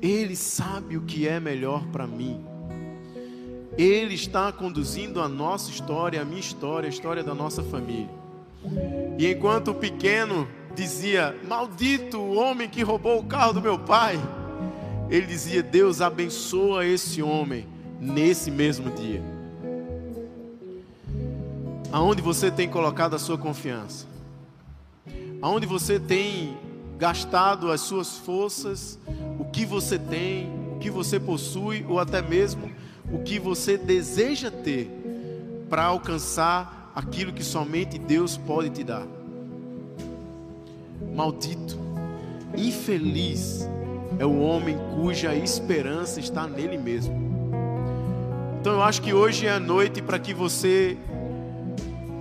Ele 0.01 0.37
sabe 0.37 0.97
o 0.97 1.03
que 1.03 1.27
é 1.29 1.39
melhor 1.39 1.87
para 1.89 2.07
mim. 2.07 2.45
Ele 3.77 4.15
está 4.15 4.51
conduzindo 4.53 5.21
a 5.21 5.29
nossa 5.29 5.71
história, 5.71 6.23
a 6.23 6.25
minha 6.25 6.41
história, 6.41 6.87
a 6.87 6.91
história 6.91 7.23
da 7.23 7.35
nossa 7.35 7.63
família. 7.63 8.09
E 9.19 9.31
enquanto 9.31 9.73
o 9.73 9.75
pequeno 9.75 10.49
dizia: 10.75 11.37
Maldito 11.47 12.19
o 12.19 12.37
homem 12.37 12.69
que 12.69 12.83
roubou 12.83 13.21
o 13.21 13.25
carro 13.25 13.53
do 13.53 13.61
meu 13.61 13.79
pai, 13.79 14.19
ele 15.11 15.27
dizia: 15.27 15.63
Deus 15.63 16.01
abençoa 16.01 16.87
esse 16.87 17.23
homem 17.23 17.76
nesse 18.01 18.51
mesmo 18.51 18.91
dia. 18.91 19.23
Aonde 21.93 22.21
você 22.21 22.51
tem 22.51 22.69
colocado 22.69 23.15
a 23.15 23.19
sua 23.19 23.39
confiança? 23.39 24.07
Aonde 25.41 25.67
você 25.67 25.99
tem 26.01 26.57
gastado 26.99 27.71
as 27.71 27.81
suas 27.81 28.19
forças, 28.19 28.99
o 29.39 29.45
que 29.45 29.65
você 29.65 29.99
tem, 29.99 30.51
o 30.75 30.79
que 30.79 30.91
você 30.91 31.21
possui, 31.21 31.85
ou 31.89 31.99
até 31.99 32.21
mesmo 32.21 32.71
o 33.11 33.21
que 33.21 33.39
você 33.39 33.77
deseja 33.77 34.51
ter 34.51 34.91
para 35.69 35.85
alcançar 35.85 36.91
aquilo 36.95 37.33
que 37.33 37.45
somente 37.45 37.99
Deus 37.99 38.37
pode 38.37 38.71
te 38.71 38.83
dar. 38.83 39.07
Maldito, 41.15 41.79
infeliz 42.57 43.69
é 44.19 44.25
o 44.25 44.41
homem 44.41 44.77
cuja 44.95 45.35
esperança 45.35 46.21
está 46.21 46.47
nele 46.47 46.79
mesmo. 46.79 47.36
Então 48.61 48.75
eu 48.75 48.83
acho 48.83 49.01
que 49.01 49.13
hoje 49.13 49.47
é 49.47 49.53
a 49.53 49.61
noite 49.61 50.03
para 50.03 50.19
que 50.19 50.35
você 50.35 50.97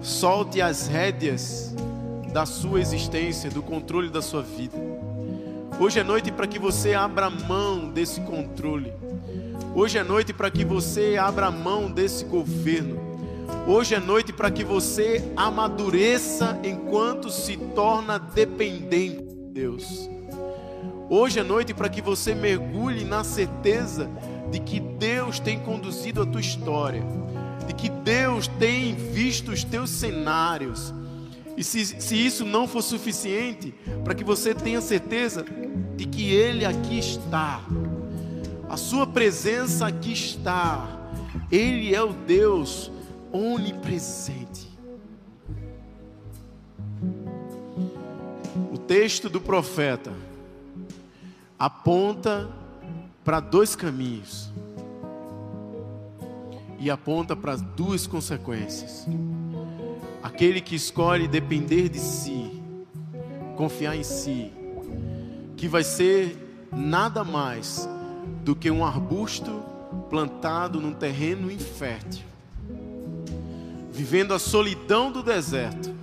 solte 0.02 0.62
as 0.62 0.88
rédeas 0.88 1.74
da 2.32 2.46
sua 2.46 2.80
existência, 2.80 3.50
do 3.50 3.62
controle 3.62 4.10
da 4.10 4.22
sua 4.22 4.42
vida. 4.42 4.78
Hoje 5.80 6.00
é 6.00 6.04
noite 6.04 6.32
para 6.32 6.48
que 6.48 6.60
você 6.60 6.94
abra 6.94 7.30
mão 7.30 7.90
desse 7.90 8.22
controle. 8.22 8.94
Hoje 9.74 9.98
é 9.98 10.04
noite 10.04 10.34
para 10.34 10.50
que 10.50 10.64
você 10.64 11.18
abra 11.18 11.50
mão 11.52 11.92
desse 11.92 12.24
governo. 12.26 12.98
Hoje 13.68 13.96
é 13.96 14.00
noite 14.00 14.32
para 14.32 14.52
que 14.52 14.64
você 14.64 15.32
amadureça 15.36 16.60
enquanto 16.64 17.30
se 17.30 17.58
torna 17.58 18.18
dependente 18.18 19.24
de 19.24 19.36
Deus. 19.54 20.10
Hoje 21.10 21.40
é 21.40 21.44
noite 21.44 21.74
para 21.74 21.90
que 21.90 22.02
você 22.02 22.34
mergulhe 22.34 23.04
na 23.04 23.24
certeza 23.24 24.10
de 24.52 24.60
que 24.60 24.80
Deus 24.80 25.40
tem 25.40 25.60
conduzido 25.60 26.22
a 26.22 26.26
tua 26.26 26.42
história, 26.42 27.04
de 27.68 27.74
que 27.74 27.90
Deus 27.90 28.48
tem 28.48 28.96
visto 28.96 29.52
os 29.52 29.64
teus 29.64 29.90
cenários. 29.90 30.94
E 31.58 31.64
se, 31.64 31.86
se 31.86 32.16
isso 32.16 32.46
não 32.46 32.68
for 32.68 32.82
suficiente, 32.82 33.74
para 34.04 34.14
que 34.14 34.24
você 34.24 34.54
tenha 34.54 34.82
certeza 34.82 35.46
de 35.96 36.06
que 36.06 36.32
Ele 36.32 36.66
aqui 36.66 37.00
está, 37.00 37.62
a 38.70 38.78
Sua 38.78 39.08
presença 39.08 39.88
aqui 39.88 40.14
está, 40.14 40.88
Ele 41.52 41.96
é 41.96 42.02
o 42.02 42.14
Deus 42.14 42.92
onipresente. 43.32 44.70
O 48.72 48.78
texto 48.78 49.30
do 49.30 49.42
profeta 49.42 50.14
aponta 51.58 52.50
para 53.26 53.40
dois 53.40 53.76
caminhos 53.76 54.52
e 56.78 56.92
aponta 56.92 57.36
para 57.36 57.56
duas 57.56 58.06
consequências. 58.06 59.08
Aquele 60.22 60.62
que 60.62 60.76
escolhe 60.76 61.28
depender 61.28 61.90
de 61.90 62.00
si, 62.00 62.62
confiar 63.58 63.98
em 63.98 64.04
si, 64.04 64.52
que 65.58 65.68
vai 65.68 65.84
ser 65.84 66.38
nada 66.72 67.24
mais 67.24 67.90
do 68.44 68.56
que 68.56 68.70
um 68.70 68.86
arbusto 68.86 69.64
plantado 70.08 70.80
num 70.80 70.94
terreno 70.94 71.52
infértil, 71.52 72.26
vivendo 73.92 74.36
a 74.36 74.40
solidão 74.40 75.12
do 75.12 75.24
deserto 75.24 75.96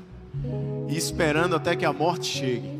e 0.88 0.96
esperando 0.96 1.54
até 1.54 1.76
que 1.76 1.84
a 1.84 1.92
morte 1.92 2.26
chegue. 2.26 2.71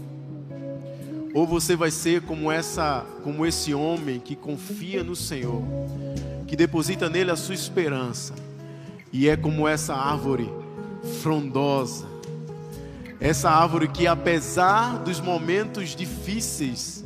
Ou 1.34 1.46
você 1.46 1.74
vai 1.74 1.90
ser 1.90 2.22
como 2.22 2.50
essa, 2.52 3.06
como 3.24 3.46
esse 3.46 3.72
homem 3.72 4.20
que 4.20 4.36
confia 4.36 5.02
no 5.02 5.16
Senhor, 5.16 5.62
que 6.46 6.54
deposita 6.54 7.08
nele 7.08 7.30
a 7.30 7.36
sua 7.36 7.54
esperança, 7.54 8.34
e 9.12 9.28
é 9.28 9.36
como 9.36 9.66
essa 9.66 9.94
árvore 9.94 10.50
frondosa. 11.22 12.06
Essa 13.18 13.50
árvore 13.50 13.88
que, 13.88 14.06
apesar 14.06 14.98
dos 14.98 15.20
momentos 15.20 15.94
difíceis, 15.94 17.04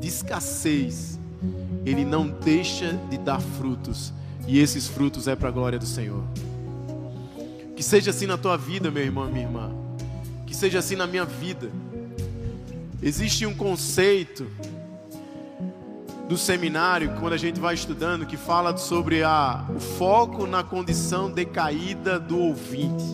de 0.00 0.08
escassez, 0.08 1.18
ele 1.86 2.04
não 2.04 2.28
deixa 2.28 2.98
de 3.08 3.16
dar 3.16 3.40
frutos, 3.40 4.12
e 4.46 4.58
esses 4.58 4.88
frutos 4.88 5.28
é 5.28 5.36
para 5.36 5.48
a 5.48 5.52
glória 5.52 5.78
do 5.78 5.86
Senhor. 5.86 6.24
Que 7.74 7.82
seja 7.82 8.10
assim 8.10 8.26
na 8.26 8.36
tua 8.36 8.56
vida, 8.56 8.90
meu 8.90 9.02
irmão, 9.02 9.30
minha 9.30 9.44
irmã. 9.44 9.70
Que 10.46 10.54
seja 10.54 10.80
assim 10.80 10.96
na 10.96 11.06
minha 11.06 11.24
vida. 11.24 11.70
Existe 13.02 13.44
um 13.44 13.52
conceito 13.52 14.46
do 16.28 16.38
seminário, 16.38 17.12
quando 17.18 17.32
a 17.32 17.36
gente 17.36 17.58
vai 17.58 17.74
estudando, 17.74 18.24
que 18.24 18.36
fala 18.36 18.76
sobre 18.76 19.24
a, 19.24 19.66
o 19.74 19.80
foco 19.80 20.46
na 20.46 20.62
condição 20.62 21.28
decaída 21.28 22.20
do 22.20 22.38
ouvinte. 22.38 23.04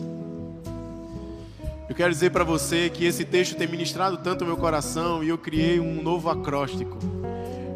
Eu 1.89 1.95
quero 1.95 2.13
dizer 2.13 2.29
para 2.29 2.43
você 2.43 2.87
que 2.91 3.03
esse 3.03 3.25
texto 3.25 3.57
tem 3.57 3.67
ministrado 3.67 4.17
tanto 4.19 4.43
o 4.43 4.47
meu 4.47 4.57
coração 4.57 5.23
e 5.23 5.29
eu 5.29 5.39
criei 5.39 5.79
um 5.79 6.03
novo 6.03 6.29
acróstico. 6.29 6.99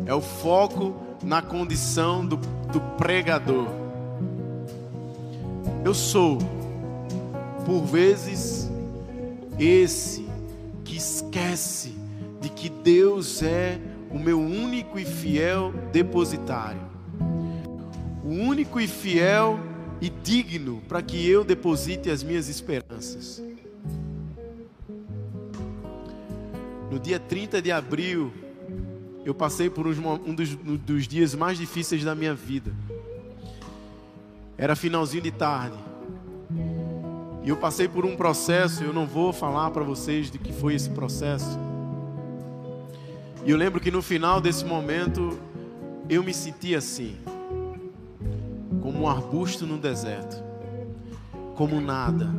É 0.05 0.13
o 0.13 0.21
foco 0.21 0.95
na 1.23 1.41
condição 1.41 2.23
do, 2.23 2.37
do 2.37 2.79
pregador. 2.95 3.67
Eu 5.83 5.95
sou, 5.95 6.37
por 7.65 7.81
vezes, 7.85 8.69
esse 9.57 10.27
que 10.85 10.95
esquece 10.95 12.02
de 12.43 12.49
que 12.49 12.67
Deus 12.67 13.41
é 13.41 13.79
o 14.11 14.19
meu 14.19 14.37
único 14.37 14.99
e 14.99 15.05
fiel 15.05 15.73
depositário. 15.93 16.81
O 18.21 18.27
único 18.27 18.81
e 18.81 18.87
fiel 18.87 19.57
e 20.01 20.09
digno 20.09 20.81
para 20.89 21.01
que 21.01 21.25
eu 21.25 21.45
deposite 21.45 22.09
as 22.09 22.21
minhas 22.21 22.49
esperanças. 22.49 23.41
No 26.91 26.99
dia 26.99 27.17
30 27.17 27.61
de 27.61 27.71
abril 27.71 28.33
eu 29.23 29.33
passei 29.33 29.69
por 29.69 29.87
um 29.87 30.35
dos, 30.35 30.53
dos 30.53 31.07
dias 31.07 31.33
mais 31.33 31.57
difíceis 31.57 32.03
da 32.03 32.13
minha 32.13 32.35
vida. 32.35 32.73
Era 34.57 34.75
finalzinho 34.75 35.23
de 35.23 35.31
tarde. 35.31 35.77
E 37.41 37.47
eu 37.47 37.55
passei 37.55 37.87
por 37.87 38.05
um 38.05 38.17
processo, 38.17 38.83
eu 38.83 38.91
não 38.91 39.05
vou 39.05 39.31
falar 39.31 39.71
para 39.71 39.83
vocês 39.83 40.29
de 40.29 40.37
que 40.37 40.51
foi 40.51 40.75
esse 40.75 40.89
processo. 40.89 41.57
E 43.45 43.51
eu 43.51 43.57
lembro 43.57 43.81
que 43.81 43.91
no 43.91 44.01
final 44.01 44.39
desse 44.39 44.63
momento 44.63 45.37
eu 46.09 46.23
me 46.23 46.33
senti 46.33 46.73
assim, 46.73 47.17
como 48.81 49.01
um 49.01 49.07
arbusto 49.07 49.67
no 49.67 49.77
deserto, 49.77 50.41
como 51.53 51.81
nada, 51.81 52.29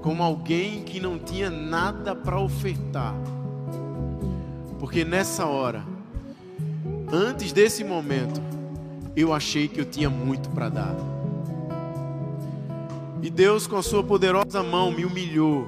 como 0.00 0.22
alguém 0.22 0.84
que 0.84 1.00
não 1.00 1.18
tinha 1.18 1.50
nada 1.50 2.14
para 2.14 2.38
ofertar. 2.38 3.14
Porque 4.78 5.04
nessa 5.04 5.46
hora, 5.46 5.84
antes 7.12 7.52
desse 7.52 7.82
momento, 7.82 8.40
eu 9.16 9.32
achei 9.32 9.66
que 9.66 9.80
eu 9.80 9.84
tinha 9.84 10.08
muito 10.08 10.50
para 10.50 10.68
dar. 10.68 10.94
E 13.20 13.28
Deus, 13.28 13.66
com 13.66 13.76
a 13.76 13.82
Sua 13.82 14.04
poderosa 14.04 14.62
mão, 14.62 14.92
me 14.92 15.04
humilhou, 15.04 15.66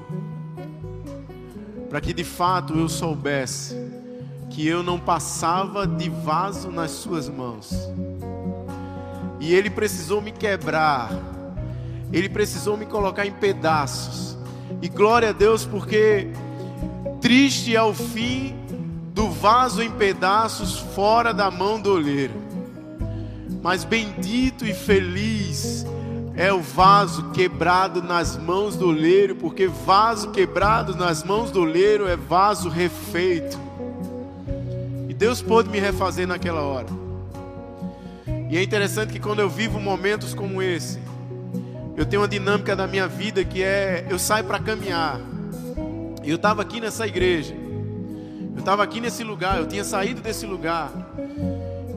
para 1.88 2.00
que 2.00 2.12
de 2.12 2.24
fato 2.24 2.74
eu 2.74 2.88
soubesse 2.88 3.86
que 4.51 4.66
eu 4.66 4.82
não 4.82 4.99
passava 4.99 5.86
de 5.86 6.09
vaso 6.09 6.70
nas 6.70 6.90
Suas 6.90 7.28
mãos. 7.28 7.72
E 9.40 9.55
Ele 9.55 9.70
precisou 9.70 10.20
me 10.20 10.32
quebrar, 10.32 11.11
Ele 12.12 12.28
precisou 12.28 12.76
me 12.76 12.86
colocar 12.86 13.26
em 13.26 13.32
pedaços. 13.32 14.36
E 14.82 14.88
glória 14.88 15.30
a 15.30 15.32
Deus, 15.32 15.64
porque 15.64 16.28
triste 17.20 17.74
é 17.74 17.82
o 17.82 17.94
fim 17.94 18.55
do 19.12 19.30
vaso 19.30 19.82
em 19.82 19.90
pedaços 19.90 20.78
fora 20.78 21.32
da 21.32 21.51
mão 21.51 21.80
do 21.80 21.92
oleiro. 21.92 22.34
Mas 23.62 23.82
bendito 23.84 24.66
e 24.66 24.74
feliz 24.74 25.86
é 26.36 26.53
o 26.53 26.61
vaso 26.61 27.30
quebrado 27.30 28.03
nas 28.03 28.36
mãos 28.36 28.76
do 28.76 28.88
oleiro, 28.88 29.34
porque 29.36 29.66
vaso 29.66 30.30
quebrado 30.30 30.94
nas 30.94 31.24
mãos 31.24 31.51
do 31.51 31.62
oleiro 31.62 32.07
é 32.07 32.14
vaso 32.14 32.68
refeito. 32.68 33.66
Deus 35.17 35.41
pôde 35.41 35.71
me 35.71 35.81
refazer 35.81 36.27
naquela 36.27 36.61
hora. 36.61 36.89
E 38.51 38.57
é 38.57 38.62
interessante 38.62 39.12
que 39.12 39.19
quando 39.19 39.41
eu 39.41 39.49
vivo 39.49 39.81
momentos 39.81 40.35
como 40.35 40.62
esse, 40.62 41.01
eu 41.97 42.05
tenho 42.05 42.21
uma 42.21 42.29
dinâmica 42.29 42.77
da 42.77 42.87
minha 42.87 43.09
vida 43.09 43.43
que 43.43 43.62
é 43.62 44.07
eu 44.11 44.19
saio 44.19 44.45
para 44.45 44.59
caminhar. 44.59 45.19
Eu 46.23 46.37
estava 46.37 46.61
aqui 46.61 46.81
nessa 46.81 47.07
igreja. 47.07 47.55
Eu 48.55 48.61
estava 48.61 48.83
aqui 48.83 49.01
nesse 49.01 49.25
lugar, 49.25 49.59
eu 49.59 49.67
tinha 49.67 49.85
saído 49.85 50.21
desse 50.21 50.45
lugar. 50.45 50.91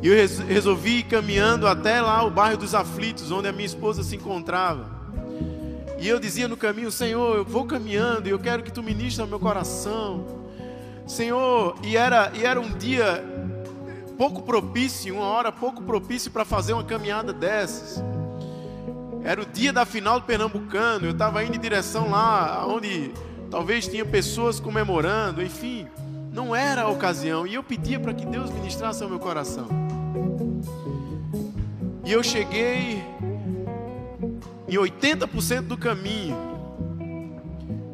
E 0.01 0.07
eu 0.07 0.15
resolvi 0.47 0.99
ir 0.99 1.03
caminhando 1.03 1.67
até 1.67 2.01
lá 2.01 2.23
o 2.23 2.31
bairro 2.31 2.57
dos 2.57 2.73
Aflitos, 2.73 3.31
onde 3.31 3.49
a 3.49 3.51
minha 3.51 3.65
esposa 3.65 4.01
se 4.01 4.15
encontrava. 4.15 4.89
E 5.99 6.07
eu 6.07 6.19
dizia 6.19 6.47
no 6.47 6.55
caminho: 6.55 6.89
Senhor, 6.89 7.35
eu 7.35 7.43
vou 7.43 7.65
caminhando 7.65 8.27
e 8.27 8.31
eu 8.31 8.39
quero 8.39 8.63
que 8.63 8.71
tu 8.71 8.81
ministres 8.81 9.19
ao 9.19 9.27
meu 9.27 9.39
coração. 9.39 10.38
Senhor, 11.09 11.75
e 11.81 11.97
era, 11.97 12.31
e 12.35 12.45
era 12.45 12.61
um 12.61 12.69
dia 12.69 13.25
pouco 14.15 14.43
propício, 14.43 15.15
uma 15.15 15.25
hora 15.25 15.51
pouco 15.51 15.81
propício 15.81 16.29
para 16.29 16.45
fazer 16.45 16.73
uma 16.73 16.83
caminhada 16.83 17.33
dessas. 17.33 18.01
Era 19.23 19.41
o 19.41 19.45
dia 19.45 19.73
da 19.73 19.87
final 19.87 20.19
do 20.19 20.27
Pernambucano, 20.27 21.07
eu 21.07 21.11
estava 21.11 21.43
indo 21.43 21.55
em 21.55 21.59
direção 21.59 22.11
lá, 22.11 22.63
onde 22.67 23.11
talvez 23.49 23.87
tinha 23.87 24.05
pessoas 24.05 24.59
comemorando, 24.59 25.41
enfim, 25.41 25.87
não 26.31 26.55
era 26.55 26.83
a 26.83 26.87
ocasião. 26.87 27.47
E 27.47 27.55
eu 27.55 27.63
pedia 27.63 27.99
para 27.99 28.13
que 28.13 28.25
Deus 28.27 28.51
ministrasse 28.51 29.01
ao 29.01 29.09
meu 29.09 29.19
coração. 29.19 29.67
E 32.05 32.11
eu 32.11 32.21
cheguei 32.21 33.03
em 34.67 34.75
80% 34.75 35.61
do 35.61 35.75
caminho. 35.75 36.37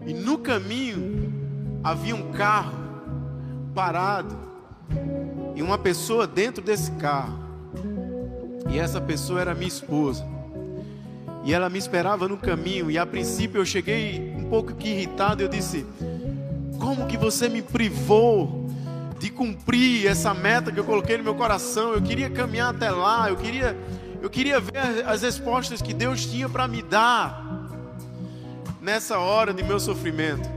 E 0.06 0.14
no 0.14 0.38
caminho 0.38 1.34
havia 1.82 2.14
um 2.14 2.34
carro 2.34 2.85
parado 3.76 4.36
e 5.54 5.62
uma 5.62 5.78
pessoa 5.78 6.26
dentro 6.26 6.64
desse 6.64 6.92
carro. 6.92 7.38
E 8.70 8.80
essa 8.80 9.00
pessoa 9.02 9.42
era 9.42 9.54
minha 9.54 9.68
esposa. 9.68 10.26
E 11.44 11.54
ela 11.54 11.70
me 11.70 11.78
esperava 11.78 12.28
no 12.28 12.38
caminho. 12.38 12.90
E 12.90 12.98
a 12.98 13.06
princípio 13.06 13.62
eu 13.62 13.66
cheguei 13.66 14.34
um 14.36 14.46
pouco 14.46 14.74
que 14.74 14.90
irritado. 14.90 15.44
Eu 15.44 15.48
disse: 15.48 15.86
Como 16.80 17.06
que 17.06 17.18
você 17.18 17.48
me 17.48 17.62
privou 17.62 18.66
de 19.20 19.30
cumprir 19.30 20.08
essa 20.08 20.34
meta 20.34 20.72
que 20.72 20.80
eu 20.80 20.86
coloquei 20.86 21.18
no 21.18 21.24
meu 21.24 21.36
coração? 21.36 21.94
Eu 21.94 22.02
queria 22.02 22.30
caminhar 22.30 22.74
até 22.74 22.90
lá. 22.90 23.30
Eu 23.30 23.36
queria 23.36 23.78
eu 24.22 24.30
queria 24.30 24.60
ver 24.60 25.06
as 25.06 25.22
respostas 25.22 25.84
que 25.84 25.94
Deus 25.94 26.26
tinha 26.26 26.50
para 26.50 26.68
me 26.68 26.82
dar 26.82 27.70
nessa 28.82 29.20
hora 29.20 29.54
de 29.54 29.62
meu 29.62 29.80
sofrimento. 29.80 30.55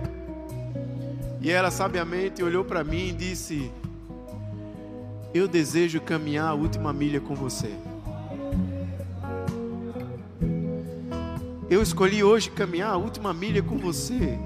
E 1.40 1.50
ela 1.50 1.70
sabiamente 1.70 2.42
olhou 2.42 2.64
para 2.64 2.82
mim 2.82 3.08
e 3.08 3.12
disse: 3.12 3.70
Eu 5.32 5.46
desejo 5.46 6.00
caminhar 6.00 6.48
a 6.48 6.54
última 6.54 6.92
milha 6.92 7.20
com 7.20 7.34
você. 7.34 7.70
Eu 11.70 11.82
escolhi 11.82 12.24
hoje 12.24 12.50
caminhar 12.50 12.90
a 12.90 12.96
última 12.96 13.32
milha 13.32 13.62
com 13.62 13.76
você. 13.76 14.38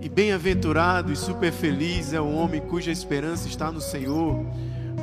E 0.00 0.08
bem-aventurado 0.08 1.12
e 1.12 1.16
super 1.16 1.52
feliz 1.52 2.12
é 2.12 2.20
o 2.20 2.30
homem 2.30 2.60
cuja 2.60 2.90
esperança 2.90 3.48
está 3.48 3.70
no 3.70 3.80
Senhor 3.80 4.44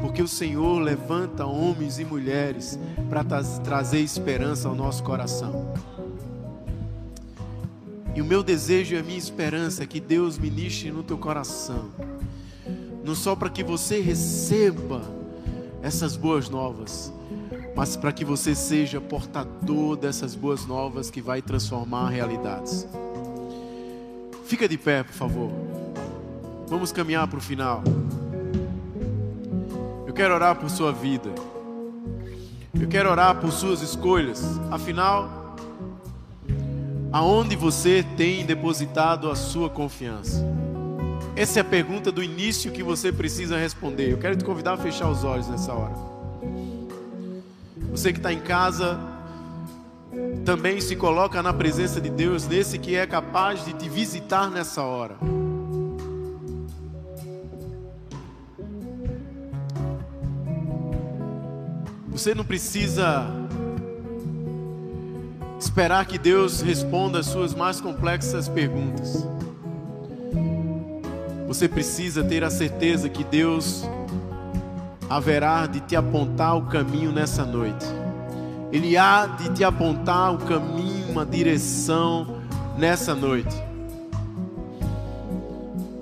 porque 0.02 0.22
o 0.22 0.28
Senhor 0.28 0.80
levanta 0.80 1.46
homens 1.46 2.00
e 2.00 2.06
mulheres 2.06 2.80
para 3.10 3.24
trazer 3.64 4.00
esperança 4.00 4.68
ao 4.68 4.76
nosso 4.76 5.04
coração. 5.04 5.74
E 8.16 8.22
o 8.22 8.26
meu 8.26 8.44
desejo 8.44 8.96
e 8.96 8.98
a 8.98 9.04
minha 9.04 9.18
esperança 9.18 9.84
é 9.84 9.86
que 9.86 10.00
Deus 10.00 10.38
ministre 10.38 10.92
no 10.92 11.04
teu 11.04 11.18
coração, 11.18 11.90
não 13.04 13.16
só 13.16 13.36
para 13.36 13.50
que 13.50 13.64
você 13.64 14.02
receba 14.02 15.02
essas 15.82 16.16
boas 16.16 16.50
novas, 16.50 17.14
mas 17.76 17.96
para 17.96 18.12
que 18.12 18.26
você 18.26 18.54
seja 18.54 19.00
portador 19.00 19.96
dessas 19.96 20.36
boas 20.36 20.66
novas 20.66 21.10
que 21.10 21.22
vai 21.22 21.42
transformar 21.42 22.10
realidades. 22.10 22.88
Fica 24.46 24.68
de 24.68 24.78
pé, 24.78 25.04
por 25.04 25.14
favor. 25.14 25.52
Vamos 26.68 26.92
caminhar 26.92 27.28
para 27.28 27.38
o 27.40 27.42
final 27.42 27.84
quero 30.20 30.34
orar 30.34 30.54
por 30.54 30.70
sua 30.70 30.92
vida. 30.92 31.30
Eu 32.78 32.90
quero 32.90 33.10
orar 33.10 33.40
por 33.40 33.54
suas 33.54 33.82
escolhas. 33.82 34.44
Afinal, 34.70 35.39
aonde 37.12 37.56
você 37.56 38.06
tem 38.16 38.46
depositado 38.46 39.30
a 39.30 39.36
sua 39.36 39.70
confiança? 39.70 40.46
Essa 41.36 41.60
é 41.60 41.62
a 41.62 41.66
pergunta 41.66 42.12
do 42.12 42.24
início 42.24 42.72
que 42.72 42.84
você 42.84 43.12
precisa 43.12 43.58
responder. 43.58 44.12
Eu 44.12 44.18
quero 44.18 44.36
te 44.36 44.44
convidar 44.44 44.74
a 44.74 44.78
fechar 44.78 45.10
os 45.10 45.24
olhos 45.24 45.48
nessa 45.48 45.74
hora. 45.74 45.96
Você 47.92 48.12
que 48.12 48.20
está 48.20 48.32
em 48.32 48.42
casa, 48.42 49.00
também 50.46 50.82
se 50.82 50.96
coloca 50.96 51.42
na 51.42 51.54
presença 51.54 52.00
de 52.02 52.10
Deus, 52.10 52.48
nesse 52.48 52.78
que 52.78 52.96
é 52.96 53.08
capaz 53.08 53.64
de 53.66 53.74
te 53.74 53.88
visitar 53.88 54.50
nessa 54.50 54.84
hora. 54.84 55.16
Você 62.10 62.36
não 62.36 62.44
precisa 62.44 63.39
esperar 65.60 66.06
que 66.06 66.18
Deus 66.18 66.62
responda 66.62 67.20
as 67.20 67.26
suas 67.26 67.54
mais 67.54 67.82
complexas 67.82 68.48
perguntas. 68.48 69.28
Você 71.48 71.68
precisa 71.68 72.24
ter 72.24 72.44
a 72.44 72.50
certeza 72.50 73.10
que 73.10 73.24
Deus 73.24 73.84
haverá 75.10 75.66
de 75.66 75.82
te 75.82 75.96
apontar 75.96 76.56
o 76.56 76.68
caminho 76.68 77.12
nessa 77.12 77.44
noite. 77.44 77.86
Ele 78.72 78.96
há 78.96 79.26
de 79.26 79.50
te 79.50 79.64
apontar 79.64 80.34
o 80.34 80.38
caminho, 80.38 81.10
uma 81.10 81.26
direção 81.26 82.38
nessa 82.78 83.14
noite. 83.14 83.56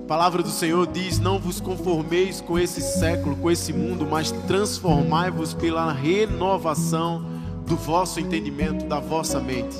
A 0.04 0.06
palavra 0.06 0.42
do 0.42 0.50
Senhor 0.50 0.86
diz: 0.86 1.18
Não 1.18 1.38
vos 1.38 1.60
conformeis 1.60 2.40
com 2.40 2.58
esse 2.58 2.80
século, 2.80 3.34
com 3.36 3.50
esse 3.50 3.72
mundo, 3.72 4.06
mas 4.08 4.30
transformai-vos 4.46 5.54
pela 5.54 5.90
renovação 5.92 7.37
do 7.68 7.76
vosso 7.76 8.18
entendimento, 8.18 8.86
da 8.86 8.98
vossa 8.98 9.38
mente. 9.38 9.76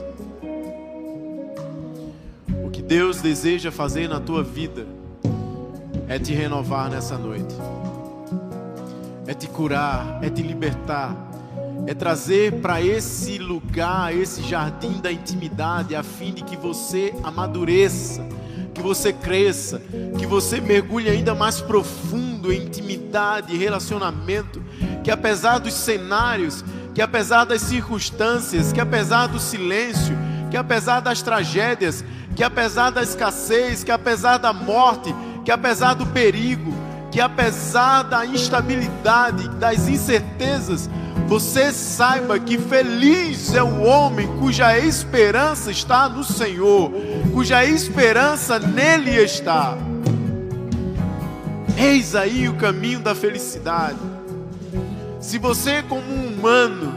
O 2.64 2.70
que 2.70 2.82
Deus 2.82 3.22
deseja 3.22 3.72
fazer 3.72 4.09
na 4.09 4.20
tua 4.20 4.43
vida 4.43 4.86
é 6.07 6.18
te 6.18 6.34
renovar 6.34 6.91
nessa 6.91 7.16
noite, 7.16 7.55
é 9.26 9.32
te 9.32 9.49
curar, 9.49 10.20
é 10.22 10.28
te 10.28 10.43
libertar, 10.43 11.16
é 11.86 11.95
trazer 11.95 12.61
para 12.61 12.82
esse 12.82 13.39
lugar, 13.39 14.14
esse 14.14 14.43
jardim 14.43 15.01
da 15.01 15.11
intimidade, 15.11 15.97
a 15.97 16.03
fim 16.03 16.32
de 16.32 16.45
que 16.45 16.57
você 16.57 17.14
amadureça 17.24 18.22
que 18.78 18.82
você 18.82 19.12
cresça, 19.12 19.82
que 20.16 20.24
você 20.24 20.61
mergulhe 20.61 21.11
ainda 21.11 21.34
mais 21.34 21.61
profundo 21.61 22.53
em 22.53 22.62
intimidade 22.62 23.57
relacionamento, 23.57 24.62
que 25.03 25.11
apesar 25.11 25.59
dos 25.59 25.74
cenários, 25.74 26.64
que 26.99 27.03
apesar 27.03 27.44
das 27.44 27.62
circunstâncias, 27.62 28.72
que 28.72 28.80
apesar 28.80 29.28
do 29.28 29.38
silêncio, 29.38 30.18
que 30.51 30.57
apesar 30.57 30.99
das 30.99 31.22
tragédias, 31.22 32.05
que 32.34 32.42
apesar 32.42 32.90
da 32.90 33.05
escassez, 33.05 33.84
que 33.84 33.92
apesar 33.92 34.38
da 34.38 34.53
morte, 34.53 35.14
que 35.44 35.53
apesar 35.53 35.94
do 35.94 36.05
perigo, 36.07 36.74
que 37.12 37.20
apesar 37.20 38.03
da 38.03 38.26
instabilidade, 38.26 39.49
das 39.51 39.86
incertezas, 39.86 40.90
você 41.28 41.72
saiba 41.72 42.36
que 42.36 42.59
feliz 42.59 43.55
é 43.55 43.62
o 43.62 43.80
homem 43.84 44.26
cuja 44.40 44.76
esperança 44.76 45.70
está 45.70 46.09
no 46.09 46.24
Senhor, 46.24 46.90
cuja 47.32 47.64
esperança 47.64 48.59
nele 48.59 49.12
está. 49.22 49.78
Eis 51.76 52.16
aí 52.16 52.49
o 52.49 52.55
caminho 52.55 52.99
da 52.99 53.14
felicidade. 53.14 54.07
Se 55.20 55.38
você, 55.38 55.82
como 55.82 56.02
um 56.02 56.28
humano, 56.28 56.92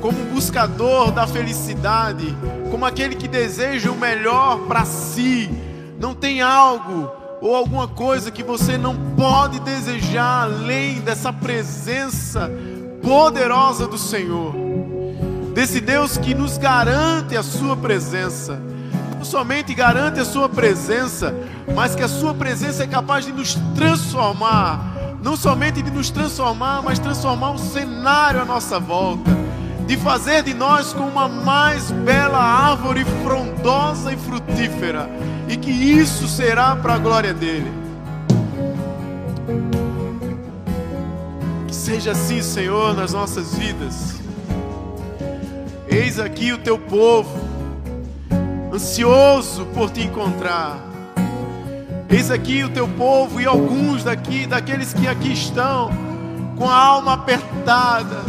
como 0.00 0.24
buscador 0.32 1.10
da 1.10 1.26
felicidade, 1.26 2.34
como 2.70 2.84
aquele 2.84 3.14
que 3.14 3.28
deseja 3.28 3.90
o 3.90 3.96
melhor 3.96 4.60
para 4.60 4.84
si, 4.84 5.50
não 5.98 6.14
tem 6.14 6.40
algo 6.40 7.10
ou 7.40 7.54
alguma 7.54 7.86
coisa 7.86 8.30
que 8.30 8.42
você 8.42 8.78
não 8.78 8.96
pode 9.16 9.60
desejar 9.60 10.44
além 10.44 11.00
dessa 11.00 11.32
presença 11.32 12.50
poderosa 13.02 13.86
do 13.86 13.98
Senhor, 13.98 14.54
desse 15.54 15.80
Deus 15.80 16.16
que 16.16 16.34
nos 16.34 16.56
garante 16.58 17.36
a 17.36 17.42
Sua 17.42 17.76
presença. 17.76 18.60
Não 19.16 19.24
somente 19.24 19.74
garante 19.74 20.18
a 20.18 20.24
Sua 20.24 20.48
presença, 20.48 21.34
mas 21.74 21.94
que 21.94 22.02
a 22.02 22.08
Sua 22.08 22.32
presença 22.32 22.84
é 22.84 22.86
capaz 22.86 23.26
de 23.26 23.32
nos 23.32 23.54
transformar. 23.74 24.95
Não 25.22 25.36
somente 25.36 25.82
de 25.82 25.90
nos 25.90 26.10
transformar, 26.10 26.82
mas 26.82 26.98
transformar 26.98 27.52
o 27.52 27.58
cenário 27.58 28.40
à 28.40 28.44
nossa 28.44 28.78
volta. 28.78 29.30
De 29.86 29.96
fazer 29.96 30.42
de 30.42 30.54
nós 30.54 30.92
como 30.92 31.08
uma 31.08 31.28
mais 31.28 31.90
bela 31.90 32.38
árvore 32.38 33.04
frondosa 33.22 34.12
e 34.12 34.16
frutífera. 34.16 35.08
E 35.48 35.56
que 35.56 35.70
isso 35.70 36.26
será 36.26 36.74
para 36.76 36.94
a 36.94 36.98
glória 36.98 37.32
dele. 37.32 37.86
seja 41.86 42.10
assim, 42.10 42.42
Senhor, 42.42 42.96
nas 42.96 43.12
nossas 43.12 43.54
vidas. 43.54 44.16
Eis 45.86 46.18
aqui 46.18 46.52
o 46.52 46.58
teu 46.58 46.76
povo, 46.76 47.30
ansioso 48.74 49.64
por 49.66 49.88
te 49.90 50.02
encontrar. 50.02 50.95
Eis 52.08 52.30
aqui 52.30 52.62
o 52.62 52.68
teu 52.68 52.86
povo 52.88 53.40
e 53.40 53.46
alguns 53.46 54.04
daqui, 54.04 54.46
daqueles 54.46 54.94
que 54.94 55.08
aqui 55.08 55.32
estão, 55.32 55.90
com 56.56 56.68
a 56.68 56.74
alma 56.74 57.14
apertada, 57.14 58.24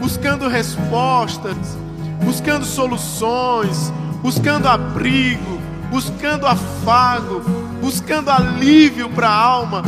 buscando 0.00 0.48
respostas, 0.48 1.56
buscando 2.22 2.64
soluções, 2.64 3.92
buscando 4.22 4.68
abrigo, 4.68 5.58
buscando 5.90 6.46
afago, 6.46 7.40
buscando 7.80 8.30
alívio 8.30 9.08
para 9.08 9.28
a 9.28 9.34
alma. 9.34 9.82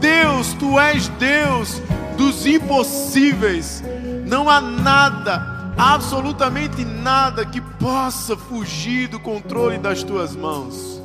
Deus, 0.00 0.52
tu 0.54 0.78
és 0.78 1.08
Deus 1.08 1.80
dos 2.16 2.46
impossíveis. 2.46 3.82
Não 4.26 4.50
há 4.50 4.60
nada, 4.60 5.72
absolutamente 5.76 6.84
nada 6.84 7.46
que 7.46 7.60
possa 7.60 8.36
fugir 8.36 9.08
do 9.08 9.20
controle 9.20 9.78
das 9.78 10.02
tuas 10.02 10.34
mãos. 10.34 11.01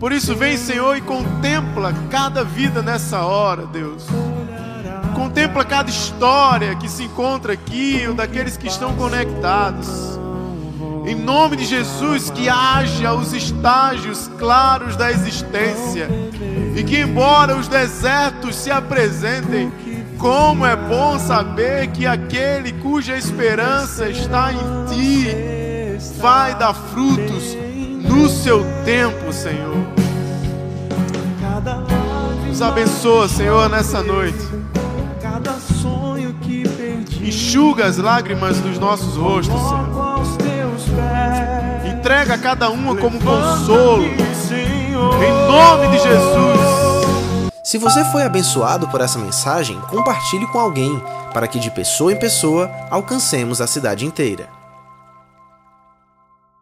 Por 0.00 0.12
isso, 0.12 0.34
vem, 0.34 0.56
Senhor, 0.56 0.96
e 0.96 1.02
contempla 1.02 1.92
cada 2.08 2.42
vida 2.42 2.80
nessa 2.80 3.20
hora, 3.20 3.66
Deus. 3.66 4.06
Contempla 5.14 5.62
cada 5.62 5.90
história 5.90 6.74
que 6.74 6.88
se 6.88 7.02
encontra 7.02 7.52
aqui 7.52 8.06
ou 8.08 8.14
daqueles 8.14 8.56
que 8.56 8.66
estão 8.66 8.96
conectados. 8.96 10.18
Em 11.06 11.14
nome 11.14 11.54
de 11.54 11.66
Jesus, 11.66 12.30
que 12.30 12.48
haja 12.48 13.12
os 13.12 13.34
estágios 13.34 14.30
claros 14.38 14.96
da 14.96 15.10
existência 15.10 16.08
e 16.74 16.82
que, 16.82 17.00
embora 17.00 17.54
os 17.54 17.68
desertos 17.68 18.56
se 18.56 18.70
apresentem, 18.70 19.70
como 20.16 20.64
é 20.64 20.76
bom 20.76 21.18
saber 21.18 21.88
que 21.88 22.06
aquele 22.06 22.72
cuja 22.72 23.18
esperança 23.18 24.08
está 24.08 24.50
em 24.50 24.86
ti 24.86 25.26
vai 26.18 26.54
dar 26.54 26.72
frutos 26.72 27.59
seu 28.42 28.64
tempo, 28.84 29.32
Senhor. 29.32 29.76
Nos 32.46 32.62
abençoa, 32.62 33.28
Senhor, 33.28 33.68
nessa 33.68 34.02
noite. 34.02 34.38
Enxuga 37.22 37.84
as 37.84 37.98
lágrimas 37.98 38.58
dos 38.58 38.78
nossos 38.78 39.14
rostos, 39.16 39.60
Senhor. 39.60 40.00
Entrega 41.86 42.34
a 42.34 42.38
cada 42.38 42.70
uma 42.70 42.96
como 42.96 43.20
consolo. 43.20 44.04
Em 44.04 45.32
nome 45.46 45.88
de 45.88 46.02
Jesus. 46.02 46.60
Se 47.62 47.76
você 47.76 48.02
foi 48.06 48.22
abençoado 48.22 48.88
por 48.88 49.02
essa 49.02 49.18
mensagem, 49.18 49.78
compartilhe 49.82 50.46
com 50.46 50.58
alguém, 50.58 51.00
para 51.32 51.46
que 51.46 51.58
de 51.58 51.70
pessoa 51.70 52.10
em 52.10 52.18
pessoa 52.18 52.70
alcancemos 52.90 53.60
a 53.60 53.66
cidade 53.66 54.06
inteira. 54.06 54.59